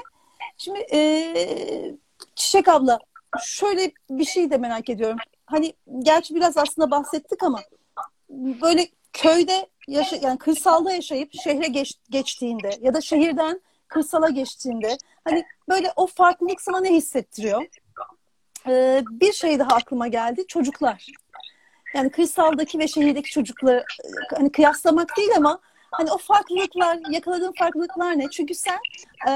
Şimdi 0.63 0.79
e, 0.93 1.95
Çiçek 2.35 2.67
abla 2.67 2.99
şöyle 3.43 3.91
bir 4.09 4.25
şey 4.25 4.51
de 4.51 4.57
merak 4.57 4.89
ediyorum. 4.89 5.17
Hani 5.45 5.73
gerçi 5.99 6.35
biraz 6.35 6.57
aslında 6.57 6.91
bahsettik 6.91 7.43
ama 7.43 7.59
böyle 8.29 8.87
köyde 9.13 9.67
yaşa 9.87 10.15
yani 10.15 10.37
kırsalda 10.37 10.91
yaşayıp 10.91 11.33
şehre 11.43 11.67
geç, 11.67 11.93
geçtiğinde 12.09 12.77
ya 12.81 12.93
da 12.93 13.01
şehirden 13.01 13.61
kırsala 13.87 14.29
geçtiğinde 14.29 14.97
hani 15.23 15.45
böyle 15.69 15.91
o 15.95 16.07
farklılık 16.07 16.61
sana 16.61 16.79
ne 16.79 16.93
hissettiriyor? 16.93 17.65
Ee, 18.67 19.03
bir 19.09 19.33
şey 19.33 19.59
daha 19.59 19.75
aklıma 19.75 20.07
geldi. 20.07 20.47
Çocuklar. 20.47 21.07
Yani 21.93 22.09
kırsaldaki 22.09 22.79
ve 22.79 22.87
şehirdeki 22.87 23.31
çocukları 23.31 23.85
hani 24.35 24.51
kıyaslamak 24.51 25.17
değil 25.17 25.31
ama 25.37 25.59
hani 25.93 26.11
o 26.11 26.17
farklılıklar, 26.17 26.99
yakaladığın 27.09 27.53
farklılıklar 27.59 28.19
ne? 28.19 28.29
Çünkü 28.29 28.55
sen 28.55 28.79
e, 29.29 29.31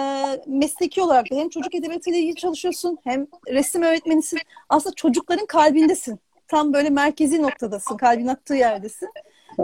mesleki 0.47 1.01
olarak 1.01 1.31
da 1.31 1.35
hem 1.35 1.49
çocuk 1.49 1.75
edebiyatıyla 1.75 2.19
ilgili 2.19 2.35
çalışıyorsun 2.35 2.97
hem 3.03 3.27
resim 3.47 3.83
öğretmenisin. 3.83 4.39
Aslında 4.69 4.95
çocukların 4.95 5.45
kalbindesin. 5.45 6.19
Tam 6.47 6.73
böyle 6.73 6.89
merkezi 6.89 7.41
noktadasın. 7.41 7.97
Kalbin 7.97 8.27
attığı 8.27 8.55
yerdesin. 8.55 9.09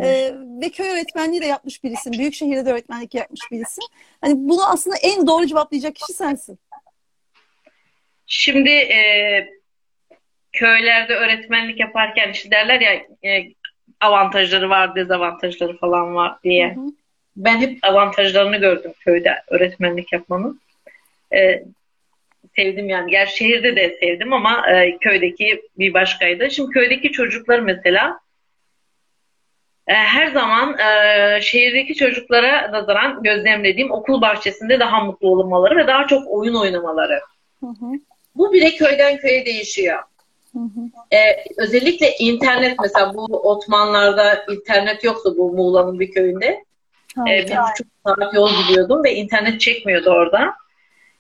E, 0.02 0.34
ve 0.62 0.70
köy 0.70 0.90
öğretmenliği 0.90 1.42
de 1.42 1.46
yapmış 1.46 1.84
birisin. 1.84 2.14
Büyük 2.14 2.34
şehirde 2.34 2.66
de 2.66 2.72
öğretmenlik 2.72 3.16
yapmış 3.16 3.42
birisin. 3.52 3.84
Hani 4.22 4.34
bunu 4.38 4.70
aslında 4.70 4.96
en 4.98 5.28
doğru 5.28 5.46
cevaplayacak 5.46 5.96
kişi 5.96 6.14
sensin. 6.14 6.60
Şimdi 8.26 8.70
e, 8.70 9.00
köylerde 10.54 11.14
öğretmenlik 11.14 11.80
yaparken 11.80 12.32
işte 12.32 12.52
derler 12.52 12.82
ya 12.82 12.94
e, 13.32 13.54
avantajları 14.04 14.70
var, 14.70 14.96
dezavantajları 14.96 15.78
falan 15.78 16.16
var 16.16 16.36
diye. 16.44 16.76
Hı 16.76 16.80
hı. 16.80 16.86
Ben 17.36 17.58
hep 17.58 17.80
avantajlarını 17.84 18.58
gördüm 18.58 18.94
köyde 19.00 19.44
öğretmenlik 19.48 20.14
yapmanın. 20.14 20.62
E, 21.36 21.64
sevdim 22.56 22.90
yani. 22.90 23.12
Gerçi 23.12 23.38
şehirde 23.38 23.76
de 23.76 23.98
sevdim 24.00 24.34
ama 24.34 24.72
e, 24.72 24.98
köydeki 24.98 25.62
bir 25.78 25.94
başkaydı. 25.94 26.52
Şimdi 26.52 26.72
köydeki 26.72 27.12
çocuklar 27.12 27.60
mesela 27.60 28.20
e, 29.88 29.94
her 29.94 30.28
zaman 30.28 30.78
e, 30.80 31.42
şehirdeki 31.42 31.96
çocuklara 31.96 32.72
nazaran 32.72 33.24
gözlemlediğim 33.24 33.92
okul 33.92 34.22
bahçesinde 34.22 34.80
daha 34.80 35.00
mutlu 35.00 35.30
olmaları 35.30 35.78
ve 35.78 35.88
daha 35.88 36.08
çok 36.08 36.28
oyun 36.28 36.56
oynamaları. 36.56 37.20
Hı 37.60 37.68
hı. 37.68 37.86
Bu 38.36 38.54
bile 38.54 38.72
köyden 38.72 39.18
köye 39.18 39.46
değişiyor. 39.46 40.00
Hı 40.54 40.60
hı. 40.60 41.16
Ee, 41.16 41.44
özellikle 41.58 42.16
internet 42.16 42.80
mesela 42.80 43.14
bu 43.14 43.24
Otmanlarda 43.24 44.46
internet 44.52 45.04
yoktu 45.04 45.36
bu 45.38 45.54
Muğla'nın 45.54 46.00
bir 46.00 46.12
köyünde. 46.12 46.64
Ee, 47.28 47.38
bir 47.38 47.44
buçuk 47.44 47.88
saat 48.06 48.34
yol 48.34 48.50
gidiyordum 48.62 49.04
ve 49.04 49.16
internet 49.16 49.62
çekmiyordu 49.62 50.10
orada. 50.10 50.54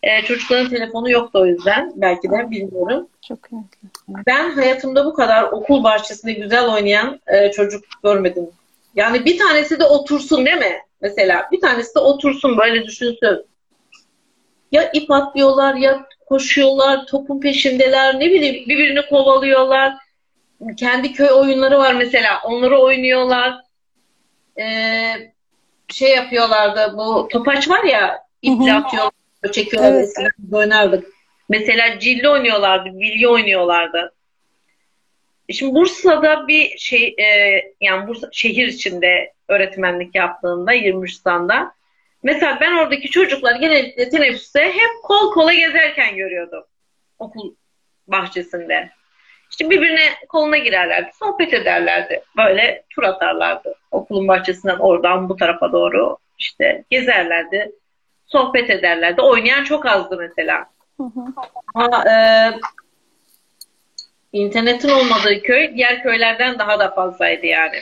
Ee, 0.03 0.21
çocukların 0.21 0.69
telefonu 0.69 1.09
yoktu 1.09 1.39
o 1.39 1.45
yüzden. 1.45 1.93
Belki 1.95 2.31
de 2.31 2.51
bilmiyorum. 2.51 3.07
Çok 3.27 3.41
kıymetli. 3.41 3.87
Ben 4.27 4.49
hayatımda 4.49 5.05
bu 5.05 5.13
kadar 5.13 5.43
okul 5.43 5.83
bahçesinde 5.83 6.33
güzel 6.33 6.73
oynayan 6.73 7.19
e, 7.27 7.51
çocuk 7.51 7.83
görmedim. 8.03 8.49
Yani 8.95 9.25
bir 9.25 9.37
tanesi 9.37 9.79
de 9.79 9.83
otursun 9.83 10.45
değil 10.45 10.57
mi? 10.57 10.79
Mesela 11.01 11.47
bir 11.51 11.61
tanesi 11.61 11.95
de 11.95 11.99
otursun 11.99 12.57
böyle 12.57 12.83
düşünsün. 12.83 13.45
Ya 14.71 14.91
ip 14.91 15.11
atlıyorlar 15.11 15.75
ya 15.75 16.05
koşuyorlar, 16.25 17.05
topun 17.05 17.39
peşindeler, 17.39 18.19
ne 18.19 18.31
bileyim 18.31 18.69
birbirini 18.69 19.01
kovalıyorlar. 19.05 19.93
Kendi 20.77 21.13
köy 21.13 21.31
oyunları 21.31 21.79
var 21.79 21.93
mesela. 21.93 22.41
Onları 22.43 22.79
oynuyorlar. 22.79 23.55
Ee, 24.59 25.13
şey 25.87 26.11
yapıyorlardı 26.11 26.97
bu 26.97 27.27
topaç 27.31 27.69
var 27.69 27.83
ya 27.83 28.23
iple 28.41 28.73
atıyorlar, 28.73 29.11
çekiyorlar. 29.51 29.91
Evet. 29.91 30.09
Biz 30.37 30.53
oynardık. 30.53 31.07
Mesela 31.49 31.99
cilli 31.99 32.29
oynuyorlardı, 32.29 32.99
bilye 32.99 33.27
oynuyorlardı. 33.27 34.13
Şimdi 35.49 35.75
Bursa'da 35.75 36.47
bir 36.47 36.77
şey 36.77 37.15
e, 37.19 37.61
yani 37.81 38.07
Bursa 38.07 38.29
şehir 38.31 38.67
içinde 38.67 39.33
öğretmenlik 39.47 40.15
yaptığında 40.15 40.73
23 40.73 41.11
Nisan'da 41.11 41.71
mesela 42.23 42.57
ben 42.61 42.77
oradaki 42.77 43.09
çocuklar 43.09 43.55
genellikle 43.55 44.09
teneffüste 44.09 44.65
hep 44.65 44.91
kol 45.03 45.31
kola 45.31 45.53
gezerken 45.53 46.15
görüyordum. 46.15 46.63
Okul 47.19 47.55
bahçesinde. 48.07 48.89
İşte 49.51 49.69
birbirine 49.69 50.09
koluna 50.29 50.57
girerlerdi, 50.57 51.09
sohbet 51.19 51.53
ederlerdi. 51.53 52.23
Böyle 52.37 52.83
tur 52.89 53.03
atarlardı. 53.03 53.75
Okulun 53.91 54.27
bahçesinden 54.27 54.77
oradan 54.77 55.29
bu 55.29 55.35
tarafa 55.35 55.71
doğru 55.71 56.17
işte 56.39 56.83
gezerlerdi. 56.89 57.71
Sohbet 58.25 58.69
ederlerdi. 58.69 59.21
Oynayan 59.21 59.63
çok 59.63 59.85
azdı 59.85 60.17
mesela. 60.17 60.65
Hı 60.97 61.03
hı. 61.03 61.25
Ama 61.73 62.03
e, 62.09 62.15
internetin 64.33 64.89
olmadığı 64.89 65.41
köy 65.43 65.73
diğer 65.75 66.03
köylerden 66.03 66.59
daha 66.59 66.79
da 66.79 66.91
fazlaydı 66.95 67.45
yani. 67.45 67.77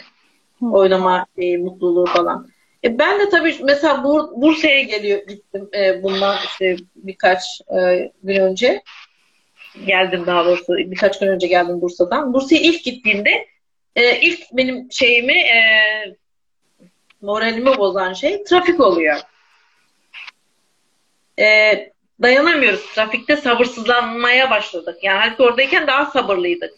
Hı. 0.59 0.65
Oynama 0.65 1.25
şeyi, 1.35 1.57
mutluluğu 1.57 2.05
falan. 2.05 2.47
E, 2.83 2.99
ben 2.99 3.19
de 3.19 3.29
tabii 3.29 3.55
mesela 3.63 3.93
Bur- 3.93 4.41
Bursa'ya 4.41 4.81
geliyor 4.81 5.27
gittim 5.27 5.69
e, 5.73 6.03
bundan 6.03 6.37
işte 6.45 6.75
birkaç 6.95 7.43
e, 7.79 8.11
gün 8.23 8.35
önce. 8.41 8.83
Geldim 9.85 10.23
daha 10.25 10.45
doğrusu 10.45 10.77
birkaç 10.77 11.19
gün 11.19 11.27
önce 11.27 11.47
geldim 11.47 11.81
Bursa'dan. 11.81 12.33
Bursa'ya 12.33 12.61
ilk 12.61 12.83
gittiğimde 12.83 13.47
e, 13.95 14.19
ilk 14.19 14.39
benim 14.53 14.91
şeyimi 14.91 15.33
e, 15.33 15.61
moralimi 17.21 17.77
bozan 17.77 18.13
şey 18.13 18.43
trafik 18.43 18.79
oluyor. 18.79 19.19
E, 21.39 21.73
dayanamıyoruz. 22.21 22.85
Trafikte 22.95 23.37
sabırsızlanmaya 23.37 24.49
başladık. 24.49 24.97
Yani 25.01 25.19
halbuki 25.19 25.43
oradayken 25.43 25.87
daha 25.87 26.05
sabırlıydık. 26.05 26.73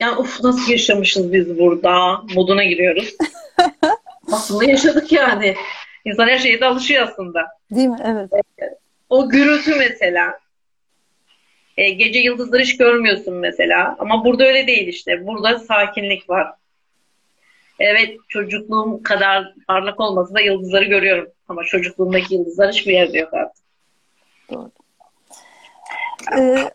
Yani 0.00 0.16
uf 0.16 0.40
nasıl 0.40 0.72
yaşamışız 0.72 1.32
biz 1.32 1.58
burada 1.58 2.22
moduna 2.34 2.64
giriyoruz. 2.64 3.14
aslında 4.32 4.64
yaşadık 4.64 5.12
yani. 5.12 5.54
İnsan 6.04 6.28
her 6.28 6.38
şeye 6.38 6.60
de 6.60 6.66
alışıyor 6.66 7.08
aslında. 7.08 7.46
Değil 7.70 7.88
mi? 7.88 7.98
Evet. 8.04 8.30
O 9.08 9.28
gürültü 9.28 9.74
mesela. 9.74 10.38
E, 11.76 11.90
gece 11.90 12.18
yıldızları 12.18 12.62
hiç 12.62 12.76
görmüyorsun 12.76 13.34
mesela. 13.34 13.96
Ama 13.98 14.24
burada 14.24 14.44
öyle 14.44 14.66
değil 14.66 14.88
işte. 14.88 15.26
Burada 15.26 15.58
sakinlik 15.58 16.30
var. 16.30 16.52
Evet 17.78 18.16
çocukluğum 18.28 19.02
kadar 19.02 19.54
parlak 19.68 20.00
olmasa 20.00 20.34
da 20.34 20.40
yıldızları 20.40 20.84
görüyorum. 20.84 21.28
Ama 21.48 21.64
çocukluğumdaki 21.64 22.34
yıldızlar 22.34 22.72
hiçbir 22.72 22.92
yerde 22.92 23.18
yok 23.18 23.34
artık. 23.34 23.64
Doğru. 24.52 24.70
Ee, 26.38 26.70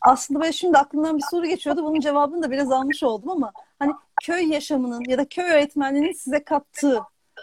aslında 0.00 0.40
ben 0.40 0.50
şimdi 0.50 0.78
aklımdan 0.78 1.18
bir 1.18 1.24
soru 1.30 1.46
geçiyordu. 1.46 1.84
Bunun 1.84 2.00
cevabını 2.00 2.42
da 2.42 2.50
biraz 2.50 2.72
almış 2.72 3.02
oldum 3.02 3.30
ama 3.30 3.52
hani 3.78 3.92
köy 4.22 4.52
yaşamının 4.52 5.02
ya 5.08 5.18
da 5.18 5.28
köy 5.28 5.44
öğretmenliğinin 5.44 6.12
size 6.12 6.44
kattığı 6.44 7.00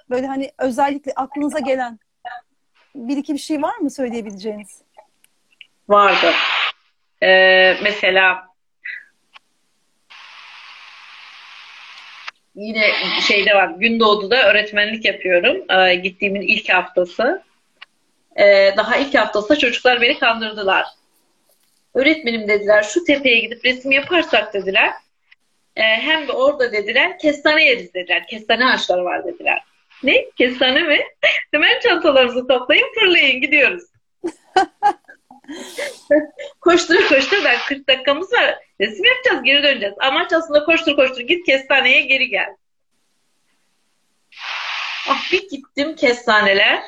böyle 0.10 0.28
hani 0.28 0.52
özellikle 0.58 1.12
aklınıza 1.16 1.60
gelen 1.60 2.00
bir 2.96 3.18
iki 3.18 3.34
bir 3.34 3.40
şey 3.40 3.62
var 3.62 3.78
mı 3.78 3.90
söyleyebileceğiniz? 3.92 4.82
Vardı. 5.90 6.32
Ee, 7.24 7.78
mesela 7.84 8.48
yine 12.56 12.88
şeyde 13.28 13.56
var. 13.56 13.70
Gündoğdu'da 13.70 14.50
öğretmenlik 14.50 15.06
yapıyorum. 15.06 15.58
Ee, 15.70 15.96
gittiğimin 15.96 16.42
ilk 16.42 16.70
haftası. 16.70 17.44
Ee, 18.36 18.74
daha 18.78 18.98
ilk 18.98 19.16
haftasında 19.16 19.58
çocuklar 19.58 20.02
beni 20.02 20.20
kandırdılar. 20.20 20.86
Öğretmenim 21.94 22.48
dediler 22.48 22.84
şu 22.84 23.04
tepeye 23.04 23.40
gidip 23.40 23.66
resim 23.66 23.92
yaparsak 23.92 24.54
dediler. 24.54 24.92
Ee, 25.76 25.82
hem 25.82 26.28
de 26.28 26.32
orada 26.32 26.72
dediler 26.72 27.20
kestane 27.20 27.66
yeriz 27.66 27.94
dediler. 27.94 28.28
Kestane 28.28 28.66
ağaçları 28.66 29.06
var 29.06 29.26
dediler. 29.26 29.64
Ne? 30.04 30.30
Kestane 30.38 30.84
mi? 30.84 31.00
Hemen 31.52 31.80
çantalarınızı 31.80 32.48
toplayın 32.48 32.94
fırlayın 33.00 33.42
gidiyoruz. 33.42 33.84
koştur 36.62 37.08
koştur 37.08 37.44
ben 37.46 37.58
40 37.68 37.90
dakikamız 37.90 38.34
var. 38.34 38.56
Resim 38.82 39.06
yapacağız 39.06 39.44
geri 39.44 39.64
döneceğiz. 39.64 39.96
Amaç 40.00 40.34
aslında 40.34 40.66
koştur 40.66 40.96
koştur 40.96 41.22
git 41.22 41.46
kestaneye 41.46 42.02
geri 42.02 42.30
gel. 42.30 42.56
Ah 45.10 45.32
bir 45.32 45.50
gittim 45.50 45.96
kestaneler. 45.96 46.84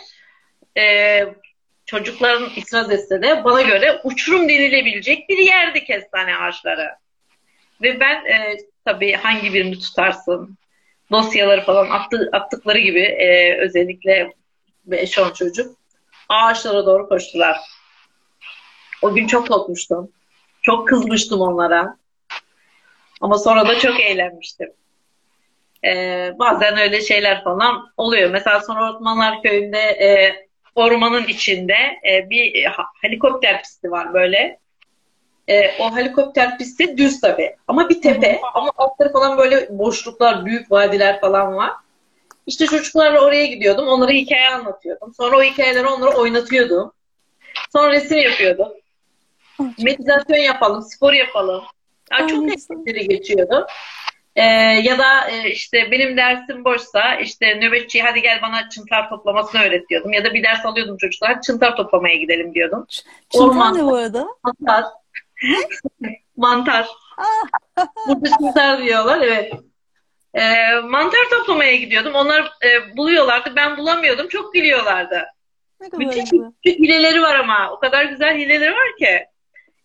Ee, 0.78 1.26
çocukların 1.86 2.50
itiraz 2.56 2.92
etse 2.92 3.22
de 3.22 3.44
bana 3.44 3.62
göre 3.62 4.02
uçurum 4.04 4.50
denilebilecek 4.50 5.30
bir 5.30 5.38
yerdi 5.38 5.84
kestane 5.84 6.38
ağaçları. 6.38 6.90
Ve 7.82 8.00
ben 8.00 8.26
e, 8.26 8.58
tabii 8.88 9.14
hangi 9.14 9.54
birini 9.54 9.80
tutarsın 9.80 10.58
dosyaları 11.12 11.62
falan 11.62 11.90
attı, 11.90 12.30
attıkları 12.34 12.80
gibi 12.80 13.02
e, 13.02 13.58
özellikle 13.58 14.34
5-10 14.90 15.34
çocuk 15.34 15.78
ağaçlara 16.30 16.86
doğru 16.86 17.10
koştular. 17.10 17.58
O 19.02 19.14
gün 19.14 19.28
çok 19.28 19.48
korkmuştum. 19.48 20.12
Çok 20.62 20.88
kızmıştım 20.88 21.42
onlara. 21.42 21.98
Ama 23.22 23.38
sonra 23.38 23.68
da 23.68 23.80
çok 23.80 24.00
eğlenmiştim. 24.00 24.74
Ee, 25.86 26.34
bazen 26.40 26.78
öyle 26.78 27.02
şeyler 27.02 27.44
falan 27.44 27.92
oluyor. 27.98 28.30
Mesela 28.30 28.60
sonra 28.62 28.94
Ormanlar 28.96 29.42
Köyü'nde 29.42 29.80
e, 29.80 30.36
ormanın 30.76 31.28
içinde 31.28 32.00
e, 32.10 32.30
bir 32.30 32.66
helikopter 33.02 33.62
pisti 33.62 33.92
var 33.92 34.14
böyle. 34.14 34.60
E, 35.48 35.78
o 35.80 35.96
helikopter 35.96 36.58
pisti 36.58 36.98
düz 36.98 37.22
tabii. 37.22 37.56
Ama 37.68 37.90
bir 37.90 38.02
tepe. 38.02 38.42
Ama 38.54 38.72
altları 38.78 39.14
falan 39.14 39.38
böyle 39.38 39.68
boşluklar, 39.70 40.46
büyük 40.46 40.72
vadiler 40.72 41.22
falan 41.22 41.56
var. 41.56 41.72
İşte 42.48 42.66
çocuklarla 42.66 43.20
oraya 43.20 43.46
gidiyordum. 43.46 43.88
Onlara 43.88 44.12
hikaye 44.12 44.50
anlatıyordum. 44.50 45.14
Sonra 45.14 45.38
o 45.38 45.44
hikayeleri 45.44 45.88
onlara 45.88 46.16
oynatıyordum. 46.16 46.92
Sonra 47.72 47.92
resim 47.92 48.18
yapıyordum. 48.18 48.68
Meditasyon 49.84 50.38
yapalım, 50.38 50.84
spor 50.84 51.14
yapalım. 51.14 51.64
Yani 52.12 52.32
çok 52.32 52.44
eğlenceli 52.44 53.08
geçiyordu. 53.08 53.68
Ee, 54.36 54.44
ya 54.84 54.98
da 54.98 55.30
e, 55.30 55.50
işte 55.50 55.92
benim 55.92 56.18
dersim 56.18 56.66
boşsa 56.66 57.16
işte 57.16 57.60
nöbetçi 57.60 58.02
hadi 58.02 58.22
gel 58.22 58.42
bana 58.42 58.70
çıntar 58.70 59.10
toplamasını 59.10 59.62
öğret 59.62 59.90
diyordum. 59.90 60.14
Ya 60.14 60.24
da 60.24 60.34
bir 60.34 60.44
ders 60.44 60.66
alıyordum 60.66 60.98
çocuklar 60.98 61.42
çıntar 61.42 61.76
toplamaya 61.76 62.16
gidelim 62.16 62.54
diyordum. 62.54 62.86
Çıntar 63.30 63.48
Orman, 63.48 63.78
ne 63.78 63.84
bu 63.84 63.96
arada? 63.96 64.28
Mantar. 65.44 66.20
mantar. 66.38 66.88
Burada 68.08 68.30
çıntar 68.38 68.84
diyorlar 68.84 69.22
evet. 69.22 69.54
Ee, 70.34 70.80
mantar 70.80 71.30
toplamaya 71.30 71.76
gidiyordum. 71.76 72.14
Onlar 72.16 72.42
e, 72.42 72.98
buluyorlardı. 72.98 73.56
Ben 73.56 73.78
bulamıyordum. 73.78 74.28
Çok 74.28 74.54
gülüyorlardı. 74.54 75.26
Müthiş 75.98 76.32
hileleri 76.66 77.22
var 77.22 77.36
ama. 77.36 77.72
O 77.72 77.80
kadar 77.80 78.06
güzel 78.06 78.38
hileleri 78.38 78.72
var 78.72 78.98
ki. 79.00 79.26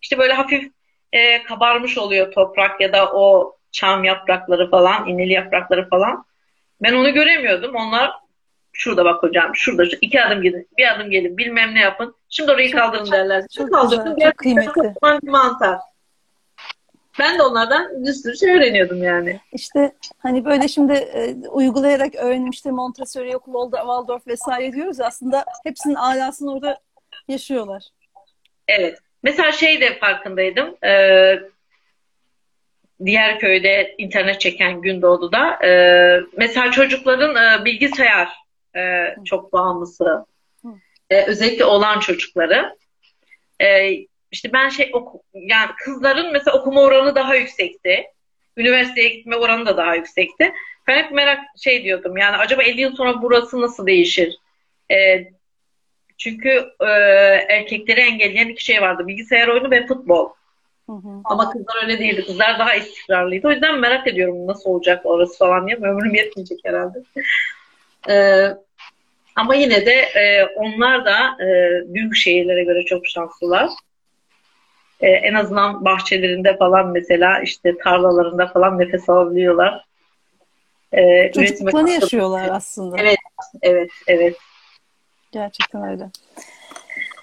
İşte 0.01 0.17
böyle 0.17 0.33
hafif 0.33 0.71
e, 1.11 1.43
kabarmış 1.43 1.97
oluyor 1.97 2.31
toprak 2.31 2.81
ya 2.81 2.93
da 2.93 3.11
o 3.13 3.55
çam 3.71 4.03
yaprakları 4.03 4.69
falan, 4.69 5.07
inili 5.07 5.33
yaprakları 5.33 5.89
falan. 5.89 6.25
Ben 6.81 6.93
onu 6.93 7.13
göremiyordum. 7.13 7.75
Onlar 7.75 8.11
şurada 8.73 9.05
bak 9.05 9.23
hocam, 9.23 9.51
şurada 9.55 9.85
şu 9.85 9.97
iki 10.01 10.23
adım 10.23 10.41
gidin, 10.41 10.67
bir 10.77 10.95
adım 10.95 11.09
gelin, 11.11 11.37
bilmem 11.37 11.75
ne 11.75 11.79
yapın. 11.79 12.15
Şimdi 12.29 12.51
orayı 12.51 12.71
çok, 12.71 12.79
kaldırın 12.79 13.11
derler. 13.11 13.43
Çok, 13.55 13.73
kaldırdım. 13.73 14.15
Çok 14.19 14.37
kıymetli. 14.37 14.93
Mantar. 15.23 15.77
Ben 17.19 17.39
de 17.39 17.43
onlardan 17.43 18.05
bir 18.05 18.13
sürü 18.13 18.37
şey 18.37 18.51
öğreniyordum 18.51 19.03
yani. 19.03 19.39
İşte 19.51 19.91
hani 20.17 20.45
böyle 20.45 20.67
şimdi 20.67 20.93
e, 20.93 21.35
uygulayarak 21.47 22.15
öğrenim 22.15 22.49
işte 22.49 22.71
Montessori, 22.71 23.31
Waldorf 23.31 24.27
vesaire 24.27 24.73
diyoruz 24.73 24.99
aslında 24.99 25.45
hepsinin 25.63 25.95
alasını 25.95 26.53
orada 26.53 26.79
yaşıyorlar. 27.27 27.83
Evet. 28.67 28.99
Mesela 29.23 29.51
şey 29.51 29.81
de 29.81 29.99
farkındaydım. 29.99 30.75
Ee, 30.85 31.39
diğer 33.05 33.39
köyde 33.39 33.95
internet 33.97 34.41
çeken 34.41 34.81
Gündoğdu'da 34.81 35.67
e, 35.67 35.71
mesela 36.37 36.71
çocukların 36.71 37.35
e, 37.35 37.65
bilgisayar 37.65 38.42
e, 38.75 39.15
çok 39.25 39.53
bağımlısı. 39.53 40.25
E, 41.09 41.25
özellikle 41.25 41.65
olan 41.65 41.99
çocukları. 41.99 42.77
E, 43.61 43.91
işte 44.31 44.53
ben 44.53 44.69
şey 44.69 44.91
oku, 44.93 45.21
yani 45.33 45.71
kızların 45.85 46.31
mesela 46.31 46.57
okuma 46.57 46.81
oranı 46.81 47.15
daha 47.15 47.35
yüksekti. 47.35 48.05
Üniversiteye 48.57 49.09
gitme 49.09 49.35
oranı 49.35 49.65
da 49.65 49.77
daha 49.77 49.95
yüksekti. 49.95 50.53
Ben 50.87 51.03
hep 51.03 51.11
merak 51.11 51.39
şey 51.63 51.83
diyordum 51.83 52.17
yani 52.17 52.37
acaba 52.37 52.63
50 52.63 52.81
yıl 52.81 52.95
sonra 52.95 53.21
burası 53.21 53.61
nasıl 53.61 53.87
değişir? 53.87 54.37
E, 54.91 55.27
çünkü 56.17 56.49
e, 56.79 56.85
erkekleri 57.49 58.01
engelleyen 58.01 58.47
iki 58.47 58.65
şey 58.65 58.81
vardı. 58.81 59.07
Bilgisayar 59.07 59.47
oyunu 59.47 59.71
ve 59.71 59.87
futbol. 59.87 60.29
Hı 60.89 60.93
hı. 60.93 61.21
Ama 61.23 61.51
kızlar 61.51 61.83
öyle 61.83 61.99
değildi. 61.99 62.25
Kızlar 62.25 62.59
daha 62.59 62.75
istikrarlıydı. 62.75 63.47
O 63.47 63.51
yüzden 63.51 63.79
merak 63.79 64.07
ediyorum 64.07 64.47
nasıl 64.47 64.69
olacak 64.69 65.01
orası 65.05 65.37
falan 65.37 65.67
diye. 65.67 65.77
Ömrüm 65.77 66.15
yetmeyecek 66.15 66.59
herhalde. 66.63 67.03
Ee, 68.09 68.47
ama 69.35 69.55
yine 69.55 69.85
de 69.85 69.93
e, 69.93 70.45
onlar 70.45 71.05
da 71.05 71.17
e, 71.43 71.47
büyük 71.93 72.15
şehirlere 72.15 72.63
göre 72.63 72.85
çok 72.85 73.07
şanslılar. 73.07 73.69
E, 74.99 75.07
en 75.07 75.33
azından 75.33 75.85
bahçelerinde 75.85 76.57
falan 76.57 76.87
mesela 76.87 77.39
işte 77.39 77.77
tarlalarında 77.77 78.47
falan 78.47 78.79
nefes 78.79 79.09
alabiliyorlar. 79.09 79.85
E, 80.91 81.31
Çocuklarını 81.31 81.89
yaşıyorlar 81.89 82.49
aslında. 82.51 82.97
Evet, 82.99 83.17
evet, 83.61 83.89
evet. 84.07 84.37
Gerçekten 85.31 85.89
öyle. 85.91 86.09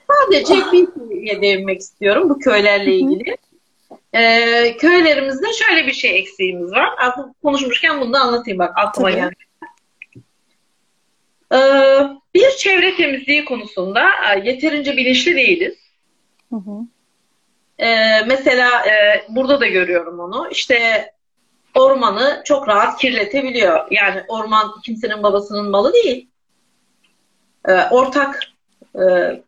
Sadece 0.09 0.55
bir 0.73 0.89
şeye 1.09 1.43
değinmek 1.43 1.81
istiyorum 1.81 2.31
bu 2.31 2.39
köylerle 2.39 2.95
ilgili. 2.95 3.37
Ee, 4.15 4.77
köylerimizde 4.77 5.47
şöyle 5.53 5.87
bir 5.87 5.93
şey 5.93 6.19
eksiğimiz 6.19 6.73
var. 6.73 6.89
Aslında 6.99 7.35
konuşmuşken 7.43 8.01
bunu 8.01 8.13
da 8.13 8.21
anlatayım 8.21 8.59
bak 8.59 8.73
aklıma 8.77 9.11
Tabii. 9.11 9.21
geldi. 9.21 9.35
Ee, 11.53 11.57
bir 12.35 12.51
çevre 12.51 12.97
temizliği 12.97 13.45
konusunda 13.45 14.01
e, 14.35 14.49
yeterince 14.49 14.97
bilinçli 14.97 15.37
değiliz. 15.37 15.75
Hı 16.51 16.57
hı. 16.57 16.81
Ee, 17.79 18.21
mesela 18.27 18.87
e, 18.87 19.25
burada 19.29 19.61
da 19.61 19.67
görüyorum 19.67 20.21
onu. 20.21 20.49
İşte 20.51 21.11
ormanı 21.75 22.43
çok 22.45 22.69
rahat 22.69 22.99
kirletebiliyor. 23.01 23.87
Yani 23.91 24.23
orman 24.29 24.81
kimsenin 24.85 25.23
babasının 25.23 25.71
malı 25.71 25.93
değil. 25.93 26.29
Ee, 27.69 27.73
ortak 27.91 28.41
e, 28.95 29.03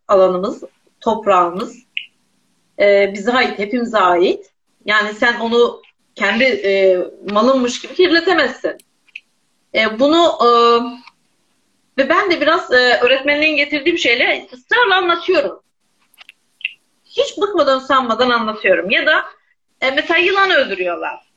alanımız, 0.08 0.64
toprağımız. 1.00 1.76
Ee, 2.80 3.10
bize 3.14 3.32
ait, 3.32 3.58
hepimize 3.58 3.98
ait. 3.98 4.50
Yani 4.84 5.14
sen 5.14 5.40
onu 5.40 5.82
kendi 6.14 6.44
e, 6.44 6.98
malınmış 7.30 7.80
gibi 7.80 7.94
kirletemezsin. 7.94 8.76
E, 9.74 9.98
bunu 9.98 10.26
e, 10.26 10.48
ve 11.98 12.08
ben 12.08 12.30
de 12.30 12.40
biraz 12.40 12.72
e, 12.72 13.00
öğretmenliğin 13.02 13.56
getirdiği 13.56 13.92
bir 13.92 13.98
şeyle 13.98 14.46
ısrarla 14.52 14.96
anlatıyorum. 14.96 15.62
Hiç 17.04 17.38
bıkmadan 17.40 17.78
usanmadan 17.78 18.30
anlatıyorum. 18.30 18.90
Ya 18.90 19.06
da 19.06 19.24
e, 19.80 19.90
mesela 19.90 20.18
yılan 20.18 20.50
öldürüyorlar. 20.50 21.32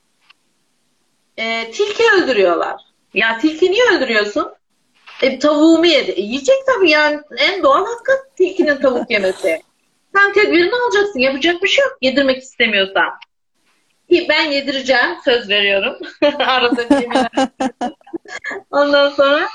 E, 1.38 1.72
tilki 1.72 2.04
öldürüyorlar. 2.12 2.82
Ya 3.14 3.38
tilki 3.38 3.72
niye 3.72 3.84
öldürüyorsun? 3.84 4.54
E, 5.22 5.40
tavuğumu 5.40 5.86
yedi. 5.86 6.12
E, 6.12 6.22
yiyecek 6.22 6.58
tabii 6.66 6.90
yani 6.90 7.20
en 7.38 7.64
doğal 7.64 7.86
hakkı 7.86 8.12
tilkinin 8.38 8.78
tavuk 8.78 9.12
yemesi. 9.12 9.62
Sen 10.16 10.34
tedbirini 10.34 10.76
alacaksın. 10.76 11.20
Yapacak 11.20 11.64
bir 11.64 11.68
şey 11.68 11.86
yok. 11.86 11.98
Yedirmek 12.02 12.38
istemiyorsan. 12.38 13.10
Ki 14.10 14.26
Ben 14.30 14.44
yedireceğim. 14.44 15.16
Söz 15.26 15.50
veriyorum. 15.50 15.98
Arada 16.40 16.84
Ondan 18.72 19.10
sonra 19.10 19.48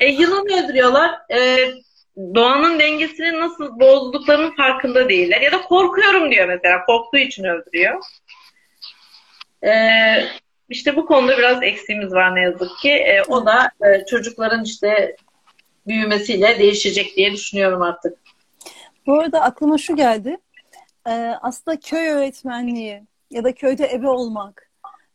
e, 0.00 0.06
yılan 0.06 0.46
öldürüyorlar. 0.46 1.20
E, 1.30 1.70
doğanın 2.34 2.78
dengesini 2.78 3.40
nasıl 3.40 3.80
bozduklarının 3.80 4.56
farkında 4.56 5.08
değiller. 5.08 5.40
Ya 5.40 5.52
da 5.52 5.62
korkuyorum 5.62 6.30
diyor 6.30 6.48
mesela. 6.48 6.84
Korktuğu 6.84 7.18
için 7.18 7.44
öldürüyor. 7.44 8.04
E, 9.64 9.72
işte 10.68 10.96
bu 10.96 11.06
konuda 11.06 11.38
biraz 11.38 11.62
eksiğimiz 11.62 12.12
var 12.12 12.34
ne 12.34 12.40
yazık 12.40 12.78
ki. 12.78 12.90
E, 12.90 13.22
o 13.28 13.46
da 13.46 13.70
e, 13.86 14.06
çocukların 14.06 14.64
işte 14.64 15.16
büyümesiyle 15.86 16.58
değişecek 16.58 17.16
diye 17.16 17.32
düşünüyorum 17.32 17.82
artık. 17.82 18.18
Bu 19.06 19.20
arada 19.20 19.42
aklıma 19.42 19.78
şu 19.78 19.96
geldi. 19.96 20.36
Ee, 21.06 21.34
aslında 21.42 21.80
köy 21.80 22.08
öğretmenliği 22.08 23.02
ya 23.30 23.44
da 23.44 23.54
köyde 23.54 23.90
ebe 23.92 24.08
olmak 24.08 24.65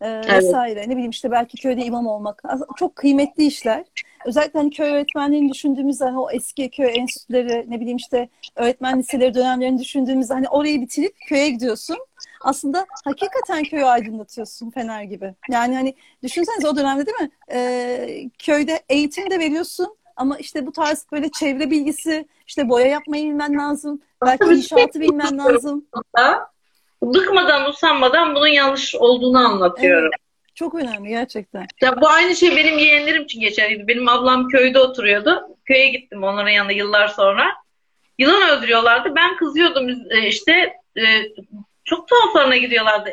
e, 0.02 0.22
vesaire 0.28 0.90
ne 0.90 0.92
bileyim 0.92 1.12
işte 1.12 1.32
belki 1.32 1.58
köyde 1.58 1.86
imam 1.86 2.08
olmak 2.08 2.44
çok 2.78 2.96
kıymetli 2.96 3.46
işler. 3.46 3.86
Özellikle 4.26 4.60
hani 4.60 4.70
köy 4.70 4.92
öğretmenliğini 4.92 5.54
düşündüğümüzde 5.54 6.06
hani 6.06 6.20
o 6.20 6.32
eski 6.32 6.70
köy 6.70 6.94
enstitüleri 6.96 7.66
ne 7.68 7.80
bileyim 7.80 7.98
işte 7.98 8.30
öğretmen 8.56 9.00
liseleri 9.00 9.34
dönemlerini 9.34 9.80
düşündüğümüzde 9.80 10.34
hani 10.34 10.50
orayı 10.50 10.82
bitirip 10.82 11.16
köye 11.28 11.50
gidiyorsun. 11.50 11.98
Aslında 12.42 12.86
hakikaten 13.06 13.64
köyü 13.64 13.86
aydınlatıyorsun 13.86 14.70
Fener 14.70 15.04
gibi. 15.04 15.34
Yani 15.50 15.76
hani 15.76 15.96
düşünsenize 16.24 16.68
o 16.68 16.76
dönemde 16.76 17.06
değil 17.06 17.22
mi? 17.22 17.32
Ee, 17.52 18.30
köyde 18.40 18.80
eğitim 18.90 19.30
de 19.30 19.40
veriyorsun 19.40 19.96
ama 20.16 20.38
işte 20.38 20.66
bu 20.66 20.72
tarz 20.72 21.06
böyle 21.12 21.30
çevre 21.30 21.72
bilgisi, 21.72 22.28
işte 22.48 22.70
boya 22.70 22.88
yapmayı 22.88 23.26
bilmen 23.26 23.58
lazım. 23.58 24.02
Belki 24.26 24.46
inşaatı 24.46 25.00
bilmen 25.00 25.38
lazım. 25.38 25.86
Da 27.04 27.14
bıkmadan 27.14 27.70
usanmadan 27.70 28.36
bunun 28.36 28.48
yanlış 28.48 28.96
olduğunu 28.96 29.40
anlatıyorum. 29.40 30.12
Çok 30.56 30.76
önemli 30.76 31.10
gerçekten. 31.10 31.68
Ya 31.82 32.02
bu 32.02 32.10
aynı 32.10 32.36
şey 32.36 32.56
benim 32.56 32.78
yeğenlerim 32.78 33.24
için 33.24 33.42
geçerliydi. 33.42 33.88
Benim 33.88 34.10
ablam 34.10 34.48
köyde 34.48 34.80
oturuyordu. 34.80 35.48
Köye 35.66 35.88
gittim 35.88 36.24
onların 36.24 36.50
yanına 36.50 36.72
yıllar 36.72 37.08
sonra. 37.08 37.52
Yılan 38.18 38.50
öldürüyorlardı. 38.50 39.16
Ben 39.16 39.38
kızıyordum 39.38 39.90
e, 39.90 40.28
işte 40.28 40.52
e, 40.98 41.04
çok 41.84 42.08
tuhaflarına 42.08 42.58
gidiyorlardı. 42.58 43.10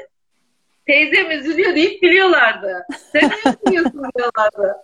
Teyzem 0.87 1.31
üzülüyor 1.31 1.75
deyip 1.75 2.03
gülüyorlardı. 2.03 2.87
Sen 3.13 3.31
ne 3.31 3.53
üzülüyorsun 3.53 4.03
diyorlardı. 4.19 4.77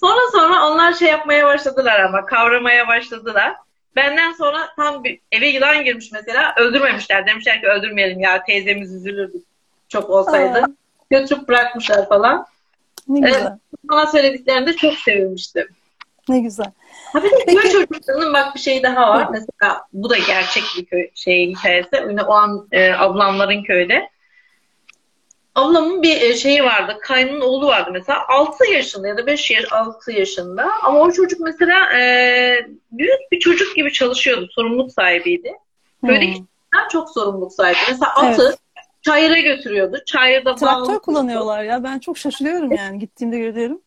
Sonra 0.00 0.20
sonra 0.32 0.66
onlar 0.66 0.92
şey 0.92 1.08
yapmaya 1.08 1.46
başladılar 1.46 2.00
ama 2.00 2.26
kavramaya 2.26 2.88
başladılar. 2.88 3.54
Benden 3.96 4.32
sonra 4.32 4.68
tam 4.76 5.04
bir 5.04 5.20
eve 5.32 5.48
yılan 5.48 5.84
girmiş 5.84 6.12
mesela 6.12 6.54
öldürmemişler. 6.56 7.26
Demişler 7.26 7.60
ki 7.60 7.66
öldürmeyelim 7.66 8.20
ya 8.20 8.44
teyzemiz 8.44 8.94
üzülürdü 8.94 9.36
çok 9.88 10.10
olsaydı. 10.10 10.58
Aa. 10.58 10.68
Götürüp 11.10 11.48
bırakmışlar 11.48 12.08
falan. 12.08 12.46
Ne 13.08 13.20
güzel. 13.20 13.58
Bana 13.84 14.06
söylediklerinde 14.06 14.72
çok 14.76 14.94
sevinmiştim. 14.94 15.68
Ne 16.28 16.40
güzel. 16.40 16.72
Ha 17.12 17.22
bir 17.22 17.30
de 17.30 17.36
Peki- 17.46 17.58
köy 17.58 17.70
çocuklarının 17.70 18.34
bak 18.34 18.54
bir 18.54 18.60
şey 18.60 18.82
daha 18.82 19.10
var. 19.10 19.28
Mesela 19.30 19.84
bu 19.92 20.10
da 20.10 20.18
gerçek 20.18 20.62
bir 20.76 20.84
köy 20.84 21.08
şey 21.14 21.50
hikayesi. 21.50 22.04
Yine 22.08 22.22
o 22.22 22.32
an 22.32 22.68
e, 22.72 22.92
ablamların 22.92 23.62
köyde. 23.62 24.08
Ablamın 25.54 26.02
bir 26.02 26.20
e, 26.20 26.34
şeyi 26.36 26.64
vardı. 26.64 26.98
Kaynının 27.02 27.40
oğlu 27.40 27.66
vardı 27.66 27.90
mesela. 27.92 28.28
6 28.28 28.66
yaşında 28.70 29.08
ya 29.08 29.16
da 29.18 29.26
5 29.26 29.50
yaş, 29.50 29.64
6 29.72 30.12
yaşında. 30.12 30.66
Ama 30.82 31.00
o 31.00 31.12
çocuk 31.12 31.40
mesela 31.40 31.92
e, 31.98 32.66
büyük 32.92 33.32
bir 33.32 33.40
çocuk 33.40 33.76
gibi 33.76 33.92
çalışıyordu. 33.92 34.48
Sorumluluk 34.52 34.92
sahibiydi. 34.92 35.52
Köydeki 36.06 36.26
Hmm. 36.26 36.32
çocuklar 36.34 36.88
çok 36.92 37.10
sorumluluk 37.10 37.52
sahibi. 37.52 37.78
Mesela 37.88 38.14
atı 38.14 38.42
Evet. 38.46 38.58
çayıra 39.02 39.38
götürüyordu. 39.38 39.98
Çayırda 40.06 40.54
Traktör 40.54 40.88
bağlı- 40.88 41.00
kullanıyorlar 41.00 41.62
ya. 41.64 41.84
Ben 41.84 41.98
çok 41.98 42.18
şaşırıyorum 42.18 42.72
yani 42.72 42.98
gittiğimde 42.98 43.38
görüyorum. 43.38 43.80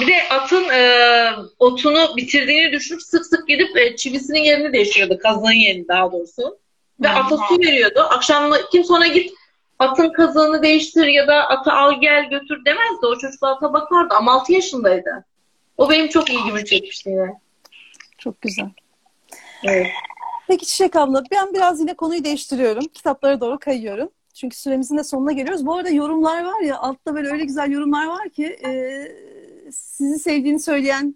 Bir 0.00 0.06
de 0.06 0.14
atın 0.30 0.68
e, 0.68 1.30
otunu 1.58 2.16
bitirdiğini 2.16 2.72
düşünüp 2.72 3.02
sık 3.02 3.26
sık 3.26 3.48
gidip 3.48 3.76
e, 3.76 3.96
çivisinin 3.96 4.40
yerini 4.40 4.72
değiştiriyordu. 4.72 5.18
Kazığın 5.18 5.50
yerini 5.66 5.88
daha 5.88 6.12
doğrusu. 6.12 6.58
Ve 7.02 7.08
Hmm. 7.08 7.16
ata 7.16 7.36
su 7.48 7.58
veriyordu. 7.60 8.00
Akşam 8.10 8.52
kim 8.72 8.84
sonra 8.84 9.06
git 9.06 9.32
atın 9.78 10.12
kazığını 10.12 10.62
değiştir 10.62 11.06
ya 11.06 11.28
da 11.28 11.34
atı 11.34 11.72
al 11.72 12.00
gel 12.00 12.30
götür 12.30 12.64
demezdi. 12.64 13.06
O 13.06 13.18
çocuk 13.18 13.42
ata 13.42 13.72
bakardı 13.72 14.14
ama 14.14 14.32
6 14.32 14.52
yaşındaydı. 14.52 15.24
O 15.76 15.90
benim 15.90 16.08
çok 16.08 16.30
ilgimi 16.30 16.64
çekmişti 16.64 17.10
yine. 17.10 17.40
Çok 18.18 18.40
güzel. 18.40 18.70
Evet. 19.64 19.86
Peki 20.48 20.66
Çiçek 20.66 20.96
abla 20.96 21.22
ben 21.30 21.54
biraz 21.54 21.80
yine 21.80 21.94
konuyu 21.94 22.24
değiştiriyorum. 22.24 22.84
Kitaplara 22.84 23.40
doğru 23.40 23.58
kayıyorum. 23.58 24.10
Çünkü 24.34 24.56
süremizin 24.56 24.98
de 24.98 25.04
sonuna 25.04 25.32
geliyoruz. 25.32 25.66
Bu 25.66 25.74
arada 25.74 25.90
yorumlar 25.90 26.44
var 26.44 26.60
ya 26.60 26.78
altta 26.78 27.14
böyle 27.14 27.28
öyle 27.28 27.44
güzel 27.44 27.70
yorumlar 27.70 28.06
var 28.06 28.28
ki 28.28 28.46
e, 28.66 29.02
sizi 29.72 30.18
sevdiğini 30.18 30.60
söyleyen 30.60 31.14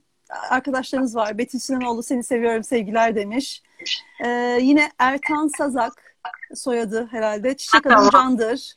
arkadaşlarınız 0.50 1.16
var. 1.16 1.38
Betül 1.38 1.58
Sinanoğlu 1.58 2.02
seni 2.02 2.24
seviyorum 2.24 2.64
sevgiler 2.64 3.14
demiş. 3.14 3.62
E, 4.24 4.28
yine 4.60 4.90
Ertan 4.98 5.48
Sazak 5.58 6.07
soyadı 6.54 7.08
herhalde. 7.10 7.56
Çiçek 7.56 7.86
Hanım 7.86 8.10
Candır. 8.10 8.72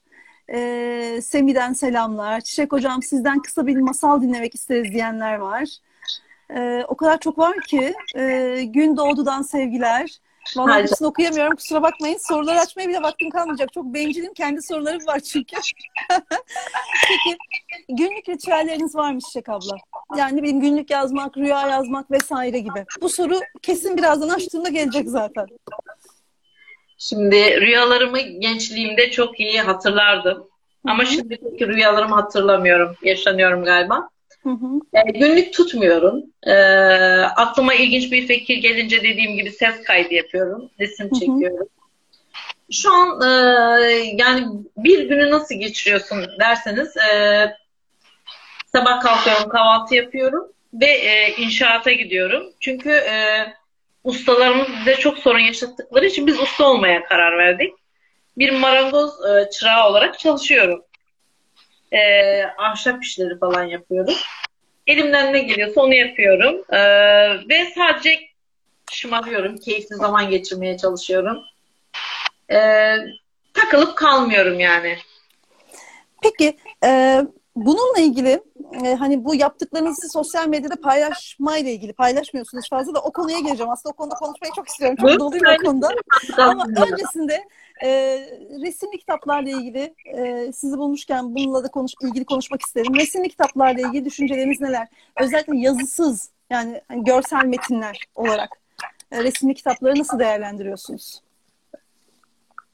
E, 0.54 1.20
Semi'den 1.24 1.74
selamlar. 1.74 2.42
Çiçek 2.42 2.72
Hocam 2.72 3.04
sizden 3.04 3.40
kısa 3.40 3.68
bir 3.68 3.78
masal 3.78 4.22
dinlemek 4.22 4.56
isteriz 4.56 4.94
diyenler 4.94 5.36
var. 5.36 5.70
E, 6.56 6.84
o 6.88 6.96
kadar 6.96 7.20
çok 7.20 7.38
var 7.38 7.60
ki. 7.62 7.94
E, 8.16 8.64
Gün 8.64 8.98
Doğdu'dan 8.98 9.42
sevgiler. 9.42 10.20
Vallahi 10.58 10.72
Hayır. 10.72 10.88
hepsini 10.88 11.08
okuyamıyorum. 11.08 11.56
Kusura 11.56 11.82
bakmayın. 11.82 12.18
Soruları 12.18 12.60
açmaya 12.60 12.90
bile 12.90 13.02
vaktim 13.02 13.30
kalmayacak. 13.30 13.74
Çok 13.74 13.86
bencilim. 13.86 14.34
Kendi 14.34 14.62
sorularım 14.62 15.08
var 15.08 15.20
çünkü. 15.20 15.56
Peki 17.08 17.38
günlük 17.90 18.30
ritüelleriniz 18.30 18.96
var 18.96 19.14
mı 19.14 19.20
Çiçek 19.20 19.50
abla? 19.50 19.76
Yani 20.18 20.38
ne 20.38 20.42
bileyim 20.42 20.62
günlük 20.62 20.90
yazmak, 20.90 21.38
rüya 21.38 21.68
yazmak 21.68 22.12
vesaire 22.12 22.60
gibi. 22.60 22.86
Bu 23.02 23.10
soru 23.10 23.40
kesin 23.62 23.98
birazdan 23.98 24.30
açtığımda 24.30 24.70
gelecek 24.70 25.10
zaten. 25.10 25.48
Şimdi 27.02 27.62
rüyalarımı 27.62 28.20
gençliğimde 28.20 29.12
çok 29.12 29.40
iyi 29.40 29.62
hatırlardım. 29.62 30.48
Ama 30.86 31.04
Hı 31.04 31.08
hı. 31.08 31.12
şimdiki 31.12 31.68
rüyalarımı 31.68 32.16
hatırlamıyorum. 32.16 32.96
Yaşanıyorum 33.04 33.64
galiba. 33.64 34.10
Hı 34.44 34.50
hı. 34.50 34.68
E, 34.94 35.12
günlük 35.12 35.54
tutmuyorum. 35.54 36.24
E, 36.44 36.54
aklıma 37.36 37.74
ilginç 37.74 38.12
bir 38.12 38.28
fikir 38.28 38.58
gelince 38.58 39.04
dediğim 39.04 39.36
gibi 39.36 39.52
ses 39.52 39.84
kaydı 39.84 40.14
yapıyorum. 40.14 40.70
Resim 40.80 41.10
hı. 41.12 41.20
çekiyorum. 41.20 41.68
Şu 42.72 42.94
an 42.94 43.22
e, 43.22 43.28
yani 44.18 44.48
bir 44.78 45.10
günü 45.10 45.32
nasıl 45.32 45.56
geçiriyorsun 45.56 46.26
derseniz 46.40 46.98
e, 46.98 47.56
sabah 48.72 49.02
kalkıyorum 49.02 49.50
kahvaltı 49.50 49.96
yapıyorum 49.96 50.52
ve 50.74 50.92
e, 50.92 51.36
inşaata 51.38 51.92
gidiyorum. 51.92 52.44
Çünkü 52.60 52.90
e, 52.90 53.46
ustalarımız 54.04 54.68
bize 54.80 54.96
çok 54.96 55.18
sorun 55.18 55.40
yaşattıkları 55.40 56.06
için 56.06 56.28
biz 56.28 56.40
usta 56.40 56.70
olmaya 56.70 57.04
karar 57.06 57.38
verdik. 57.38 57.74
Bir 58.38 58.52
marangoz 58.52 59.12
e, 59.26 59.50
çırağı 59.50 59.90
olarak 59.90 60.20
çalışıyorum. 60.20 60.84
E, 61.92 62.00
ahşap 62.44 63.04
işleri 63.04 63.40
falan 63.40 63.64
yapıyorum. 63.64 64.14
Elimden 64.88 65.34
ne 65.34 65.40
geliyorsa 65.40 65.82
onu 65.82 65.94
yapıyorum. 65.94 66.64
E, 66.70 66.80
ve 67.50 67.66
sadece 67.76 68.20
şımarıyorum. 68.92 69.58
Keyifli 69.58 69.96
zaman 69.96 70.30
geçirmeye 70.30 70.78
çalışıyorum. 70.78 71.44
E, 72.52 72.58
takılıp 73.54 73.98
kalmıyorum 73.98 74.60
yani. 74.60 74.98
Peki 76.24 76.58
e, 76.86 77.22
bununla 77.56 78.00
ilgili 78.00 78.42
e, 78.74 78.96
hani 78.96 79.26
bu 79.26 79.36
yaptıklarınızı 79.36 80.10
sosyal 80.10 80.48
medyada 80.48 80.76
paylaşmayla 80.76 81.72
ilgili 81.72 81.94
paylaşmıyorsunuz 81.94 82.70
fazla 82.70 82.96
da 82.96 83.02
o 83.02 83.12
konuya 83.12 83.40
geleceğim. 83.40 83.72
Aslında 83.72 83.94
o 83.94 83.96
konuda 83.96 84.16
konuşmayı 84.16 84.54
çok 84.56 84.68
istiyorum. 84.68 84.98
Çok 85.02 85.20
doluyum 85.20 85.46
o 85.60 85.66
konuda. 85.66 85.90
Ama 86.38 86.66
öncesinde 86.66 87.44
e, 87.84 87.90
resimli 88.66 88.98
kitaplarla 88.98 89.50
ilgili 89.50 89.96
e, 90.06 90.52
sizi 90.54 90.78
bulmuşken 90.78 91.36
bununla 91.36 91.64
da 91.64 91.68
konuş, 91.68 91.92
ilgili 92.02 92.26
konuşmak 92.26 92.62
isterim. 92.62 92.96
Resimli 92.96 93.30
kitaplarla 93.30 93.88
ilgili 93.88 94.06
düşünceleriniz 94.06 94.62
neler? 94.62 94.88
Özellikle 95.20 95.58
yazısız 95.58 96.30
yani 96.50 96.82
hani 96.88 97.04
görsel 97.04 97.46
metinler 97.46 98.00
olarak 98.16 98.50
e, 99.12 99.24
resimli 99.24 99.54
kitapları 99.54 100.00
nasıl 100.00 100.20
değerlendiriyorsunuz? 100.20 101.22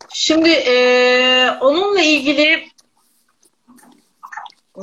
Şimdi 0.10 0.50
e, 0.50 1.50
onunla 1.62 2.02
ilgili 2.02 2.68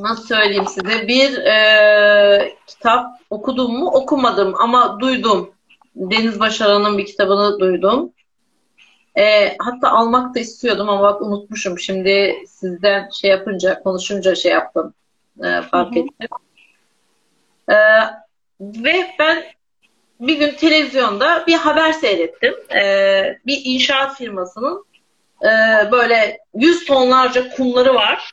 nasıl 0.03 0.27
söyleyeyim 0.27 0.67
size 0.67 1.09
bir 1.09 1.39
e, 1.39 2.57
kitap 2.67 3.07
okudum 3.31 3.79
mu 3.79 3.87
okumadım 3.87 4.55
ama 4.61 5.01
duydum. 5.01 5.51
Deniz 5.97 6.41
Başaran'ın 6.41 6.99
bir 6.99 7.07
kitabını 7.07 7.61
duydum. 7.61 8.13
E, 9.19 9.57
hatta 9.59 9.91
almak 9.91 10.35
da 10.35 10.41
istiyordum 10.41 10.89
ama 10.89 11.03
bak 11.03 11.23
unutmuşum. 11.23 11.79
Şimdi 11.79 12.37
sizden 12.49 13.09
şey 13.09 13.31
yapınca, 13.31 13.83
konuşunca 13.83 14.35
şey 14.35 14.53
yaptım. 14.53 14.95
E, 15.45 15.63
fark 15.63 15.97
ettim. 15.97 16.29
E, 17.69 17.75
ve 18.61 19.15
ben 19.19 19.45
bir 20.21 20.39
gün 20.39 20.51
televizyonda 20.51 21.45
bir 21.47 21.55
haber 21.55 21.93
seyrettim. 21.93 22.55
E, 22.75 22.83
bir 23.47 23.63
inşaat 23.65 24.17
firmasının 24.17 24.85
e, 25.43 25.49
böyle 25.93 26.39
yüz 26.55 26.85
tonlarca 26.85 27.51
kumları 27.51 27.95
var. 27.95 28.33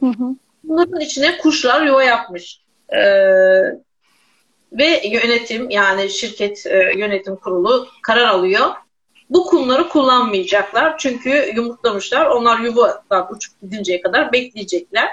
Hı 0.00 0.06
hı. 0.06 0.36
Bunların 0.68 1.00
içine 1.00 1.38
kuşlar 1.38 1.82
yuva 1.82 2.04
yapmış. 2.04 2.60
E, 2.88 3.00
ve 4.72 5.02
yönetim 5.04 5.70
yani 5.70 6.10
şirket 6.10 6.66
e, 6.66 6.92
yönetim 6.96 7.36
kurulu 7.36 7.88
karar 8.02 8.26
alıyor. 8.26 8.70
Bu 9.30 9.44
kumları 9.46 9.88
kullanmayacaklar. 9.88 10.98
Çünkü 10.98 11.52
yumurtlamışlar. 11.56 12.26
Onlar 12.26 12.58
yuvadan 12.58 13.34
uçup 13.34 13.60
gidinceye 13.60 14.00
kadar 14.00 14.32
bekleyecekler. 14.32 15.08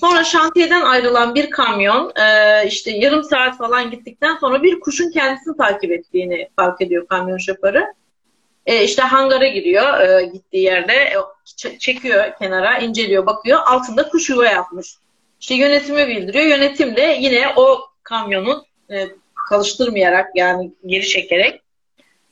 Sonra 0.00 0.24
şantiyeden 0.24 0.82
ayrılan 0.82 1.34
bir 1.34 1.50
kamyon 1.50 2.12
e, 2.16 2.66
işte 2.66 2.90
yarım 2.90 3.24
saat 3.24 3.58
falan 3.58 3.90
gittikten 3.90 4.36
sonra 4.36 4.62
bir 4.62 4.80
kuşun 4.80 5.10
kendisini 5.10 5.56
takip 5.56 5.92
ettiğini 5.92 6.48
fark 6.56 6.80
ediyor 6.80 7.06
kamyon 7.06 7.38
şoförü. 7.38 7.84
E, 8.68 8.84
işte 8.84 9.02
hangara 9.02 9.48
giriyor 9.48 10.00
e, 10.00 10.26
gittiği 10.26 10.62
yerde 10.62 10.92
e, 10.92 11.16
çekiyor 11.78 12.24
kenara 12.38 12.78
inceliyor 12.78 13.26
bakıyor 13.26 13.60
altında 13.66 14.08
kuş 14.08 14.30
yuva 14.30 14.46
yapmış. 14.46 14.86
İşte 15.40 15.54
yönetimi 15.54 16.08
bildiriyor. 16.08 16.44
Yönetim 16.44 16.96
de 16.96 17.18
yine 17.20 17.48
o 17.56 17.80
kamyonun 18.02 18.64
e, 18.90 19.06
çalıştırmayarak 19.50 20.30
yani 20.34 20.72
geri 20.86 21.08
çekerek 21.08 21.62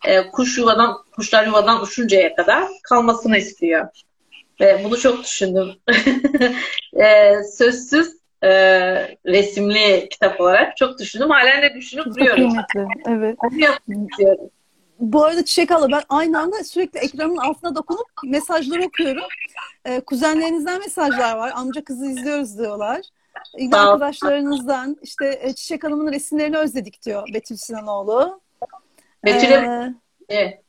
e, 0.04 0.30
kuş 0.30 0.58
yuvadan 0.58 0.96
kuşlar 1.14 1.46
yuvadan 1.46 1.82
uçuncaya 1.82 2.34
kadar 2.34 2.64
kalmasını 2.82 3.38
istiyor. 3.38 3.88
Ve 4.60 4.80
bunu 4.84 5.00
çok 5.00 5.24
düşündüm. 5.24 5.68
e, 7.00 7.34
sözsüz 7.58 8.16
e, 8.42 8.50
resimli 9.26 10.08
kitap 10.10 10.40
olarak 10.40 10.76
çok 10.76 10.98
düşündüm. 10.98 11.30
Halen 11.30 11.62
de 11.62 11.74
düşünüp 11.74 12.04
Çok 12.04 12.14
duruyorum. 12.14 12.36
kıymetli. 12.36 12.86
Evet. 13.08 13.36
Onu 13.42 13.58
yapmak 13.60 14.10
istiyorum. 14.10 14.50
Bu 14.98 15.24
arada 15.24 15.44
Çiçek 15.44 15.70
abla 15.72 15.90
ben 15.90 16.02
aynı 16.08 16.40
anda 16.40 16.64
sürekli 16.64 16.98
ekranın 17.00 17.36
altına 17.36 17.74
dokunup 17.74 18.06
mesajları 18.24 18.84
okuyorum. 18.84 19.24
Ee, 19.84 20.00
kuzenlerinizden 20.00 20.78
mesajlar 20.78 21.36
var. 21.36 21.52
Amca 21.54 21.84
kızı 21.84 22.06
izliyoruz 22.06 22.58
diyorlar. 22.58 23.00
Yine 23.58 23.76
arkadaşlarınızdan 23.76 24.96
işte 25.02 25.38
e, 25.42 25.52
Çiçek 25.52 25.84
Hanım'ın 25.84 26.12
resimlerini 26.12 26.56
özledik 26.56 27.02
diyor 27.02 27.28
Betül 27.34 27.56
Sinanoğlu. 27.56 28.40
Betül'e 29.24 29.54
Ee, 29.54 29.94
Evet. 30.28 30.62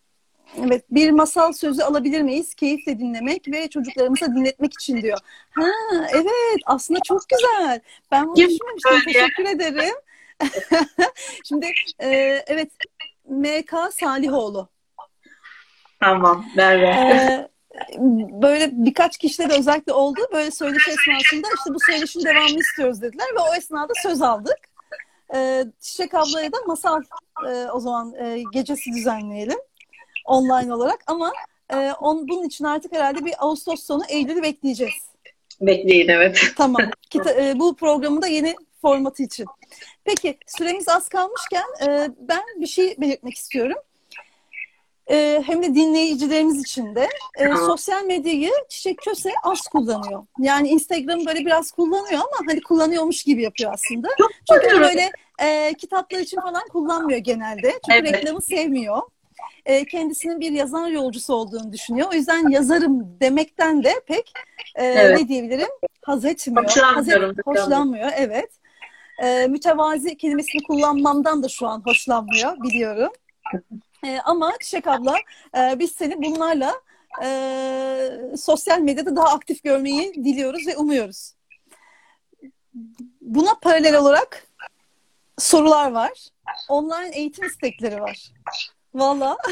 evet 0.57 0.85
bir 0.91 1.11
masal 1.11 1.53
sözü 1.53 1.81
alabilir 1.81 2.21
miyiz? 2.21 2.53
Keyifle 2.53 2.99
dinlemek 2.99 3.47
ve 3.47 3.69
çocuklarımıza 3.69 4.25
dinletmek 4.25 4.73
için 4.73 5.01
diyor. 5.01 5.17
Ha 5.51 5.67
evet 6.13 6.59
aslında 6.65 6.99
çok 7.07 7.21
güzel. 7.29 7.79
Ben 8.11 8.27
bunu 8.27 8.35
düşünmemiştim. 8.35 9.13
Teşekkür 9.13 9.45
ederim. 9.45 9.95
Şimdi 11.43 11.71
e, 11.99 12.07
evet 12.47 12.71
MK 13.27 13.73
Salihoğlu. 13.91 14.69
Tamam. 15.99 16.45
Ver. 16.57 16.79
Ee, 16.79 17.49
böyle 18.41 18.69
birkaç 18.73 19.17
kişide 19.17 19.49
de 19.49 19.53
özellikle 19.53 19.93
oldu. 19.93 20.19
Böyle 20.33 20.51
söyleşi 20.51 20.91
esnasında 20.91 21.47
işte 21.57 21.73
bu 21.73 21.77
söyleşin 21.91 22.25
devamını 22.25 22.59
istiyoruz 22.59 23.01
dediler 23.01 23.25
ve 23.35 23.39
o 23.39 23.55
esnada 23.55 23.93
söz 24.03 24.21
aldık. 24.21 24.57
Ee, 25.35 25.65
Çiçek 25.79 26.13
ablaya 26.13 26.51
da 26.51 26.57
masal 26.67 27.01
e, 27.49 27.65
o 27.73 27.79
zaman 27.79 28.13
e, 28.13 28.43
gecesi 28.53 28.91
düzenleyelim 28.91 29.59
online 30.25 30.73
olarak 30.73 31.03
ama 31.07 31.33
e, 31.73 31.91
on, 31.91 32.27
bunun 32.27 32.43
için 32.43 32.65
artık 32.65 32.93
herhalde 32.93 33.25
bir 33.25 33.33
Ağustos 33.39 33.83
sonu 33.83 34.03
Eylül'ü 34.09 34.43
bekleyeceğiz. 34.43 34.93
Bekleyin 35.61 36.07
evet. 36.07 36.53
Tamam. 36.57 36.81
Kita- 37.09 37.41
e, 37.41 37.59
bu 37.59 37.75
programın 37.75 38.21
da 38.21 38.27
yeni 38.27 38.55
formatı 38.81 39.23
için. 39.23 39.45
Peki 40.03 40.37
süremiz 40.47 40.87
az 40.89 41.09
kalmışken 41.09 41.65
e, 41.87 42.09
ben 42.19 42.43
bir 42.61 42.67
şey 42.67 42.95
belirtmek 43.01 43.33
istiyorum. 43.35 43.77
E, 45.11 45.43
hem 45.45 45.63
de 45.63 45.75
dinleyicilerimiz 45.75 46.61
için 46.61 46.95
de 46.95 47.07
e, 47.39 47.55
sosyal 47.55 48.03
medyayı 48.03 48.51
Çiçek 48.69 48.97
Köse 48.97 49.29
az 49.43 49.61
kullanıyor. 49.61 50.23
Yani 50.39 50.67
Instagram 50.69 51.25
böyle 51.25 51.39
biraz 51.45 51.71
kullanıyor 51.71 52.19
ama 52.19 52.47
hani 52.47 52.61
kullanıyormuş 52.61 53.23
gibi 53.23 53.43
yapıyor 53.43 53.73
aslında. 53.73 54.07
Çok 54.17 54.31
Çünkü 54.63 54.79
böyle 54.81 55.11
e, 55.41 55.73
kitaplar 55.73 56.19
için 56.19 56.41
falan 56.41 56.67
kullanmıyor 56.71 57.19
genelde. 57.19 57.71
Çünkü 57.71 57.99
Evet. 57.99 58.13
reklamı 58.13 58.41
sevmiyor. 58.41 59.01
E, 59.65 59.85
kendisinin 59.85 60.39
bir 60.39 60.51
yazar 60.51 60.87
yolcusu 60.87 61.33
olduğunu 61.33 61.71
düşünüyor. 61.73 62.07
O 62.11 62.13
yüzden 62.13 62.49
yazarım 62.49 63.19
demekten 63.21 63.83
de 63.83 63.93
pek 64.07 64.33
e, 64.75 64.85
Evet. 64.85 65.19
ne 65.19 65.27
diyebilirim? 65.27 65.69
Haz 66.05 66.25
etmiyor. 66.25 66.63
Hoşlanmıyorum, 66.65 67.23
Haz 67.35 67.39
et- 67.39 67.45
hoşlanmıyor, 67.47 68.09
evet. 68.15 68.49
E, 69.23 69.47
mütevazi 69.47 70.17
kelimesini 70.17 70.63
kullanmamdan 70.63 71.43
da 71.43 71.49
şu 71.49 71.67
an 71.67 71.81
hoşlanmıyor, 71.85 72.61
biliyorum. 72.63 73.11
E, 74.05 74.19
ama 74.25 74.53
Çiçek 74.61 74.87
abla, 74.87 75.15
e, 75.57 75.79
biz 75.79 75.91
seni 75.91 76.23
bunlarla 76.23 76.73
e, 77.23 77.29
sosyal 78.37 78.79
medyada 78.79 79.15
daha 79.15 79.27
aktif 79.27 79.63
görmeyi 79.63 80.13
diliyoruz 80.13 80.67
ve 80.67 80.77
umuyoruz. 80.77 81.33
Buna 83.21 83.55
paralel 83.61 83.95
olarak 83.95 84.47
sorular 85.37 85.91
var. 85.91 86.11
Online 86.69 87.09
eğitim 87.13 87.45
istekleri 87.45 88.01
var. 88.01 88.31
Valla. 88.93 89.37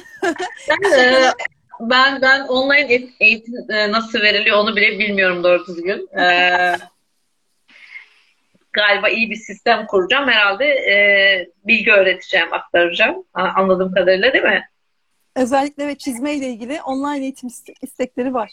Ben, 0.69 0.99
e, 0.99 1.31
ben 1.79 2.21
ben 2.21 2.41
online 2.47 3.09
eğitim 3.19 3.71
e, 3.71 3.91
nasıl 3.91 4.19
veriliyor 4.19 4.57
onu 4.57 4.75
bile 4.75 4.99
bilmiyorum 4.99 5.43
doğru 5.43 5.67
düzgün. 5.67 6.19
E, 6.19 6.25
galiba 8.75 9.09
iyi 9.09 9.31
bir 9.31 9.35
sistem 9.35 9.87
kuracağım. 9.87 10.29
Herhalde 10.29 10.65
e, 10.65 10.95
bilgi 11.63 11.91
öğreteceğim, 11.91 12.53
aktaracağım. 12.53 13.25
Anladığım 13.33 13.93
kadarıyla 13.93 14.33
değil 14.33 14.43
mi? 14.43 14.69
Özellikle 15.35 15.87
ve 15.87 15.97
çizme 15.97 16.33
ile 16.33 16.47
ilgili 16.47 16.81
online 16.81 17.23
eğitim 17.23 17.49
iste- 17.49 17.73
istekleri 17.81 18.33
var. 18.33 18.51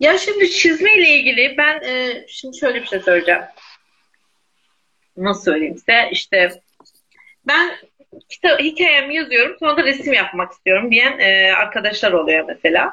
Ya 0.00 0.18
şimdi 0.18 0.50
çizmeyle 0.50 1.08
ilgili 1.08 1.54
ben 1.58 1.80
e, 1.82 2.24
şimdi 2.28 2.58
şöyle 2.58 2.82
bir 2.82 2.86
şey 2.86 3.00
söyleyeceğim. 3.00 3.42
Nasıl 5.16 5.42
söyleyeyim 5.42 5.76
size? 5.78 6.08
İşte 6.12 6.62
ben 7.46 7.76
kitap, 8.28 8.60
hikayemi 8.60 9.16
yazıyorum 9.16 9.56
sonra 9.60 9.76
da 9.76 9.84
resim 9.84 10.12
yapmak 10.12 10.52
istiyorum 10.52 10.90
diyen 10.90 11.18
e, 11.18 11.52
arkadaşlar 11.52 12.12
oluyor 12.12 12.44
mesela. 12.48 12.92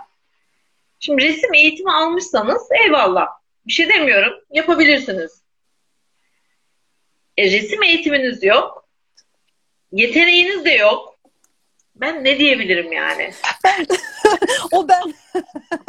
Şimdi 0.99 1.23
resim 1.25 1.53
eğitimi 1.53 1.91
almışsanız 1.91 2.61
eyvallah. 2.83 3.27
Bir 3.67 3.71
şey 3.73 3.89
demiyorum. 3.89 4.33
Yapabilirsiniz. 4.51 5.42
E, 7.37 7.51
resim 7.51 7.83
eğitiminiz 7.83 8.43
yok. 8.43 8.85
Yeteneğiniz 9.91 10.65
de 10.65 10.71
yok. 10.71 11.13
Ben 11.95 12.23
ne 12.23 12.39
diyebilirim 12.39 12.91
yani? 12.91 13.31
O 14.71 14.87
ben 14.87 15.01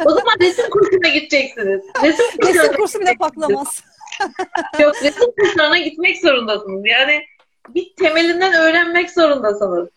O 0.05 0.09
zaman 0.09 0.33
resim 0.41 0.69
kursuna 0.69 1.07
gideceksiniz. 1.13 1.81
Resim 2.03 2.25
kursuna 2.39 2.63
resim 2.63 2.75
kursu 2.77 2.99
bile 2.99 3.13
paklamaz. 3.19 3.83
Yok 4.79 4.95
resim 5.03 5.31
kurslarına 5.39 5.77
gitmek 5.77 6.21
zorundasınız. 6.21 6.81
Yani 6.85 7.25
bir 7.69 7.95
temelinden 7.95 8.53
öğrenmek 8.53 9.11
zorundasınız. 9.11 9.89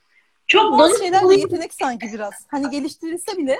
Çok 0.46 0.78
Bazı 0.78 0.98
şeyler 0.98 1.28
de 1.28 1.34
yetenek 1.34 1.74
sanki 1.74 2.06
biraz. 2.14 2.34
Hani 2.48 2.70
geliştirilse 2.70 3.36
bile 3.36 3.58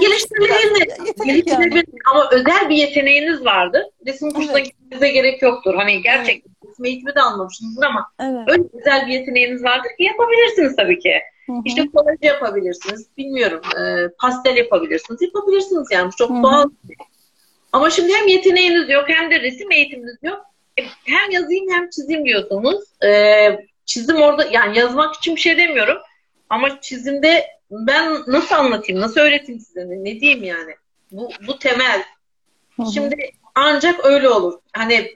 geliştirilebilir. 0.00 1.06
yetenek 1.06 1.48
yani. 1.48 1.82
Ama 2.10 2.30
özel 2.30 2.68
bir 2.68 2.76
yeteneğiniz 2.76 3.44
vardır. 3.44 3.82
Resim 4.06 4.30
kursuna 4.30 4.58
Evet. 4.58 4.64
gitmenize 4.66 5.08
gerek 5.08 5.42
yoktur. 5.42 5.74
Hani 5.74 6.02
gerçekten 6.02 6.52
resim 6.76 6.84
eğitimi 6.84 7.14
de 7.14 7.20
almamışsınızdır 7.20 7.84
ama 7.84 8.06
Evet. 8.20 8.48
öyle 8.48 8.62
güzel 8.74 9.06
bir 9.06 9.12
yeteneğiniz 9.12 9.64
vardır 9.64 9.88
ki 9.98 10.04
yapabilirsiniz 10.04 10.76
tabii 10.76 10.98
ki. 10.98 11.14
Hı 11.46 11.52
hı. 11.52 11.62
İşte 11.64 11.86
kolaj 11.94 12.18
yapabilirsiniz. 12.22 13.06
Bilmiyorum. 13.16 13.60
E, 13.80 14.08
pastel 14.20 14.56
yapabilirsiniz. 14.56 15.22
Yapabilirsiniz 15.22 15.88
yani. 15.90 16.10
Çok 16.18 16.30
hı 16.30 16.34
hı. 16.34 16.42
doğal. 16.42 16.70
Ama 17.72 17.90
şimdi 17.90 18.12
hem 18.12 18.28
yeteneğiniz 18.28 18.90
yok 18.90 19.04
hem 19.08 19.30
de 19.30 19.40
resim 19.40 19.72
eğitiminiz 19.72 20.16
yok. 20.22 20.40
E, 20.78 20.82
hem 21.04 21.30
yazayım 21.30 21.66
hem 21.70 21.90
çizeyim 21.90 22.24
diyorsunuz. 22.24 22.84
E, 23.04 23.50
çizim 23.84 24.16
orada 24.16 24.44
yani 24.44 24.78
yazmak 24.78 25.14
için 25.14 25.36
bir 25.36 25.40
şey 25.40 25.56
demiyorum. 25.58 25.98
Ama 26.50 26.80
çizimde 26.80 27.46
ben 27.70 28.12
nasıl 28.26 28.54
anlatayım, 28.54 29.00
nasıl 29.00 29.20
öğreteyim 29.20 29.60
size, 29.60 29.86
ne 29.88 30.20
diyeyim 30.20 30.44
yani. 30.44 30.74
Bu, 31.12 31.30
bu 31.46 31.58
temel. 31.58 32.02
Hı 32.76 32.82
hı. 32.82 32.92
Şimdi 32.94 33.30
ancak 33.54 34.04
öyle 34.04 34.28
olur. 34.28 34.58
Hani 34.72 35.14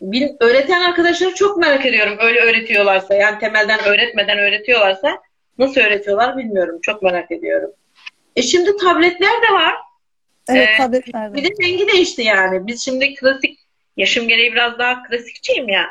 bil, 0.00 0.28
öğreten 0.40 0.80
arkadaşları 0.80 1.34
çok 1.34 1.56
merak 1.58 1.86
ediyorum. 1.86 2.16
Öyle 2.20 2.40
öğretiyorlarsa, 2.40 3.14
yani 3.14 3.38
temelden 3.38 3.84
öğretmeden 3.84 4.38
öğretiyorlarsa 4.38 5.22
nasıl 5.58 5.80
öğretiyorlar 5.80 6.36
bilmiyorum. 6.36 6.78
Çok 6.82 7.02
merak 7.02 7.30
ediyorum. 7.30 7.70
E 8.36 8.42
şimdi 8.42 8.76
tabletler 8.76 9.42
de 9.48 9.52
var. 9.52 9.74
Evet, 10.48 10.68
ee, 10.74 10.76
tabletler 10.76 11.32
de. 11.32 11.34
Bir 11.34 11.44
de 11.44 11.48
rengi 11.62 11.88
değişti 11.88 12.22
yani. 12.22 12.66
Biz 12.66 12.84
şimdi 12.84 13.14
klasik, 13.14 13.58
yaşım 13.96 14.28
gereği 14.28 14.52
biraz 14.52 14.78
daha 14.78 15.02
klasikçiyim 15.02 15.68
ya. 15.68 15.86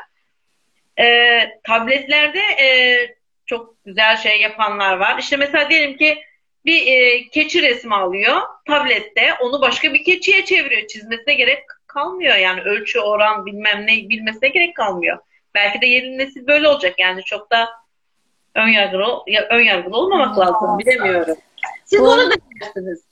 Ee, 1.00 1.40
tabletlerde 1.66 2.40
e, 2.40 2.98
çok 3.46 3.84
güzel 3.84 4.16
şey 4.16 4.40
yapanlar 4.40 4.96
var. 4.96 5.18
İşte 5.18 5.36
mesela 5.36 5.70
diyelim 5.70 5.96
ki 5.96 6.18
bir 6.64 6.86
e, 6.86 7.28
keçi 7.28 7.62
resmi 7.62 7.94
alıyor 7.94 8.40
tablette 8.66 9.34
onu 9.40 9.60
başka 9.60 9.94
bir 9.94 10.04
keçiye 10.04 10.44
çeviriyor. 10.44 10.86
Çizmesine 10.86 11.34
gerek 11.34 11.58
kalmıyor 11.94 12.36
yani 12.36 12.60
ölçü 12.60 13.00
oran 13.00 13.46
bilmem 13.46 13.86
ne 13.86 14.08
bilmesine 14.08 14.48
gerek 14.48 14.76
kalmıyor. 14.76 15.18
Belki 15.54 15.80
de 15.80 15.86
yeni 15.86 16.18
nesil 16.18 16.46
böyle 16.46 16.68
olacak 16.68 16.94
yani 16.98 17.22
çok 17.24 17.50
da 17.50 17.68
ön 18.54 18.68
yargılı, 18.68 19.22
ön 19.50 19.60
yargılı 19.60 19.96
olmamak 19.96 20.38
lazım 20.38 20.78
bilemiyorum. 20.78 21.36
Siz 21.84 22.00
Bu... 22.00 22.08
onu 22.08 22.30
denersiniz. 22.30 23.04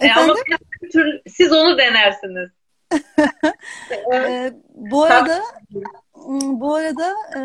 E, 0.00 0.12
ama 0.12 0.34
tür, 0.92 1.20
siz 1.28 1.52
onu 1.52 1.78
denersiniz. 1.78 2.50
e, 4.14 4.52
bu 4.74 5.04
arada 5.04 5.42
bu 6.34 6.74
arada 6.74 7.14
e, 7.36 7.42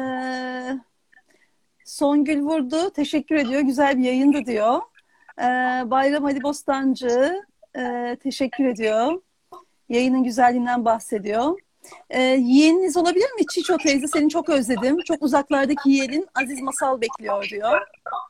Songül 1.85 2.39
Vurdu 2.39 2.89
teşekkür 2.89 3.35
ediyor. 3.35 3.61
Güzel 3.61 3.97
bir 3.97 4.03
yayındı 4.03 4.45
diyor. 4.45 4.81
Ee, 5.39 5.43
Bayram 5.85 6.25
Ali 6.25 6.43
Bostancı 6.43 7.41
e, 7.77 8.17
teşekkür 8.23 8.65
ediyor. 8.65 9.21
Yayının 9.89 10.23
güzelliğinden 10.23 10.85
bahsediyor. 10.85 11.59
Ee, 12.09 12.21
yeğeniniz 12.21 12.97
olabilir 12.97 13.31
mi? 13.31 13.47
Çiço 13.51 13.77
teyze 13.77 14.07
seni 14.07 14.29
çok 14.29 14.49
özledim. 14.49 14.97
Çok 15.07 15.23
uzaklardaki 15.23 15.91
yeğenin 15.91 16.27
Aziz 16.35 16.61
Masal 16.61 17.01
bekliyor 17.01 17.49
diyor. 17.49 17.81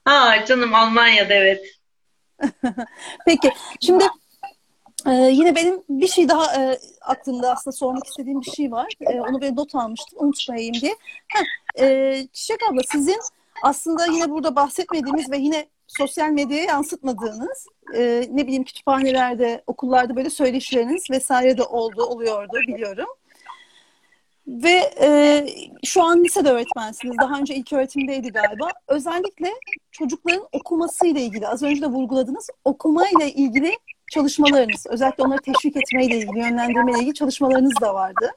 Ha 0.05 0.45
canım 0.47 0.75
Almanya'da 0.75 1.33
evet. 1.33 1.65
Peki 3.25 3.51
şimdi 3.79 4.03
ee, 5.07 5.11
yine 5.11 5.55
benim 5.55 5.83
bir 5.89 6.07
şey 6.07 6.29
daha 6.29 6.55
e, 6.55 6.79
aklımda 7.01 7.51
aslında 7.51 7.75
sormak 7.75 8.05
istediğim 8.05 8.41
bir 8.41 8.51
şey 8.51 8.71
var. 8.71 8.93
E, 9.01 9.21
onu 9.21 9.41
ben 9.41 9.55
not 9.55 9.75
almıştım 9.75 10.19
unutmayayım 10.21 10.73
diye. 10.73 10.95
Heh, 11.27 11.45
e, 11.83 12.27
Çiçek 12.33 12.59
abla 12.69 12.81
sizin 12.91 13.19
aslında 13.63 14.05
yine 14.05 14.29
burada 14.29 14.55
bahsetmediğimiz 14.55 15.31
ve 15.31 15.37
yine 15.37 15.67
sosyal 15.97 16.29
medyaya 16.29 16.63
yansıtmadığınız 16.63 17.67
e, 17.95 18.27
ne 18.31 18.47
bileyim 18.47 18.63
kütüphanelerde, 18.63 19.63
okullarda 19.67 20.15
böyle 20.15 20.29
söyleşileriniz 20.29 21.09
vesaire 21.11 21.57
de 21.57 21.63
oldu, 21.63 22.03
oluyordu 22.03 22.57
biliyorum. 22.67 23.07
Ve 24.47 24.93
e, 25.01 25.45
şu 25.85 26.03
an 26.03 26.23
lisede 26.23 26.49
öğretmensiniz. 26.49 27.17
Daha 27.21 27.39
önce 27.39 27.55
ilk 27.55 27.73
öğretimdeydi 27.73 28.29
galiba. 28.29 28.67
Özellikle 28.87 29.53
çocukların 29.91 30.47
okumasıyla 30.51 31.21
ilgili, 31.21 31.47
az 31.47 31.63
önce 31.63 31.81
de 31.81 31.87
vurguladınız, 31.87 32.49
okumayla 32.65 33.25
ilgili 33.25 33.77
çalışmalarınız, 34.11 34.85
özellikle 34.89 35.23
onları 35.23 35.41
teşvik 35.41 35.77
etmeyle 35.77 36.17
ilgili, 36.17 36.39
yönlendirmeyle 36.39 36.99
ilgili 36.99 37.13
çalışmalarınız 37.13 37.73
da 37.81 37.93
vardı 37.93 38.31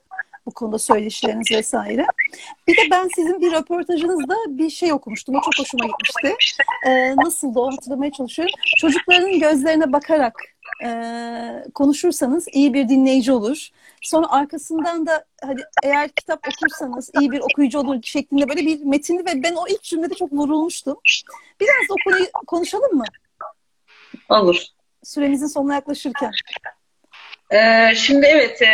bu 0.46 0.54
konuda 0.54 0.78
söyleşileriniz 0.78 1.50
vesaire. 1.50 2.06
Bir 2.68 2.76
de 2.76 2.80
ben 2.90 3.08
sizin 3.14 3.40
bir 3.40 3.52
röportajınızda 3.52 4.34
bir 4.48 4.70
şey 4.70 4.92
okumuştum. 4.92 5.34
O 5.34 5.40
çok 5.40 5.58
hoşuma 5.58 5.86
gitmişti. 5.86 6.34
Ee, 6.86 7.16
nasıl 7.16 7.54
da 7.54 7.60
o 7.60 7.72
hatırlamaya 7.72 8.12
çalışıyorum. 8.12 8.54
Çocukların 8.76 9.38
gözlerine 9.38 9.92
bakarak 9.92 10.34
e, 10.84 10.88
konuşursanız 11.74 12.46
iyi 12.52 12.74
bir 12.74 12.88
dinleyici 12.88 13.32
olur. 13.32 13.68
Sonra 14.02 14.26
arkasından 14.30 15.06
da 15.06 15.24
hadi 15.42 15.62
eğer 15.82 16.08
kitap 16.08 16.48
okursanız 16.48 17.10
iyi 17.20 17.30
bir 17.30 17.40
okuyucu 17.40 17.78
olur 17.78 18.02
şeklinde 18.02 18.48
böyle 18.48 18.60
bir 18.60 18.84
metini 18.84 19.18
ve 19.18 19.42
ben 19.42 19.54
o 19.54 19.68
ilk 19.68 19.82
cümlede 19.82 20.14
çok 20.14 20.32
vurulmuştum. 20.32 20.96
Biraz 21.60 21.90
o 21.90 21.94
konuyu 22.04 22.26
konuşalım 22.46 22.96
mı? 22.96 23.04
Olur. 24.28 24.62
Süremizin 25.02 25.46
sonuna 25.46 25.74
yaklaşırken. 25.74 26.32
Ee, 27.52 27.94
şimdi 27.94 28.26
evet 28.26 28.62
e, 28.62 28.68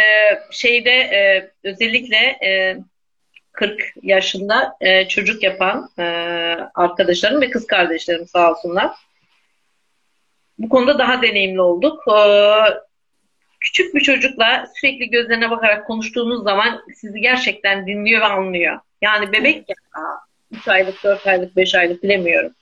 şeyde 0.51 0.91
e, 0.91 1.51
özellikle 1.65 2.17
e, 2.17 2.77
40 3.53 3.81
yaşında 4.03 4.77
e, 4.81 5.09
çocuk 5.09 5.43
yapan 5.43 5.91
e, 5.99 6.03
arkadaşlarım 6.75 7.41
ve 7.41 7.51
kız 7.51 7.67
kardeşlerim 7.67 8.27
sağ 8.27 8.51
olsunlar. 8.51 8.91
Bu 10.59 10.69
konuda 10.69 10.99
daha 10.99 11.23
deneyimli 11.23 11.61
olduk. 11.61 12.05
Ee, 12.09 12.55
küçük 13.61 13.95
bir 13.95 14.01
çocukla 14.01 14.67
sürekli 14.75 15.11
gözlerine 15.11 15.51
bakarak 15.51 15.87
konuştuğunuz 15.87 16.45
zaman 16.45 16.83
sizi 16.97 17.21
gerçekten 17.21 17.87
dinliyor 17.87 18.21
ve 18.21 18.25
anlıyor. 18.25 18.81
Yani 19.03 19.33
bebek 19.33 19.69
ya 19.69 19.77
3 20.51 20.69
aylık, 20.69 21.05
4 21.05 21.27
aylık, 21.27 21.57
5 21.57 21.75
aylık 21.75 22.03
bilemiyorum. 22.03 22.53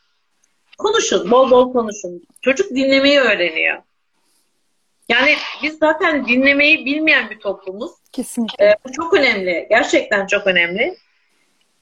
Konuşun, 0.79 1.31
bol 1.31 1.51
bol 1.51 1.73
konuşun. 1.73 2.23
Çocuk 2.43 2.71
dinlemeyi 2.71 3.21
öğreniyor. 3.21 3.83
Yani 5.09 5.37
biz 5.63 5.79
zaten 5.79 6.29
dinlemeyi 6.29 6.85
bilmeyen 6.85 7.31
bir 7.31 7.39
toplumuz. 7.39 7.93
Kesinlikle. 8.13 8.65
Ee, 8.65 8.75
bu 8.85 8.93
çok 8.93 9.15
önemli. 9.15 9.67
Gerçekten 9.71 10.27
çok 10.27 10.47
önemli. 10.47 10.97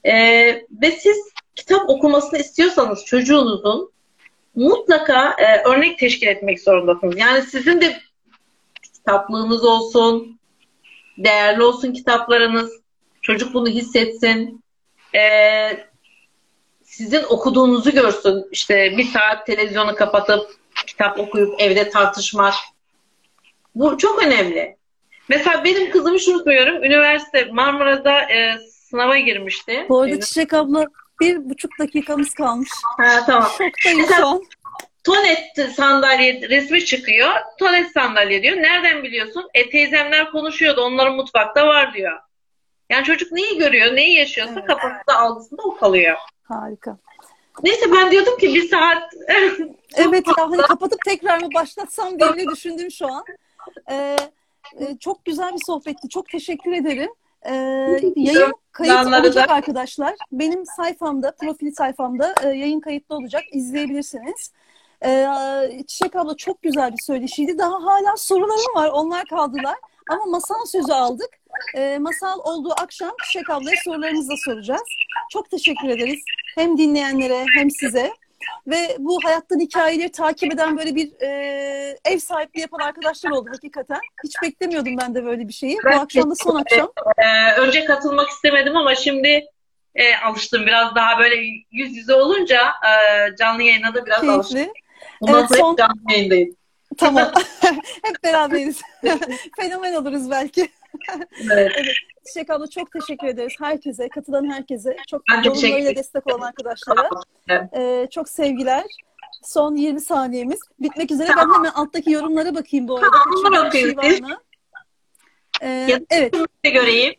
Ee, 0.03 0.65
ve 0.81 0.91
siz 0.91 1.17
kitap 1.55 1.89
okumasını 1.89 2.39
istiyorsanız 2.39 3.05
çocuğunuzun 3.05 3.91
mutlaka 4.55 5.35
e, 5.37 5.63
örnek 5.63 5.99
teşkil 5.99 6.27
etmek 6.27 6.61
zorundasınız. 6.61 7.17
Yani 7.17 7.41
sizin 7.41 7.81
de 7.81 8.01
kitaplığınız 8.83 9.65
olsun, 9.65 10.39
değerli 11.17 11.63
olsun 11.63 11.93
kitaplarınız, 11.93 12.71
çocuk 13.21 13.53
bunu 13.53 13.67
hissetsin, 13.67 14.63
ee, 15.15 15.87
sizin 16.83 17.23
okuduğunuzu 17.23 17.91
görsün. 17.91 18.45
İşte 18.51 18.97
bir 18.97 19.03
saat 19.03 19.45
televizyonu 19.45 19.95
kapatıp 19.95 20.49
kitap 20.87 21.19
okuyup 21.19 21.61
evde 21.61 21.89
tartışmak, 21.89 22.53
bu 23.75 23.97
çok 23.97 24.23
önemli. 24.23 24.77
Mesela 25.29 25.63
benim 25.63 25.91
kızımı 25.91 26.17
hiç 26.17 26.27
unutmuyorum. 26.27 26.83
Üniversite 26.83 27.45
Marmara'da 27.45 28.19
e, 28.19 28.57
sınava 28.59 29.17
girmişti. 29.17 29.85
Bu 29.89 30.01
arada 30.01 30.19
Çiçek 30.19 30.53
abla 30.53 30.85
bir 31.21 31.49
buçuk 31.49 31.71
dakikamız 31.79 32.33
kalmış. 32.33 32.69
Ha, 32.97 33.23
tamam. 33.25 33.51
Mesela, 33.97 34.27
an. 34.27 34.43
Tonet 35.03 35.73
sandalye 35.75 36.49
resmi 36.49 36.85
çıkıyor. 36.85 37.29
Tonet 37.59 37.91
sandalye 37.91 38.43
diyor. 38.43 38.57
Nereden 38.57 39.03
biliyorsun? 39.03 39.49
E 39.53 39.69
teyzemler 39.69 40.31
konuşuyordu. 40.31 40.81
Onların 40.81 41.15
mutfakta 41.15 41.67
var 41.67 41.93
diyor. 41.93 42.19
Yani 42.89 43.03
çocuk 43.03 43.31
neyi 43.31 43.57
görüyor, 43.57 43.95
neyi 43.95 44.17
yaşıyorsa 44.17 44.53
evet. 44.53 44.67
kafasında 44.67 45.19
algısında 45.19 45.61
o 45.63 45.75
kalıyor. 45.75 46.17
Harika. 46.43 46.97
Neyse 47.63 47.91
ben 47.91 48.11
diyordum 48.11 48.37
ki 48.37 48.53
bir 48.53 48.69
saat 48.69 49.13
Evet 49.95 50.27
ya 50.27 50.33
hani 50.37 50.61
kapatıp 50.61 50.99
tekrar 51.05 51.41
mı 51.41 51.49
başlatsam 51.53 52.19
diye 52.19 52.47
düşündüm 52.47 52.91
şu 52.91 53.07
an. 53.07 53.23
Ee, 53.91 54.15
e, 54.79 54.97
çok 54.99 55.25
güzel 55.25 55.53
bir 55.53 55.61
sohbetti. 55.65 56.09
Çok 56.09 56.29
teşekkür 56.29 56.71
ederim. 56.71 57.09
Ee, 57.45 57.51
yayın 58.15 58.53
kayıt 58.71 58.93
olacak 59.07 59.49
arkadaşlar. 59.49 60.15
Benim 60.31 60.65
sayfamda, 60.65 61.35
profil 61.41 61.71
sayfamda 61.71 62.35
e, 62.43 62.47
yayın 62.47 62.79
kayıtlı 62.79 63.15
olacak. 63.15 63.43
İzleyebilirsiniz. 63.51 64.51
Ee, 65.05 65.27
Çiçek 65.87 66.15
abla 66.15 66.37
çok 66.37 66.61
güzel 66.61 66.91
bir 66.91 67.01
söyleşiydi. 67.01 67.57
Daha 67.57 67.83
hala 67.83 68.17
sorularım 68.17 68.75
var. 68.75 68.89
Onlar 68.89 69.25
kaldılar. 69.25 69.75
Ama 70.09 70.25
masal 70.25 70.65
sözü 70.65 70.93
aldık. 70.93 71.29
E, 71.75 71.97
masal 71.99 72.39
olduğu 72.43 72.73
akşam 72.81 73.11
Çiçek 73.25 73.49
ablaya 73.49 73.77
sorularınızı 73.83 74.29
da 74.29 74.35
soracağız. 74.45 74.83
Çok 75.29 75.49
teşekkür 75.49 75.89
ederiz. 75.89 76.19
Hem 76.55 76.77
dinleyenlere 76.77 77.45
hem 77.57 77.71
size. 77.71 78.13
Ve 78.67 78.95
bu 78.99 79.23
hayattan 79.23 79.59
hikayeleri 79.59 80.11
takip 80.11 80.53
eden 80.53 80.77
böyle 80.77 80.95
bir 80.95 81.21
e, 81.21 81.97
ev 82.05 82.17
sahipliği 82.17 82.61
yapan 82.61 82.79
arkadaşlar 82.79 83.31
oldu 83.31 83.49
hakikaten. 83.53 83.99
Hiç 84.23 84.41
beklemiyordum 84.41 84.97
ben 84.97 85.15
de 85.15 85.25
böyle 85.25 85.47
bir 85.47 85.53
şeyi. 85.53 85.77
Ben 85.85 85.97
bu 85.97 86.01
akşam 86.01 86.31
da 86.31 86.35
son 86.35 86.55
akşam. 86.55 86.91
E, 87.17 87.51
önce 87.59 87.85
katılmak 87.85 88.29
istemedim 88.29 88.77
ama 88.77 88.95
şimdi 88.95 89.45
e, 89.95 90.15
alıştım. 90.15 90.65
Biraz 90.65 90.95
daha 90.95 91.19
böyle 91.19 91.35
yüz 91.71 91.97
yüze 91.97 92.13
olunca 92.13 92.61
e, 92.61 93.35
canlı 93.35 93.63
yayına 93.63 93.93
da 93.93 94.05
biraz 94.05 94.21
Keyifli. 94.21 94.35
alıştım. 94.35 94.73
Bundan 95.21 95.47
evet, 95.49 95.59
son... 95.59 95.75
canlı 95.75 96.11
yayındayım. 96.11 96.55
Tamam. 96.97 97.31
Hep 98.03 98.23
beraberiz. 98.23 98.81
Fenomen 99.59 99.93
oluruz 99.93 100.31
belki. 100.31 100.69
Evet. 101.51 101.71
Çiçek 102.27 102.49
abla 102.49 102.69
çok 102.69 102.91
teşekkür 102.91 103.27
ederiz 103.27 103.53
herkese, 103.59 104.09
katılan 104.09 104.51
herkese, 104.51 104.95
çok 105.09 105.21
yorumlarıyla 105.45 105.95
destek 105.95 106.27
olan 106.27 106.47
arkadaşlara. 106.47 107.09
Evet. 107.49 107.69
Ee, 107.77 108.07
çok 108.11 108.29
sevgiler. 108.29 108.83
Son 109.43 109.75
20 109.75 110.01
saniyemiz 110.01 110.59
bitmek 110.79 111.11
üzere. 111.11 111.29
Ben 111.37 111.53
hemen 111.53 111.71
alttaki 111.71 112.11
yorumlara 112.11 112.55
bakayım 112.55 112.87
bu 112.87 112.95
arada. 112.97 113.07
Tamam, 113.43 113.71
şey 113.71 113.89
okuyayım. 113.91 114.25
mı? 114.27 114.37
Ee, 115.61 115.67
Ya- 115.69 115.99
evet. 116.11 116.35
Göreyim. 116.63 117.13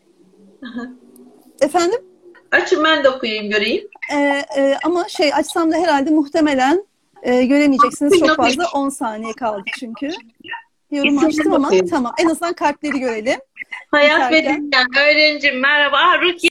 Efendim? 1.60 2.00
Açın 2.52 2.84
ben 2.84 3.04
de 3.04 3.08
okuyayım 3.10 3.50
göreyim. 3.50 3.88
Ee, 4.12 4.42
e, 4.56 4.76
ama 4.84 5.08
şey 5.08 5.34
açsam 5.34 5.72
da 5.72 5.76
herhalde 5.76 6.10
muhtemelen 6.10 6.86
e, 7.22 7.44
göremeyeceksiniz. 7.44 8.20
Çok 8.20 8.36
fazla 8.36 8.64
10 8.74 8.88
saniye 8.88 9.32
kaldı 9.32 9.62
çünkü. 9.78 10.10
Yorum 10.90 11.08
İsimleri 11.08 11.26
açtım 11.28 11.52
ama 11.54 11.64
bakayım. 11.64 11.86
tamam. 11.88 12.14
En 12.18 12.26
azından 12.28 12.52
kalpleri 12.52 13.00
görelim. 13.00 13.38
Hayat. 13.90 14.32
Dinlen 14.32 14.86
öğrencim 15.00 15.60
merhaba. 15.60 16.18
Rukiye 16.20 16.36